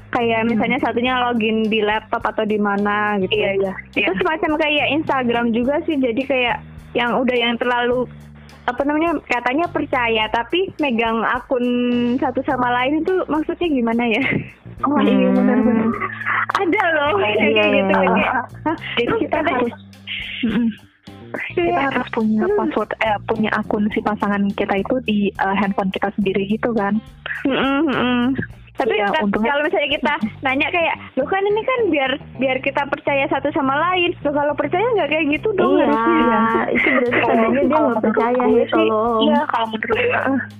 kayak 0.09 0.41
misalnya 0.45 0.79
satunya 0.81 1.13
login 1.21 1.65
di 1.65 1.79
laptop 1.79 2.25
atau 2.25 2.43
di 2.43 2.57
mana 2.57 3.17
gitu. 3.21 3.33
Iya, 3.33 3.51
iya, 3.57 3.73
Itu 3.93 4.09
iya. 4.09 4.17
semacam 4.17 4.51
kayak 4.57 4.87
Instagram 4.97 5.45
juga 5.53 5.77
sih. 5.85 5.95
Jadi 5.95 6.21
kayak 6.25 6.57
yang 6.93 7.17
udah 7.17 7.35
yang 7.37 7.53
terlalu 7.55 8.09
apa 8.65 8.85
namanya 8.85 9.17
katanya 9.25 9.65
percaya 9.65 10.29
tapi 10.29 10.69
megang 10.77 11.25
akun 11.25 11.65
satu 12.21 12.37
sama 12.45 12.69
lain 12.69 13.01
itu 13.01 13.13
maksudnya 13.25 13.65
gimana 13.65 14.03
ya? 14.05 14.21
oh 14.85 15.01
iya 15.01 15.29
benar-benar 15.33 15.89
Ada 16.53 16.83
loh 16.93 17.11
Iya, 17.17 17.25
kayak 17.25 17.49
iya, 17.49 17.63
gitu. 17.73 17.93
iya. 17.97 18.09
Kayak, 18.13 18.33
hah, 18.65 18.77
jadi 18.93 19.13
kita 19.19 19.37
harus 19.41 19.73
kita 21.53 21.61
Iya. 21.61 21.77
harus 21.93 22.07
punya 22.09 22.45
password 22.57 22.89
eh 23.01 23.17
punya 23.25 23.49
akun 23.53 23.85
si 23.93 24.01
pasangan 24.01 24.49
kita 24.53 24.81
itu 24.81 24.95
di 25.05 25.17
eh, 25.29 25.55
handphone 25.57 25.93
kita 25.93 26.09
sendiri 26.17 26.45
gitu 26.47 26.73
kan 26.73 26.97
Mm-mm, 27.45 27.85
mm-mm. 27.85 28.21
Tapi 28.79 28.95
Iya, 28.95 29.07
kan 29.09 29.21
untungnya- 29.21 29.51
kalau 29.51 29.63
misalnya 29.63 29.89
kita 29.91 30.13
nanya 30.39 30.67
kayak, 30.69 30.95
lo 31.13 31.25
kan 31.25 31.43
ini 31.43 31.61
kan 31.61 31.79
biar 31.89 32.11
biar 32.37 32.57
kita 32.59 32.81
percaya 32.85 33.27
satu 33.27 33.51
sama 33.51 33.75
lain. 33.77 34.15
Lo 34.19 34.31
kalau 34.31 34.53
percaya 34.53 34.85
nggak 34.89 35.09
kayak 35.09 35.25
gitu 35.29 35.49
dong 35.53 35.75
Iya, 35.75 35.85
harusnya. 35.85 36.61
itu 36.71 36.87
berarti 36.89 37.19
tandanya 37.19 37.61
dia 37.61 37.77
nggak 37.77 38.01
percaya 38.01 38.43
ya 38.45 38.63
sih, 38.65 38.87
tolong. 38.87 39.19
iya 39.21 39.39
kalau 39.45 39.67
menurut 39.67 39.99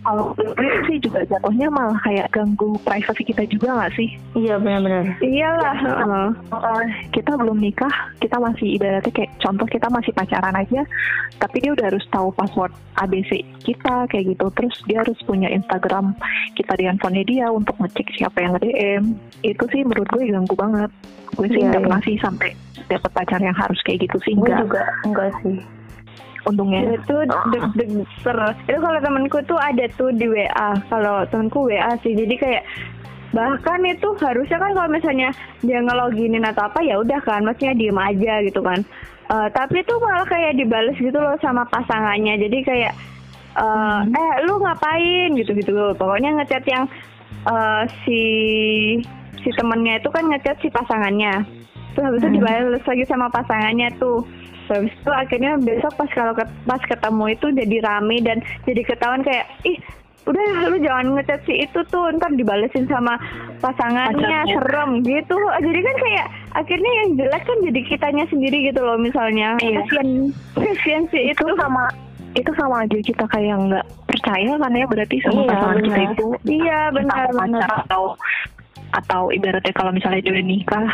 kalau 0.02 0.24
menurut 0.36 0.84
sih 0.86 0.98
juga 1.00 1.20
jatuhnya 1.26 1.68
malah 1.70 2.00
kayak 2.02 2.28
ganggu 2.30 2.70
privasi 2.80 3.22
kita 3.24 3.44
juga 3.48 3.68
nggak 3.74 3.94
sih 3.96 4.10
Iya 4.36 4.56
benar-benar. 4.58 5.04
Iyalah. 5.20 5.76
heeh. 5.80 6.28
Eh, 6.52 6.86
kita 7.12 7.32
belum 7.34 7.58
nikah 7.58 7.92
kita 8.18 8.36
masih 8.38 8.76
ibaratnya 8.76 9.10
kayak 9.10 9.32
contoh 9.38 9.66
kita 9.66 9.88
masih 9.88 10.12
pacaran 10.12 10.54
aja 10.54 10.82
tapi 11.38 11.56
dia 11.58 11.72
udah 11.72 11.86
harus 11.88 12.04
tahu 12.10 12.30
password 12.32 12.72
ABC 12.98 13.32
kita 13.62 14.04
kayak 14.06 14.26
gitu 14.30 14.46
terus 14.52 14.76
dia 14.84 15.00
harus 15.00 15.16
punya 15.24 15.48
Instagram 15.48 16.12
kita 16.54 16.74
di 16.74 16.84
handphonenya 16.84 17.26
dia 17.26 17.46
untuk 17.48 17.78
ngecek 17.78 18.09
siapa 18.18 18.38
yang 18.42 18.52
nge-DM 18.58 19.04
itu 19.46 19.64
sih 19.72 19.82
menurut 19.86 20.10
gue 20.14 20.24
ganggu 20.30 20.56
banget 20.56 20.92
gue 21.38 21.48
sih 21.52 21.62
Iya, 21.62 21.68
nggak 21.70 21.82
iya. 21.82 21.86
pernah 21.88 22.02
sih 22.04 22.16
sampai 22.20 22.50
dapet 22.90 23.12
pacar 23.14 23.40
yang 23.40 23.58
harus 23.58 23.80
kayak 23.86 24.00
gitu 24.10 24.18
sih 24.26 24.34
Gue 24.36 24.50
enggak 24.50 24.60
juga 24.66 24.84
enggak 25.06 25.30
sih. 25.44 25.58
untungnya 26.48 26.82
Itu 26.96 27.16
deg-deg 27.52 27.92
ser. 28.24 28.40
Itu 28.66 28.80
kalau 28.80 29.00
temanku 29.04 29.44
tuh 29.44 29.60
ada 29.60 29.86
tuh 30.00 30.10
di 30.16 30.24
WA. 30.24 30.72
Kalau 30.88 31.28
temanku 31.28 31.68
WA 31.68 31.92
sih. 32.00 32.16
Jadi 32.16 32.32
kayak 32.40 32.64
bahkan 33.36 33.84
itu 33.86 34.08
harusnya 34.18 34.58
kan 34.58 34.72
kalau 34.74 34.90
misalnya 34.90 35.30
dia 35.62 35.78
ngeloginin 35.84 36.48
atau 36.48 36.66
apa 36.66 36.82
ya 36.82 36.98
udah 36.98 37.20
kan 37.22 37.46
maksudnya 37.46 37.78
diem 37.78 38.00
aja 38.00 38.42
gitu 38.42 38.64
kan 38.66 38.82
Eh, 39.30 39.48
tapi 39.54 39.86
tuh 39.86 40.02
malah 40.02 40.26
kayak 40.26 40.58
dibales 40.58 40.98
gitu 40.98 41.14
loh 41.14 41.38
sama 41.38 41.62
pasangannya 41.70 42.42
jadi 42.50 42.58
kayak 42.66 42.94
eh, 43.62 44.00
eh 44.10 44.32
lu 44.50 44.58
ngapain 44.58 45.38
gitu 45.38 45.54
gitu 45.54 45.94
pokoknya 45.94 46.34
ngechat 46.42 46.66
yang 46.66 46.90
eh, 47.46 47.84
si 48.04 48.22
si 49.40 49.50
temennya 49.56 50.00
itu 50.00 50.10
kan 50.12 50.28
ngechat 50.28 50.58
si 50.60 50.68
pasangannya. 50.70 51.46
Terus 51.96 52.06
habis 52.06 52.22
itu 52.22 52.30
dibales 52.38 52.84
lagi 52.86 53.06
sama 53.08 53.28
pasangannya 53.30 53.90
tuh. 53.98 54.22
Terus 54.68 54.70
habis 54.86 54.94
itu 54.94 55.12
akhirnya 55.12 55.52
besok 55.58 55.94
pas 55.98 56.10
kalau 56.14 56.34
ket- 56.36 56.54
pas 56.64 56.82
ketemu 56.84 57.24
itu 57.34 57.48
jadi 57.56 57.78
rame 57.82 58.18
dan 58.22 58.38
jadi 58.64 58.82
ketahuan 58.86 59.26
kayak 59.26 59.50
ih 59.66 59.80
udah 60.30 60.46
lu 60.70 60.78
jangan 60.86 61.18
ngechat 61.18 61.42
si 61.50 61.66
itu 61.66 61.80
tuh 61.90 62.06
ntar 62.14 62.30
dibalesin 62.38 62.86
sama 62.86 63.18
pasangannya 63.66 64.46
Pacarnya. 64.46 64.54
serem 64.62 64.92
gitu. 65.02 65.34
Jadi 65.58 65.80
kan 65.82 65.96
kayak 66.06 66.28
akhirnya 66.54 66.92
yang 67.02 67.10
jelek 67.18 67.44
kan 67.50 67.58
jadi 67.66 67.82
kitanya 67.90 68.26
sendiri 68.30 68.58
gitu 68.70 68.82
loh 68.86 69.00
misalnya. 69.02 69.58
Iya. 69.58 69.82
kasian 69.90 70.30
kasian 70.54 71.04
si 71.10 71.34
itu. 71.34 71.46
sama 71.58 71.90
itu 72.38 72.52
sama 72.54 72.86
aja 72.86 72.98
kita 73.02 73.26
kayak 73.26 73.56
nggak 73.58 73.86
percaya 74.06 74.52
kan 74.58 74.72
ya 74.74 74.86
berarti 74.86 75.16
sama 75.26 75.40
Iya, 75.42 75.50
pasangan 75.50 75.78
kita 75.82 76.02
itu. 76.14 76.28
Iya 76.46 76.80
benar 76.94 77.28
benar. 77.34 77.70
atau 77.86 78.04
atau 78.90 79.22
ibaratnya 79.30 79.74
kalau 79.74 79.92
misalnya 79.94 80.22
dia 80.22 80.34
udah 80.34 80.46
nikah. 80.46 80.88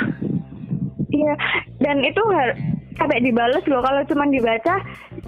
Iya, 1.15 1.33
dan 1.79 2.03
itu 2.03 2.19
sampai 2.95 3.19
dibales 3.23 3.63
loh 3.67 3.83
kalau 3.83 4.01
cuma 4.07 4.27
dibaca 4.27 4.75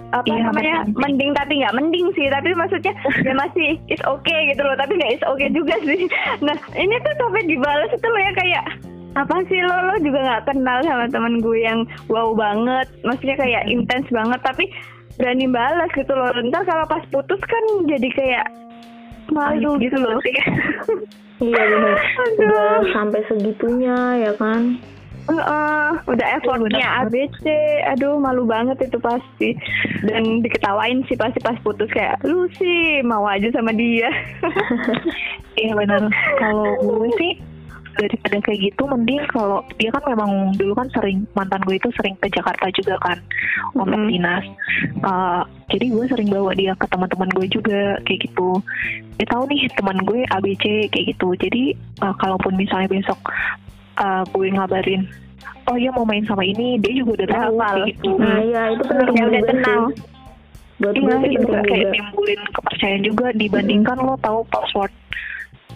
apa 0.08 0.24
Iya, 0.24 0.40
namanya 0.48 0.76
mending 0.96 1.36
tapi 1.36 1.60
nggak 1.60 1.76
mending 1.76 2.08
sih 2.16 2.32
tapi 2.32 2.56
maksudnya 2.56 2.96
ya 3.20 3.32
masih 3.36 3.76
is 3.92 4.00
okay 4.08 4.52
gitu 4.52 4.64
loh 4.64 4.76
tapi 4.76 4.96
nggak 4.96 5.20
is 5.20 5.24
okay 5.28 5.48
juga 5.52 5.76
sih. 5.84 6.08
Nah 6.40 6.56
ini 6.76 6.96
tuh 7.04 7.14
sampai 7.20 7.44
dibales 7.44 7.92
itu 7.92 8.08
loh 8.08 8.20
ya 8.20 8.32
kayak 8.32 8.64
apa 9.16 9.36
sih 9.50 9.60
lo 9.64 9.76
lo 9.88 9.94
juga 10.00 10.18
nggak 10.24 10.44
kenal 10.52 10.78
sama 10.84 11.04
temen 11.10 11.40
gue 11.42 11.58
yang 11.58 11.80
wow 12.06 12.30
banget 12.32 12.86
maksudnya 13.02 13.36
kayak 13.36 13.66
intens 13.66 14.06
banget 14.14 14.38
tapi 14.44 14.64
berani 15.18 15.46
balas 15.50 15.90
gitu 15.92 16.14
loh 16.14 16.30
ntar 16.48 16.62
kalau 16.64 16.86
pas 16.86 17.02
putus 17.10 17.40
kan 17.42 17.64
jadi 17.90 18.08
kayak 18.14 18.46
malu 19.34 19.76
gitu 19.82 19.98
loh 19.98 20.18
Iya 21.38 21.54
benar. 21.54 21.96
Udah 22.34 22.82
sampai 22.90 23.22
segitunya 23.30 24.26
ya 24.26 24.32
kan. 24.42 24.74
Heeh, 25.30 25.88
udah 26.08 26.26
effortnya 26.40 26.82
benar. 26.82 27.06
ABC, 27.06 27.44
aduh 27.94 28.18
malu 28.18 28.42
banget 28.42 28.90
itu 28.90 28.98
pasti. 28.98 29.54
Dan 30.02 30.42
diketawain 30.42 31.06
sih 31.06 31.14
pasti 31.14 31.38
pas 31.38 31.54
putus 31.62 31.86
kayak 31.94 32.18
lu 32.26 32.50
sih 32.58 33.06
mau 33.06 33.22
aja 33.22 33.46
sama 33.54 33.70
dia. 33.70 34.10
iya 35.62 35.74
benar 35.74 36.10
kalau 36.38 36.74
gue 36.82 37.10
sih 37.18 37.32
daripada 37.98 38.38
kayak 38.40 38.60
gitu 38.70 38.82
mending 38.86 39.20
kalau 39.34 39.60
dia 39.76 39.90
kan 39.90 40.02
memang 40.06 40.54
dulu 40.54 40.72
kan 40.78 40.88
sering 40.94 41.26
mantan 41.34 41.60
gue 41.66 41.76
itu 41.76 41.90
sering 41.98 42.14
ke 42.22 42.30
Jakarta 42.30 42.70
juga 42.70 42.94
kan 43.02 43.18
untuk 43.74 43.98
Mm. 43.98 44.08
dinas. 44.14 44.44
Uh, 45.02 45.42
jadi 45.68 45.90
gue 45.90 46.04
sering 46.08 46.28
bawa 46.30 46.54
dia 46.54 46.72
ke 46.78 46.86
teman-teman 46.88 47.28
gue 47.34 47.46
juga 47.50 47.98
kayak 48.06 48.30
gitu. 48.30 48.62
Dia 49.18 49.26
tahu 49.28 49.44
nih 49.50 49.66
teman 49.74 49.98
gue 50.06 50.22
ABC 50.30 50.88
kayak 50.94 51.06
gitu. 51.12 51.28
Jadi 51.36 51.74
uh, 52.00 52.14
kalaupun 52.16 52.54
misalnya 52.54 52.88
besok 52.88 53.18
uh, 53.98 54.22
gue 54.30 54.48
ngabarin 54.54 55.04
oh 55.68 55.76
iya 55.76 55.92
mau 55.92 56.08
main 56.08 56.24
sama 56.24 56.40
ini 56.48 56.80
dia 56.80 56.96
juga 56.96 57.20
udah 57.20 57.28
tahu 57.28 57.54
kayak 57.60 57.84
gitu. 57.92 58.10
Nah 58.16 58.40
iya 58.40 58.62
itu 58.72 58.82
penting 58.88 59.14
Ya 59.18 59.24
udah 59.28 59.42
sih. 59.44 60.16
Buat 60.78 60.94
Iya, 60.94 61.10
gue 61.18 61.30
itu 61.34 61.48
kayak 61.50 61.90
timbulin 61.90 62.40
kepercayaan 62.54 63.02
juga. 63.02 63.26
Dibandingkan 63.34 63.96
lo 63.98 64.14
tahu 64.22 64.46
password 64.46 64.94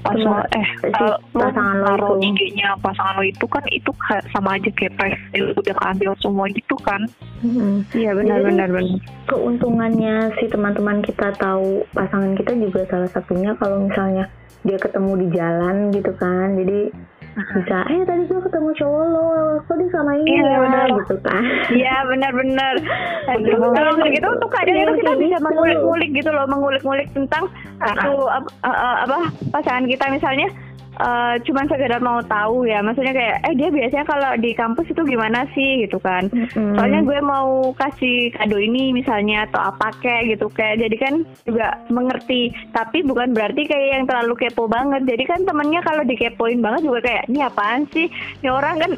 password 0.03 0.47
eh 0.59 0.69
si 0.83 0.91
lo 0.99 1.15
pasangan 1.33 1.77
lo 1.83 2.19
itu. 2.19 2.35
IG-nya 2.35 2.75
pasangan 2.83 3.15
lo 3.19 3.25
itu 3.25 3.47
kan 3.47 3.65
itu 3.71 3.91
sama 4.35 4.59
aja 4.59 4.71
kayak 4.75 4.95
lo 5.39 5.55
udah 5.57 5.75
keambil 5.79 6.11
semua 6.19 6.47
gitu 6.51 6.77
kan 6.83 7.03
Mm-mm. 7.43 7.87
Iya 7.95 8.15
benar, 8.15 8.39
benar, 8.43 8.69
benar. 8.71 8.99
keuntungannya 9.31 10.31
si 10.39 10.47
teman-teman 10.51 11.03
kita 11.03 11.35
tahu 11.39 11.87
pasangan 11.95 12.35
kita 12.39 12.55
juga 12.59 12.87
salah 12.91 13.11
satunya 13.11 13.55
kalau 13.59 13.87
misalnya 13.87 14.27
dia 14.63 14.79
ketemu 14.79 15.27
di 15.27 15.29
jalan 15.35 15.77
gitu 15.91 16.13
kan 16.19 16.55
jadi 16.55 16.91
bisa. 17.35 17.79
Eh 17.87 18.03
tadi 18.03 18.23
gue 18.25 18.41
ketemu 18.41 18.71
cowok 18.75 19.05
lo. 19.07 19.25
Kok 19.63 19.75
dia 19.75 19.89
sama 19.89 20.13
ini 20.15 20.29
Iya, 20.31 20.45
ya? 20.45 20.59
Benar. 20.59 20.87
gitu 20.95 21.15
kan. 21.21 21.43
Iya 21.69 21.97
benar-benar. 22.07 22.75
Kalau 23.73 23.91
misalnya 23.95 24.13
gitu 24.13 24.29
tuh 24.37 24.51
kadang 24.51 24.75
Iya, 24.75 24.83
itu 24.83 24.93
kita 24.95 25.07
kayak 25.09 25.21
bisa 25.21 25.37
gitu. 25.37 25.47
mengulik-ngulik 25.47 26.11
gitu 26.13 26.31
loh, 26.31 26.45
mengulik-ngulik 26.47 27.09
tentang 27.13 27.45
ap- 27.79 27.99
eh, 28.03 28.69
eh, 28.69 28.97
apa 29.03 29.19
pasangan 29.51 29.85
kita 29.87 30.05
misalnya 30.09 30.49
eh 30.93 31.35
cuman 31.49 31.65
sekedar 31.73 32.01
mau 32.05 32.21
tahu 32.21 32.69
ya, 32.69 32.85
maksudnya 32.85 33.17
kayak 33.17 33.37
eh 33.49 33.55
dia 33.57 33.69
biasanya 33.73 34.05
kalau 34.05 34.31
di 34.37 34.51
kampus 34.53 34.93
itu 34.93 35.03
gimana 35.09 35.49
sih? 35.57 35.89
Gitu 35.89 35.97
kan. 35.97 36.29
Mm-mm. 36.29 36.77
Soalnya 36.77 37.01
gue 37.01 37.19
mau 37.25 37.73
kasih 37.73 38.29
kado 38.37 38.61
ini 38.61 38.93
misalnya 38.93 39.49
atau 39.49 39.73
apa 39.73 39.89
kayak 40.05 40.37
gitu 40.37 40.53
kayak 40.53 40.85
jadi 40.85 40.97
kan 41.01 41.15
juga 41.49 41.81
mengerti. 41.89 42.53
Tapi 42.77 43.01
bukan 43.09 43.33
berarti 43.33 43.65
kayak 43.65 43.89
yang 43.97 44.05
terlalu 44.05 44.37
kepo 44.37 44.69
banget. 44.69 45.09
Jadi 45.09 45.25
kan 45.25 45.41
temennya 45.49 45.81
kalau 45.81 46.05
dikepoin 46.05 46.61
banget 46.61 46.85
juga 46.85 47.01
kayak 47.01 47.25
ini 47.33 47.41
apaan 47.41 47.89
sih? 47.91 48.13
Ini 48.45 48.53
orang 48.53 48.77
kan 48.77 48.93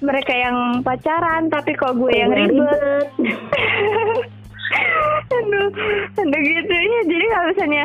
mereka 0.00 0.32
yang 0.32 0.80
pacaran 0.80 1.52
tapi 1.52 1.76
kok 1.76 1.96
gue 1.96 2.12
yang 2.12 2.32
yang 2.32 2.48
ribet. 2.48 3.08
aduh 5.34 5.68
aduh 6.18 6.40
gitu. 6.40 6.72
Ya 6.72 7.00
jadi 7.04 7.24
kalau 7.30 7.46
misalnya 7.52 7.84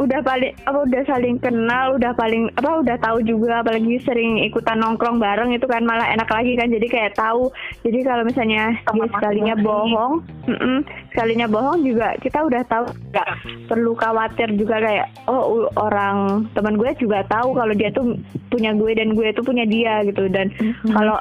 udah 0.00 0.20
paling 0.24 0.56
apa 0.64 0.78
udah 0.88 1.02
saling 1.04 1.36
kenal 1.36 2.00
udah 2.00 2.16
paling 2.16 2.48
apa 2.56 2.80
udah 2.80 2.96
tahu 3.04 3.20
juga 3.20 3.60
apalagi 3.60 4.00
sering 4.00 4.40
ikutan 4.48 4.80
nongkrong 4.80 5.20
bareng 5.20 5.52
itu 5.52 5.68
kan 5.68 5.84
malah 5.84 6.08
enak 6.08 6.24
lagi 6.32 6.56
kan 6.56 6.72
jadi 6.72 6.86
kayak 6.88 7.12
tahu. 7.20 7.52
Jadi 7.84 7.98
kalau 8.08 8.24
misalnya 8.24 8.72
dia 8.80 9.06
sekalinya 9.12 9.54
bohong 9.60 10.24
mm-mm, 10.48 10.78
sekalinya 11.12 11.44
bohong 11.44 11.84
juga 11.84 12.16
kita 12.24 12.40
udah 12.48 12.62
tahu 12.64 12.88
nggak 13.12 13.28
perlu 13.68 13.92
khawatir 13.92 14.48
juga 14.56 14.80
kayak 14.80 15.06
oh 15.28 15.68
orang 15.76 16.48
teman 16.56 16.80
gue 16.80 16.90
juga 16.96 17.20
tahu 17.28 17.52
kalau 17.52 17.74
dia 17.76 17.92
tuh 17.92 18.16
punya 18.48 18.72
gue 18.72 18.96
dan 18.96 19.12
gue 19.12 19.28
tuh 19.36 19.44
punya 19.44 19.68
dia 19.68 20.00
gitu. 20.08 20.24
Dan 20.32 20.48
kalau 20.88 21.20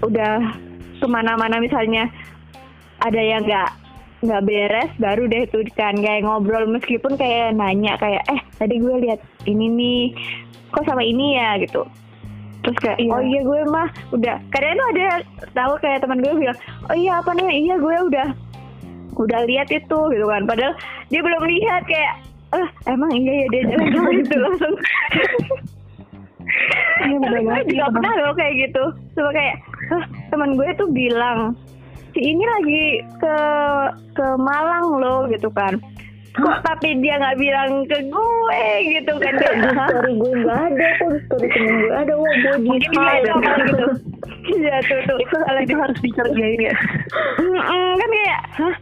udah 0.00 0.40
ke 0.96 1.06
mana-mana 1.06 1.60
misalnya 1.60 2.08
ada 3.04 3.20
yang 3.20 3.44
nggak 3.44 3.83
nggak 4.24 4.44
beres 4.48 4.90
baru 4.96 5.28
deh 5.28 5.44
tuh 5.52 5.62
kan 5.76 5.94
kayak 6.00 6.24
ngobrol 6.24 6.64
meskipun 6.66 7.14
kayak 7.20 7.54
nanya 7.54 7.94
kayak 8.00 8.24
eh 8.32 8.40
tadi 8.56 8.80
gue 8.80 8.94
lihat 9.04 9.20
ini 9.44 9.66
nih 9.68 10.02
kok 10.74 10.84
sama 10.88 11.04
ini 11.06 11.38
ya? 11.38 11.54
gitu. 11.62 11.86
Terus 12.64 12.76
kayak 12.80 12.98
oh 13.12 13.22
iya 13.22 13.40
gue 13.44 13.60
mah 13.68 13.88
udah. 14.10 14.36
Kadang 14.50 14.74
tuh 14.80 14.86
ada 14.96 15.06
tahu 15.52 15.72
kayak 15.84 15.98
teman 16.02 16.18
gue 16.24 16.32
bilang 16.34 16.58
oh 16.88 16.96
iya 16.96 17.20
apa 17.20 17.30
nih? 17.36 17.48
Iya 17.68 17.74
gue 17.78 17.96
udah 18.10 18.28
udah 19.14 19.40
lihat 19.46 19.68
itu 19.70 19.98
gitu 20.10 20.26
kan. 20.26 20.42
Padahal 20.48 20.74
dia 21.12 21.20
belum 21.20 21.42
lihat 21.44 21.82
kayak 21.86 22.14
eh 22.54 22.68
emang 22.88 23.12
iya 23.12 23.32
ya 23.44 23.46
dia 23.52 23.62
jalan 23.68 24.14
gitu 24.24 24.34
langsung. 24.40 24.74
Iya, 27.04 27.18
gue 27.20 27.60
juga 27.74 27.86
pernah 27.90 28.12
loh 28.22 28.34
kayak 28.38 28.54
gitu. 28.68 28.84
Cuma 29.18 29.30
kayak 29.34 29.56
Hah, 29.92 30.04
teman 30.32 30.56
gue 30.56 30.68
tuh 30.80 30.88
bilang 30.88 31.52
Si 32.14 32.20
ini 32.22 32.44
lagi 32.46 32.84
ke 33.18 33.36
ke 34.14 34.26
Malang 34.38 35.02
loh 35.02 35.26
gitu 35.26 35.50
kan. 35.50 35.76
Kok 36.34 36.66
tapi 36.66 36.98
dia 36.98 37.14
nggak 37.18 37.38
bilang 37.38 37.86
ke 37.86 37.98
gue 38.10 38.62
gitu 38.90 39.12
kan. 39.22 39.34
Kayak 39.38 39.54
di 39.54 39.70
"Hah?" 39.70 39.86
story 39.90 40.12
gue 40.18 40.32
nggak 40.42 40.60
ada 40.66 40.86
kok 40.98 41.08
di 41.10 41.20
story 41.26 41.46
temen 41.50 41.74
gue 41.78 41.92
ada? 41.94 42.12
Wah 42.14 42.32
gue 42.34 42.54
di 42.58 42.66
Mungkin 42.70 42.90
dia 42.90 43.14
ngomong 43.34 43.58
gitu. 43.66 43.86
Iya 44.44 44.76
tuh 44.86 44.98
tuh. 45.06 45.18
Itu 45.22 45.74
harus 45.78 45.98
dikerjain 46.02 46.60
ya. 46.62 46.74
Kan 47.98 48.10
kayak 48.10 48.40
hah? 48.58 48.74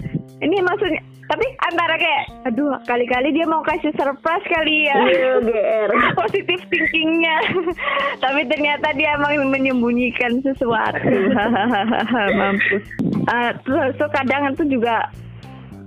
Ini 0.42 0.56
maksudnya 0.64 1.00
tapi 1.32 1.48
antara 1.64 1.96
kayak 1.96 2.24
aduh 2.44 2.76
kali-kali 2.84 3.32
dia 3.32 3.48
mau 3.48 3.64
kasih 3.64 3.88
surprise 3.96 4.44
kali 4.52 4.84
ya. 4.84 4.96
Iya, 5.00 5.32
GR 5.48 5.90
positif 6.20 6.60
thinkingnya. 6.68 7.36
Tapi 8.24 8.44
ternyata 8.52 8.92
dia 8.92 9.16
emang 9.16 9.48
menyembunyikan 9.48 10.44
sesuatu. 10.44 11.08
Mampus 12.38 12.84
Ah, 13.32 13.56
terus 13.64 13.96
tuh 13.96 14.12
kadang 14.12 14.52
itu 14.52 14.76
juga 14.76 15.08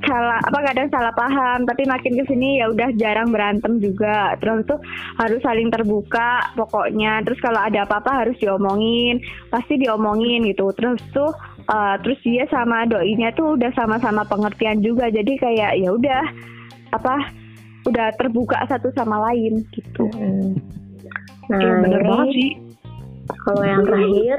salah 0.05 0.37
apa 0.37 0.59
kadang 0.61 0.87
salah 0.93 1.13
paham 1.17 1.65
tapi 1.65 1.81
makin 1.87 2.13
ke 2.13 2.23
sini 2.29 2.61
ya 2.61 2.73
udah 2.73 2.89
jarang 2.97 3.29
berantem 3.29 3.77
juga. 3.77 4.33
Terus 4.41 4.65
tuh 4.65 4.81
harus 5.21 5.45
saling 5.45 5.69
terbuka 5.69 6.57
pokoknya. 6.57 7.21
Terus 7.21 7.37
kalau 7.37 7.61
ada 7.61 7.85
apa-apa 7.85 8.25
harus 8.25 8.37
diomongin 8.41 9.21
pasti 9.53 9.77
diomongin 9.77 10.41
gitu. 10.49 10.73
Terus 10.73 10.97
tuh 11.13 11.29
eh, 11.65 11.95
terus 12.01 12.19
dia 12.21 12.45
sama 12.47 12.85
doinya 12.85 13.29
tuh 13.33 13.55
udah 13.57 13.71
sama-sama 13.73 14.21
pengertian 14.25 14.79
juga 14.79 15.09
jadi 15.09 15.33
kayak 15.37 15.71
ya 15.81 15.89
udah 15.91 16.23
apa 16.93 17.15
udah 17.85 18.07
terbuka 18.17 18.57
satu 18.65 18.89
sama 18.93 19.21
lain 19.31 19.61
gitu 19.73 20.05
Hmm. 20.13 20.57
Nah, 21.45 21.61
Iya, 21.61 21.73
bener 21.85 22.01
ini 22.01 22.09
banget 22.09 22.27
sih. 22.33 22.51
kalau 23.45 23.61
yang 23.61 23.85
terakhir, 23.85 24.37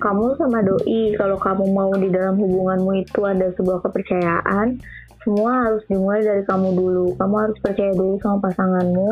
kamu 0.00 0.24
sama 0.40 0.58
doi, 0.64 1.00
kalau 1.20 1.36
kamu 1.36 1.64
mau 1.68 1.92
di 1.92 2.08
dalam 2.08 2.40
hubunganmu 2.40 3.04
itu 3.04 3.20
ada 3.28 3.52
sebuah 3.60 3.84
kepercayaan, 3.84 4.80
semua 5.20 5.68
harus 5.68 5.84
dimulai 5.92 6.24
dari 6.24 6.40
kamu 6.48 6.72
dulu. 6.72 7.12
Kamu 7.20 7.34
harus 7.36 7.58
percaya 7.60 7.92
dulu 7.92 8.16
sama 8.24 8.40
pasanganmu. 8.40 9.10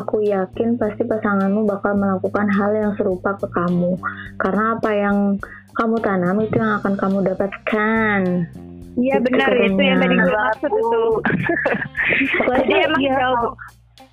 Aku 0.00 0.24
yakin 0.24 0.80
pasti 0.80 1.04
pasanganmu 1.04 1.68
bakal 1.68 1.92
melakukan 1.92 2.48
hal 2.48 2.72
yang 2.72 2.92
serupa 2.96 3.36
ke 3.36 3.44
kamu. 3.52 4.00
Karena 4.40 4.80
apa 4.80 4.90
yang 4.96 5.16
kamu 5.74 5.96
tanam 5.98 6.36
itu 6.38 6.56
yang 6.56 6.72
akan 6.78 6.94
kamu 6.94 7.18
dapatkan. 7.24 8.20
Iya 8.92 9.16
benar 9.18 9.50
itu 9.56 9.80
yang 9.80 9.98
tadi 9.98 10.14
gue 10.14 10.30
maksud 10.30 10.68
itu. 10.70 11.02
Jadi 12.52 12.74
emang 12.78 13.00
iya. 13.00 13.14
jawab 13.18 13.56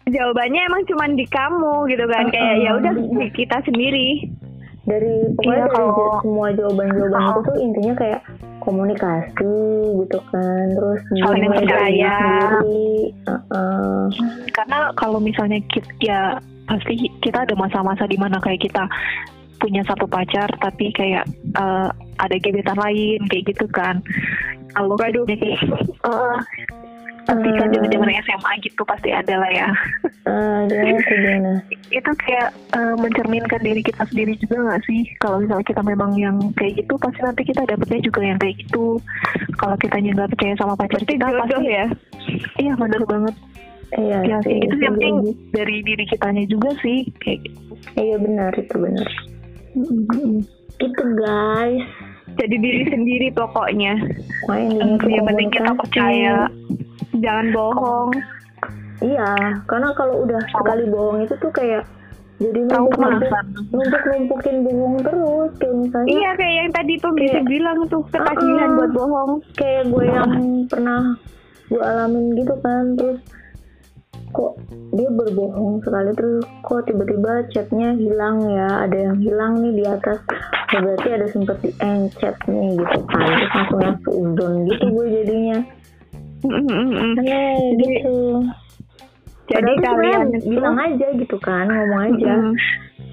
jawabannya 0.07 0.61
emang 0.63 0.81
cuma 0.87 1.05
di 1.11 1.25
kamu 1.25 1.73
gitu 1.85 2.05
kan 2.07 2.25
kayak 2.27 2.55
ya 2.59 2.71
udah 2.73 2.91
di 2.95 3.27
kita 3.33 3.57
sendiri. 3.61 4.25
dari 4.81 5.05
pokoknya 5.37 5.53
Iya, 5.53 5.61
dari 5.61 5.75
kalau- 5.75 6.17
semua 6.17 6.47
jawaban-jawaban 6.49 7.21
Oh. 7.21 7.29
itu 7.29 7.39
tuh 7.45 7.57
intinya 7.61 7.93
kayak 7.95 8.21
komunikasi 8.59 9.53
gitu 10.01 10.19
kan 10.25 10.65
terus 10.71 10.99
Saling 11.19 11.45
percaya. 11.45 12.15
sendiri 12.17 12.89
Heeh. 13.21 14.01
Karena 14.49 14.79
kalau 14.95 15.19
misalnya 15.19 15.61
kita 15.67 15.91
ya 15.99 16.21
pasti 16.65 16.95
kita 17.19 17.45
ada 17.45 17.53
masa-masa 17.53 18.05
di 18.05 18.17
mana 18.17 18.39
kayak 18.39 18.61
kita 18.61 18.89
punya 19.59 19.83
satu 19.85 20.07
pacar 20.07 20.49
tapi 20.63 20.91
kayak 20.95 21.27
eh, 21.55 21.89
ada 22.19 22.35
gebetan 22.39 22.79
lain 22.79 23.19
kayak 23.29 23.43
gitu 23.53 23.65
kan. 23.69 24.01
Kalau 24.73 24.95
kayak 24.95 25.15
eh, 25.27 26.37
ketika 27.29 27.63
Eh. 27.65 27.71
zaman-zaman 27.77 28.09
SMA 28.25 28.51
gitu 28.65 28.81
pasti 28.87 29.09
ada 29.13 29.35
lah 29.37 29.51
ya. 29.53 29.69
Eh, 30.29 30.61
gimana 30.69 30.99
gimana 31.09 31.51
itu 31.89 32.11
kayak 32.21 32.49
eh, 32.77 32.95
mencerminkan 32.97 33.61
diri 33.61 33.81
kita 33.81 34.03
sendiri 34.09 34.33
juga 34.41 34.55
nggak 34.61 34.81
sih 34.85 35.01
kalau 35.17 35.41
misalnya 35.41 35.65
kita 35.65 35.81
memang 35.81 36.11
yang 36.17 36.37
kayak 36.53 36.85
gitu 36.85 36.93
pasti 37.01 37.19
nanti 37.25 37.41
kita 37.45 37.65
dapetnya 37.65 37.99
juga 38.05 38.21
yang 38.21 38.37
kayak 38.37 38.55
gitu 38.61 39.01
kalau 39.57 39.75
kita 39.77 39.97
nggak 39.97 40.29
percaya 40.37 40.53
sama 40.57 40.73
pacar 40.77 41.01
kita 41.01 41.25
jodoh 41.25 41.45
pasti 41.49 41.65
ya. 41.65 41.85
iya 42.61 42.73
bener 42.77 43.01
banget 43.09 43.35
iya 43.97 44.17
ya 44.21 44.37
sih, 44.45 44.61
gitu 44.61 44.75
yang 44.77 44.95
penting 45.01 45.17
dari 45.49 45.75
diri 45.81 46.05
kitanya 46.05 46.45
juga 46.45 46.69
sih 46.85 47.09
kayak 47.25 47.39
gitu 47.49 47.73
iya 47.97 48.15
benar 48.21 48.51
itu 48.53 48.75
benar 48.77 49.07
itu 50.79 51.03
guys 51.15 51.83
Jadi 52.31 52.55
diri 52.55 52.81
sendiri 52.85 53.27
pokoknya. 53.29 53.97
Pokoknya 54.41 54.95
tuh 54.95 55.09
yang 55.09 55.25
penting 55.25 55.49
kita 55.49 55.65
komunikasi. 55.65 55.81
percaya 55.81 56.35
Jangan 57.15 57.47
bohong. 57.51 58.09
iya 58.99 59.31
karena 59.65 59.89
kalau 59.93 60.23
udah 60.23 60.39
sekali 60.45 60.83
bohong 60.85 61.23
itu 61.23 61.33
tuh 61.33 61.47
kayak 61.49 61.87
jadi 62.37 62.59
numpuk 62.65 62.99
numpukin 64.05 64.55
bohong 64.61 64.95
terus 64.99 65.51
kayak 65.57 65.75
misalnya 65.77 66.07
Iya 66.09 66.29
kayak 66.35 66.55
yang 66.57 66.69
tadi 66.69 66.93
pembisik 66.95 67.31
Kayak- 67.33 67.47
bilang 67.47 67.77
tuh 67.87 68.03
ketagihan 68.07 68.59
Uh-uh. 68.65 68.77
buat 68.77 68.91
bohong. 68.93 69.31
kayak 69.53 69.83
gue 69.87 70.03
yang 70.05 70.31
pernah 70.67 71.01
gue 71.65 71.79
alamin 71.81 72.25
gitu 72.35 72.55
kan 72.59 72.83
terus 72.95 73.19
kok 74.29 74.51
dia 74.91 75.09
berbohong 75.09 75.81
sekali? 75.81 76.09
Terus 76.13 76.41
kok 76.61 76.81
tiba-tiba 76.85 77.31
chatnya 77.49 77.93
hilang 77.93 78.37
ya? 78.45 78.85
Ada 78.85 78.97
yang 79.09 79.17
hilang 79.19 79.53
nih 79.59 79.73
di 79.79 79.83
atas. 79.85 80.19
Ya 80.69 80.79
berarti 80.79 81.07
ada 81.09 81.27
sempet 81.27 81.57
di 81.59 81.71
encet 81.77 82.35
nih 82.45 82.77
gitu 82.77 82.99
kan. 83.05 83.21
Terus 83.25 83.49
langsung 83.51 83.81
yang 83.81 83.97
seudon 84.03 84.53
gitu 84.65 84.85
gue 84.87 85.05
jadinya. 85.11 85.57
Aneh 86.39 87.57
gitu. 87.75 88.17
Jadi 89.49 89.71
kalian 89.81 90.29
itu- 90.29 90.45
bilang 90.47 90.77
aja 90.77 91.07
gitu 91.11 91.37
kan 91.41 91.65
ngomong 91.65 92.01
aja. 92.13 92.33
Mm-mm. 92.37 92.53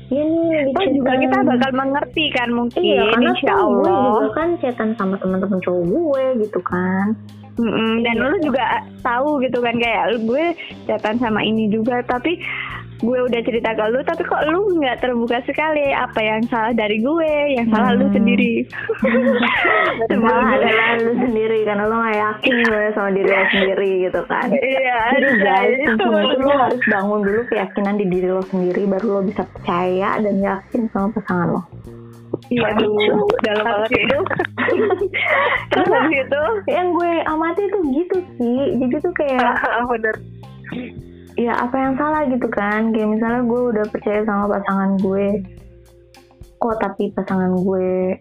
ya 0.06 0.22
nih 0.22 0.70
Toh 0.70 0.86
juga 0.94 1.12
kita 1.18 1.38
bakal 1.42 1.70
mengerti 1.74 2.30
kan 2.30 2.46
mungkin 2.54 2.78
Iya, 2.78 3.10
karena 3.10 3.30
insya 3.34 3.58
tuh 3.58 3.66
gue 3.66 3.90
Allah. 3.90 4.06
juga 4.06 4.28
kan 4.38 4.48
chatan 4.62 4.90
sama 4.94 5.14
teman-teman 5.18 5.58
cowok 5.58 5.82
gue 5.82 6.24
gitu 6.46 6.60
kan. 6.62 7.06
Mm-mm, 7.56 8.04
dan 8.04 8.14
Iya. 8.14 8.24
lu 8.26 8.36
juga 8.42 8.64
tahu 9.00 9.40
gitu 9.40 9.58
kan 9.58 9.74
kayak 9.74 10.04
lu 10.12 10.18
gue 10.26 10.44
chatan 10.84 11.16
sama 11.16 11.40
ini 11.40 11.66
juga 11.66 12.00
tapi 12.02 12.36
gue 12.96 13.18
udah 13.18 13.40
cerita 13.42 13.72
ke 13.72 13.84
lu 13.86 14.00
tapi 14.02 14.22
kok 14.22 14.40
lu 14.46 14.72
nggak 14.74 15.00
terbuka 15.00 15.36
sekali 15.42 15.92
apa 15.92 16.16
yang 16.16 16.40
salah 16.46 16.72
dari 16.72 16.96
gue 16.96 17.32
yang 17.52 17.68
salah 17.68 17.92
lu 17.92 18.08
Hmm. 18.08 18.14
sendiri 18.14 18.64
Salah 20.08 20.48
adalah 20.50 20.88
lu 20.98 21.12
sendiri 21.18 21.58
karena 21.62 21.84
lu 21.84 21.96
gak 21.98 22.16
yakin 22.16 22.54
gue 22.62 22.82
sama 22.92 23.10
diri 23.10 23.28
lo 23.28 23.44
sendiri 23.48 23.90
gitu 24.02 24.20
kan. 24.26 24.48
iya 24.48 25.00
Jadi 25.12 25.28
guys, 25.38 25.78
tuh 25.96 26.08
lo 26.08 26.52
harus 26.54 26.82
bangun 26.86 27.20
dulu 27.22 27.40
keyakinan 27.46 27.94
di 27.96 28.06
diri 28.06 28.28
lo 28.28 28.42
sendiri 28.44 28.82
baru 28.86 29.06
lo 29.10 29.20
bisa 29.22 29.42
percaya 29.46 30.16
dan 30.18 30.36
yakin 30.38 30.88
sama 30.88 31.08
pasangan 31.12 31.48
lo. 31.52 31.62
Iya 32.52 32.72
Aduh, 32.74 33.26
dalam 33.42 33.64
banget. 33.64 33.90
Itu 34.06 34.18
terus 35.70 35.88
habis 35.90 36.18
itu? 36.24 36.42
Yang 36.70 36.88
gue 36.94 37.12
amati 37.26 37.62
tuh 37.70 37.82
gitu 37.92 38.16
sih. 38.38 38.60
Jadi 38.80 38.94
tuh 39.02 39.14
kayak 39.14 39.54
bener. 39.90 40.16
Ya 41.36 41.52
apa 41.60 41.76
yang 41.76 41.94
salah 42.00 42.22
gitu 42.28 42.48
kan. 42.48 42.90
Kayak 42.94 43.08
misalnya 43.18 43.42
gue 43.44 43.60
udah 43.76 43.84
percaya 43.90 44.20
sama 44.24 44.44
pasangan 44.50 44.90
gue. 45.00 45.26
Kok 46.56 46.76
tapi 46.80 47.12
pasangan 47.12 47.52
gue 47.60 48.16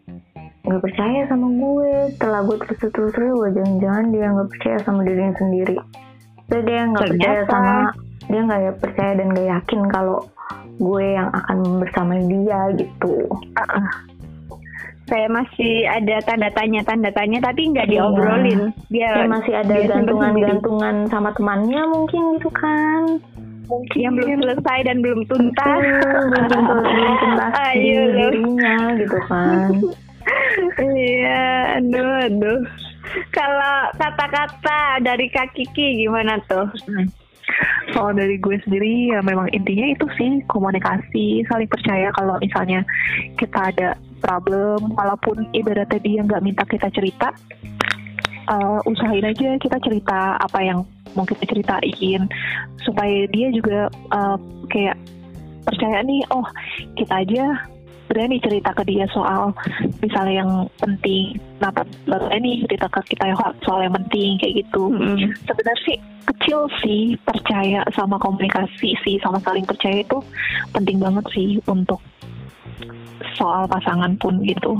nggak 0.66 0.82
percaya 0.82 1.20
sama 1.30 1.47
gue? 1.53 1.91
Setelah 2.18 2.41
gue 2.43 2.55
terus 2.66 2.78
terus 2.82 3.11
terus 3.13 3.32
gue 3.34 3.49
jangan-jangan 3.55 4.05
dia 4.11 4.26
nggak 4.34 4.49
percaya 4.51 4.78
sama 4.84 5.01
dirinya 5.05 5.36
sendiri. 5.38 5.78
Terus 6.51 6.63
dia 6.68 6.82
nggak 6.89 7.05
percaya 7.16 7.41
sama 7.47 7.76
dia 8.26 8.41
nggak 8.41 8.61
ya 8.61 8.72
percaya 8.74 9.11
dan 9.18 9.28
nggak 9.32 9.47
yakin 9.53 9.82
kalau 9.93 10.20
gue 10.76 11.05
yang 11.11 11.30
akan 11.32 11.80
bersama 11.80 12.19
dia 12.21 12.59
gitu. 12.76 13.13
Kayak 15.05 15.32
masih 15.32 15.86
ada 15.86 16.17
tanda 16.26 16.49
tanya 16.49 16.82
tanda 16.82 17.13
tanya 17.13 17.38
tapi 17.39 17.69
nggak 17.69 17.86
Iya. 17.86 18.01
diobrolin. 18.01 18.61
Dia 18.89 19.09
Ya 19.15 19.30
masih 19.30 19.53
ada 19.53 19.76
dia 19.78 19.86
gantungan-gantungan 19.88 20.95
sama 21.07 21.30
temannya 21.32 21.82
mungkin 21.88 22.21
gitu 22.36 22.49
kan. 22.49 23.21
Mungkin 23.65 23.97
yang 23.97 24.13
belum 24.13 24.41
selesai 24.41 24.80
dan 24.84 25.01
belum 25.01 25.26
tuntas. 25.26 25.82
Betul, 26.34 26.82
belum 26.82 27.13
tuntas 27.21 27.53
Ayo 27.69 28.01
dirinya 28.13 28.76
gitu 28.97 29.19
kan. 29.30 29.69
iya 30.82 31.78
aduh 31.78 32.26
aduh. 32.26 32.61
Kalau 33.30 33.76
kata-kata 33.95 35.05
dari 35.05 35.30
kak 35.30 35.53
Kiki 35.53 36.01
gimana 36.01 36.41
tuh 36.49 36.65
Kalau 37.93 38.11
dari 38.17 38.41
gue 38.41 38.57
sendiri 38.65 39.13
ya 39.13 39.21
memang 39.21 39.51
intinya 39.53 39.93
itu 39.93 40.05
sih 40.17 40.41
komunikasi, 40.49 41.45
saling 41.45 41.69
percaya 41.69 42.09
kalau 42.17 42.39
misalnya 42.41 42.81
kita 43.38 43.71
ada 43.73 43.89
problem, 44.23 44.89
walaupun 44.97 45.45
ibaratnya 45.53 45.99
dia 46.01 46.19
nggak 46.25 46.43
minta 46.43 46.63
kita 46.65 46.89
cerita, 46.89 47.29
eh, 48.49 48.79
usahain 48.89 49.27
aja 49.27 49.59
kita 49.61 49.77
cerita 49.86 50.39
apa 50.41 50.59
yang 50.65 50.81
mau 51.13 51.23
kita 51.23 51.45
ceritain 51.45 52.25
supaya 52.81 53.29
dia 53.29 53.47
juga 53.53 53.91
eh, 53.91 54.38
kayak 54.73 54.97
percaya 55.65 56.01
nih, 56.01 56.21
oh 56.33 56.45
kita 56.97 57.21
aja 57.21 57.45
berani 58.06 58.38
cerita 58.38 58.70
ke 58.74 58.84
dia 58.86 59.06
soal 59.10 59.49
misalnya 59.99 60.45
yang 60.45 60.51
penting, 60.78 61.36
nah 61.58 61.74
berani 62.06 62.62
cerita 62.66 62.86
ke 62.93 63.16
kita 63.16 63.34
soal 63.66 63.82
yang 63.82 63.95
penting 64.06 64.38
kayak 64.38 64.62
gitu 64.66 64.93
Mm-mm. 64.93 65.34
sebenarnya 65.49 65.82
sih 65.89 65.97
kecil 66.26 66.60
sih 66.82 67.14
percaya 67.22 67.82
sama 67.93 68.18
komunikasi 68.18 68.97
sih 69.01 69.16
sama 69.22 69.38
saling 69.41 69.66
percaya 69.66 70.01
itu 70.01 70.18
penting 70.74 70.97
banget 71.01 71.26
sih 71.34 71.58
untuk 71.66 72.01
soal 73.38 73.66
pasangan 73.66 74.14
pun 74.20 74.41
gitu. 74.45 74.78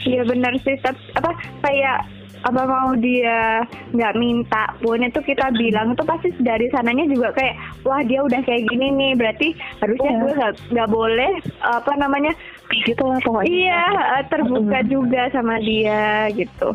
Iya 0.00 0.24
benar 0.24 0.56
sih 0.64 0.76
Tapi, 0.80 1.00
apa 1.16 1.30
kayak 1.60 1.98
apa 2.40 2.64
mau 2.64 2.96
dia 2.96 3.60
nggak 3.92 4.16
minta 4.16 4.72
pun 4.80 4.96
itu 4.96 5.20
kita 5.20 5.52
bilang 5.60 5.92
itu 5.92 6.00
pasti 6.08 6.32
dari 6.40 6.72
sananya 6.72 7.04
juga 7.04 7.36
kayak 7.36 7.52
wah 7.84 8.00
dia 8.00 8.24
udah 8.24 8.40
kayak 8.48 8.64
gini 8.64 8.88
nih 8.96 9.12
berarti 9.12 9.48
harusnya 9.84 10.08
Iya. 10.08 10.20
gue 10.24 10.32
nggak 10.72 10.88
boleh 10.88 11.32
apa 11.60 11.92
namanya 12.00 12.32
Gitu 12.70 13.02
lah 13.02 13.18
pokoknya. 13.20 13.46
iya 13.46 13.82
eh, 14.16 14.24
terbuka 14.26 14.78
Mm-mm. 14.78 14.88
juga 14.88 15.22
sama 15.30 15.58
dia 15.58 16.30
gitu 16.30 16.70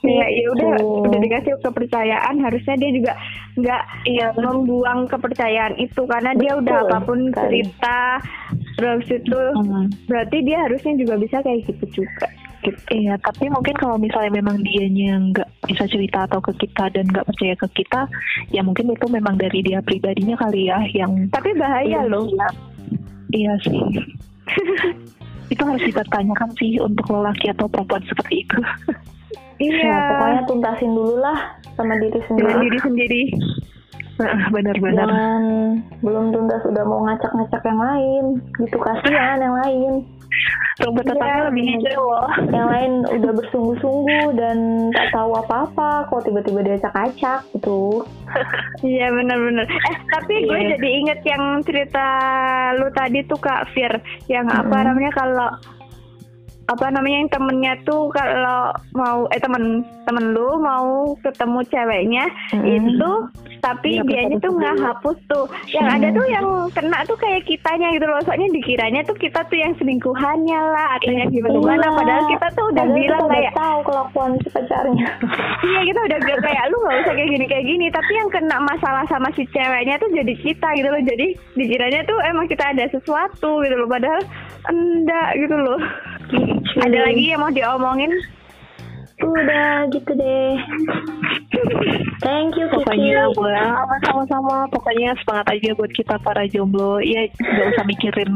ya 0.00 0.26
ya 0.26 0.46
udah 0.50 0.70
Gitu. 0.74 1.04
udah 1.06 1.20
dikasih 1.20 1.52
kepercayaan 1.60 2.34
harusnya 2.38 2.74
dia 2.74 2.90
juga 2.90 3.12
nggak 3.52 3.82
Iya, 4.02 4.26
membuang 4.34 5.04
kepercayaan 5.06 5.76
itu 5.76 6.02
karena 6.04 6.32
dia 6.34 6.56
udah 6.56 6.78
Betul 6.80 6.88
apa 6.88 6.98
pun 7.04 7.18
cerita 7.30 7.98
terus 8.74 9.06
itu 9.06 9.40
Hmm. 9.52 9.86
berarti 10.06 10.36
dia 10.40 10.58
harusnya 10.60 10.96
juga 10.96 11.14
bisa 11.16 11.36
kayak 11.38 11.68
gitu 11.68 12.02
juga 12.02 12.26
gitu 12.60 12.80
Iya, 12.90 13.14
tapi 13.18 13.48
mungkin 13.48 13.72
kalau 13.74 13.96
misalnya 13.96 14.32
memang 14.34 14.60
dianya 14.60 15.20
nggak 15.30 15.48
bisa 15.64 15.84
cerita 15.86 16.24
atau 16.24 16.40
ke 16.40 16.52
kita 16.58 16.88
dan 16.90 17.04
nggak 17.06 17.24
percaya 17.24 17.54
ke 17.56 17.68
kita, 17.74 18.04
ya 18.50 18.60
mungkin 18.60 18.90
itu 18.90 19.06
memang 19.06 19.36
dari 19.36 19.60
dia 19.60 19.80
pribadinya 19.80 20.36
kali 20.36 20.66
ya 20.66 20.76
yang 20.90 21.28
tapi 21.28 21.52
bahaya 21.54 22.00
Iya, 22.00 22.00
loh 22.04 22.24
iya. 22.26 22.48
Iya 23.30 23.52
sih. 23.62 23.80
itu 25.52 25.62
harus 25.66 25.82
dipertanyakan 25.82 26.50
sih 26.56 26.78
untuk 26.78 27.06
lelaki 27.10 27.50
atau 27.50 27.66
perempuan 27.66 28.02
seperti 28.06 28.46
itu. 28.46 28.58
iya 29.60 29.82
Ya, 29.90 29.98
pokoknya 30.14 30.40
tuntasin 30.48 30.92
dulu 30.96 31.20
lah 31.20 31.38
sama 31.76 31.94
diri 32.00 32.16
dengan 32.16 32.28
sendiri. 32.28 32.60
diri 32.64 32.78
sendiri 32.80 33.22
Benar-benar. 34.52 35.08
Jangan 35.08 35.42
belum 36.04 36.24
tuntas 36.32 36.62
udah 36.68 36.84
mau 36.84 37.00
ngacak-ngacak 37.08 37.62
yang 37.64 37.80
lain. 37.80 38.24
Gitu 38.60 38.76
kasihan 38.76 39.38
yang 39.40 39.56
lain. 39.64 39.92
Rumput 40.80 41.04
tetangga 41.04 41.36
Iya. 41.36 41.46
lebih 41.52 41.64
hijau 41.66 42.02
loh. 42.06 42.28
Yang 42.48 42.66
lain 42.66 42.92
udah 43.10 43.32
bersungguh-sungguh 43.36 44.26
dan 44.34 44.56
tak 44.90 45.06
tahu 45.12 45.30
apa-apa 45.36 45.88
kok 46.06 46.24
tiba-tiba 46.24 46.60
diacak-acak 46.62 47.44
gitu. 47.52 48.00
iya 48.86 49.10
benar-benar 49.10 49.66
eh 49.66 49.96
tapi 50.08 50.46
gue 50.46 50.54
Iya. 50.56 50.68
jadi 50.74 50.88
inget 50.88 51.20
yang 51.26 51.42
cerita 51.60 52.06
lu 52.78 52.86
tadi 52.90 53.20
tuh 53.24 53.36
kak 53.36 53.68
Fir 53.70 53.90
yang 54.26 54.46
apa 54.46 54.70
Mm-mm. 54.70 54.86
namanya 54.86 55.12
kalau 55.12 55.50
apa 56.64 56.86
namanya 56.86 57.16
yang 57.18 57.30
temennya 57.30 57.74
tuh 57.82 58.06
kalau 58.08 58.70
mau 58.94 59.26
eh 59.28 59.42
temen 59.42 59.82
temen 60.06 60.30
lu 60.30 60.54
mau 60.56 61.18
ketemu 61.18 61.58
ceweknya 61.66 62.24
Mm-mm. 62.54 62.70
itu 62.86 63.10
tapi 63.60 63.96
Iya, 63.96 64.02
dianya 64.02 64.36
betul, 64.36 64.42
tuh 64.42 64.50
betul. 64.50 64.60
nggak 64.60 64.76
hapus 64.82 65.18
tuh. 65.24 65.44
Yang 65.68 65.86
ada 65.90 66.06
tuh 66.10 66.26
yang 66.26 66.46
kena 66.70 66.98
tuh 67.04 67.16
kayak 67.16 67.42
kitanya 67.44 67.88
gitu 67.92 68.06
loh. 68.06 68.20
Soalnya 68.24 68.48
dikiranya 68.50 69.00
tuh 69.04 69.16
kita 69.16 69.40
tuh 69.46 69.56
yang 69.56 69.72
selingkuhannya 69.76 70.60
lah 70.60 70.88
atau 70.96 71.10
yang 71.10 71.28
gimana 71.28 71.54
gimana 71.54 71.86
Iya. 71.86 71.96
padahal 71.96 72.24
kita 72.26 72.46
tuh 72.50 72.64
udah 72.66 72.78
Padahal 72.80 72.96
bilang 72.96 73.20
kita 73.20 73.30
kayak 73.30 73.52
udah 73.52 73.60
tahu 73.60 73.78
kelakuan 73.84 74.30
si 74.36 74.48
pacarnya. 74.48 75.08
iya 75.68 75.80
kita 75.84 76.00
udah 76.00 76.18
bilang 76.20 76.42
kayak 76.42 76.64
lu 76.66 76.76
nggak 76.80 76.96
usah 76.98 77.14
kayak 77.14 77.30
gini 77.30 77.44
kayak 77.46 77.64
gini. 77.66 77.86
Tapi 77.88 78.12
yang 78.12 78.28
kena 78.28 78.56
masalah 78.60 79.04
sama 79.06 79.28
si 79.32 79.42
ceweknya 79.46 79.94
tuh 79.96 80.10
jadi 80.10 80.34
kita 80.34 80.68
gitu 80.74 80.88
loh. 80.88 81.02
Jadi 81.02 81.26
dikiranya 81.54 82.00
tuh 82.04 82.18
emang 82.24 82.46
kita 82.46 82.64
ada 82.66 82.84
sesuatu 82.88 83.60
gitu 83.60 83.74
loh. 83.76 83.86
Padahal 83.86 84.20
enggak 84.66 85.28
gitu 85.36 85.56
loh. 85.56 85.80
Ada 86.80 86.98
lagi 87.02 87.24
yang 87.26 87.40
mau 87.40 87.50
diomongin 87.50 88.12
Udah 89.20 89.88
gitu 89.92 90.12
deh. 90.16 90.52
Thank 92.20 92.56
you 92.56 92.66
Kiki. 92.68 92.84
Pokoknya 92.84 93.32
buat 93.36 94.00
sama-sama. 94.04 94.68
Pokoknya 94.72 95.16
semangat 95.24 95.46
aja 95.56 95.70
buat 95.76 95.92
kita 95.92 96.14
para 96.20 96.44
jomblo. 96.48 97.00
Ya 97.00 97.28
nggak 97.28 97.66
usah 97.76 97.84
mikirin 97.88 98.30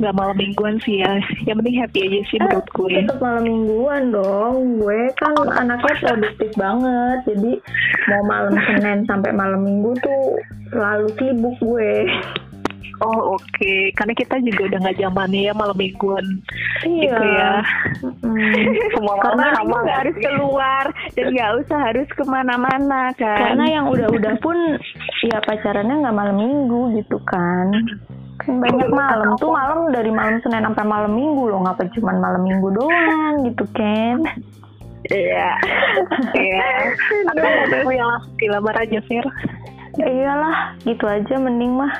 nggak 0.00 0.16
malam 0.16 0.36
mingguan 0.36 0.76
sih 0.84 1.04
ya. 1.04 1.20
Yang 1.44 1.56
penting 1.64 1.76
happy 1.80 1.98
aja 2.08 2.20
sih 2.32 2.38
menurut 2.40 2.68
gue. 2.72 2.92
Tetap 3.04 3.20
malam 3.20 3.44
mingguan 3.44 4.02
dong. 4.12 4.54
Gue 4.80 5.00
kan 5.20 5.32
anaknya 5.48 5.94
produktif 6.00 6.50
banget. 6.56 7.18
Jadi 7.28 7.52
mau 8.08 8.22
malam 8.24 8.54
Senin 8.68 8.98
sampai 9.04 9.30
malam 9.32 9.60
Minggu 9.60 9.92
tuh 10.00 10.40
selalu 10.72 11.06
sibuk 11.20 11.56
gue. 11.60 11.94
Oh 13.00 13.34
oke, 13.34 13.72
karena 13.96 14.12
kita 14.12 14.36
juga 14.44 14.68
udah 14.68 14.78
nggak 14.84 14.98
zamannya 15.00 15.48
ya 15.48 15.52
malam 15.56 15.72
mingguan 15.72 16.26
Iya. 16.84 17.00
gitu 17.08 17.24
ya. 17.24 17.52
Mm-mm. 18.04 18.54
Semua 18.94 19.14
karena 19.18 19.44
sama 19.56 19.64
lu 19.64 19.76
nggak 19.80 19.98
harus 20.04 20.14
sih? 20.16 20.24
keluar 20.24 20.84
dan 21.16 21.26
nggak 21.32 21.50
usah 21.64 21.78
harus 21.80 22.08
ke 22.12 22.24
mana-mana 22.28 23.00
kan 23.16 23.56
Karena 23.56 23.64
yang 23.80 23.84
udah-udah 23.88 24.34
pun 24.38 24.56
ya 25.24 25.40
pacarannya 25.40 25.96
nggak 25.96 26.16
malam 26.16 26.36
minggu 26.36 26.80
gitu 27.00 27.16
kan. 27.24 27.72
Banyak 28.40 28.88
malam 28.88 29.36
tuh 29.36 29.48
malam 29.48 29.92
dari 29.92 30.08
malam 30.08 30.40
Senin 30.40 30.64
sampai 30.64 30.84
malam 30.84 31.12
Minggu 31.12 31.52
loh, 31.52 31.60
ngapa 31.60 31.84
cuman 31.92 32.16
malam 32.20 32.40
Minggu 32.40 32.72
doang 32.72 33.34
gitu 33.44 33.64
kan. 33.76 34.16
iya 35.12 35.56
Iya. 36.32 36.68
Mau 37.84 37.92
yang 37.92 38.08
langsung 38.08 38.36
dilamar 38.36 38.76
aja 38.80 38.96
Fir. 39.04 39.24
Ya 39.96 40.06
iyalah, 40.08 40.72
gitu 40.84 41.04
aja 41.04 41.34
mending 41.36 41.76
mah. 41.76 41.92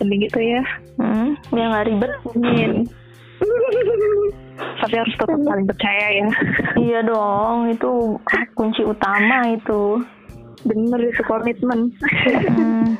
Mending 0.00 0.20
gitu 0.26 0.40
ya. 0.40 0.62
Hmm, 0.96 1.36
biar 1.52 1.66
nggak 1.70 1.86
ribet. 1.92 2.12
Amin. 2.32 2.72
Tapi 4.80 4.94
harus 4.96 5.14
tetap 5.16 5.40
saling 5.40 5.68
percaya 5.68 6.06
ya. 6.12 6.28
Iya 6.76 7.00
dong, 7.04 7.72
itu 7.72 8.16
kunci 8.56 8.82
utama 8.84 9.52
itu. 9.52 10.00
bener 10.60 11.00
itu 11.08 11.24
komitmen 11.24 11.88
Hmm. 12.52 12.92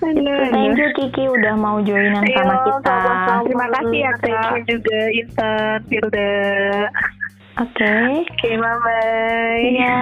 Thank 0.00 0.78
you 0.78 0.88
Kiki 0.96 1.26
udah 1.28 1.58
mau 1.58 1.82
joinan 1.84 2.24
sama 2.24 2.54
kita. 2.64 2.98
Terima 3.44 3.66
kasih 3.68 3.98
ya, 3.98 4.12
Kak. 4.16 4.22
Thank 4.22 4.46
you 4.46 4.62
juga 4.78 5.00
Intan, 5.12 5.78
Firda. 5.90 6.32
Oke. 7.56 7.96
Oke, 8.32 8.50
bye-bye. 8.56 9.60
Iya, 9.64 10.00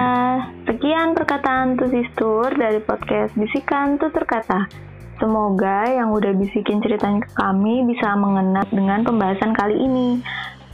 sekian 0.67 1.15
perkataan 1.15 1.79
Tusistur 1.79 2.51
dari 2.55 2.83
podcast 2.83 3.31
Bisikan 3.35 3.95
Tutur 3.95 4.27
Kata. 4.27 4.67
Semoga 5.15 5.87
yang 5.87 6.11
udah 6.11 6.35
bisikin 6.35 6.83
ceritanya 6.83 7.23
ke 7.23 7.31
kami 7.39 7.87
bisa 7.87 8.19
mengena 8.19 8.67
dengan 8.67 8.99
pembahasan 9.07 9.55
kali 9.55 9.79
ini. 9.79 10.19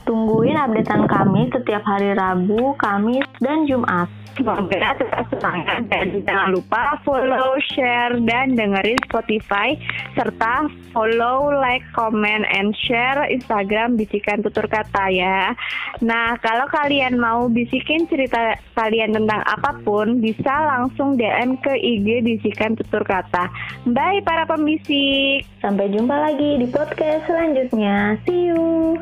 Tungguin 0.02 0.58
updatean 0.58 1.06
kami 1.06 1.46
setiap 1.54 1.86
hari 1.86 2.14
Rabu, 2.18 2.74
Kamis, 2.78 3.26
dan 3.38 3.64
Jumat. 3.70 4.10
Semoga 4.32 4.96
tetap 4.96 5.28
semangat 5.28 5.92
dan 5.92 6.24
jangan 6.24 6.56
lupa 6.56 6.96
follow, 7.04 7.52
share, 7.68 8.16
dan 8.24 8.56
dengerin 8.56 8.96
Spotify 9.04 9.76
serta 10.16 10.72
follow, 10.96 11.52
like, 11.52 11.84
comment, 11.92 12.48
and 12.48 12.72
share 12.72 13.28
Instagram 13.28 14.00
Bisikan 14.00 14.40
Tutur 14.40 14.64
Kata 14.72 15.12
ya. 15.12 15.52
Nah, 16.00 16.40
kalau 16.40 16.64
kalian 16.72 17.20
mau 17.20 17.52
bisikin 17.52 18.08
cerita 18.08 18.56
kalian 18.72 19.12
tentang 19.12 19.44
apa 19.44 19.76
pun, 19.84 20.24
bisa 20.24 20.64
langsung 20.64 21.20
DM 21.20 21.60
ke 21.60 21.76
IG 21.76 22.24
Bisikan 22.24 22.72
Tutur 22.72 23.04
Kata. 23.04 23.52
Bye 23.84 24.24
para 24.24 24.48
pembisik. 24.48 25.44
Sampai 25.60 25.92
jumpa 25.92 26.16
lagi 26.16 26.56
di 26.56 26.66
podcast 26.72 27.28
selanjutnya. 27.28 28.16
See 28.24 28.48
you. 28.48 28.96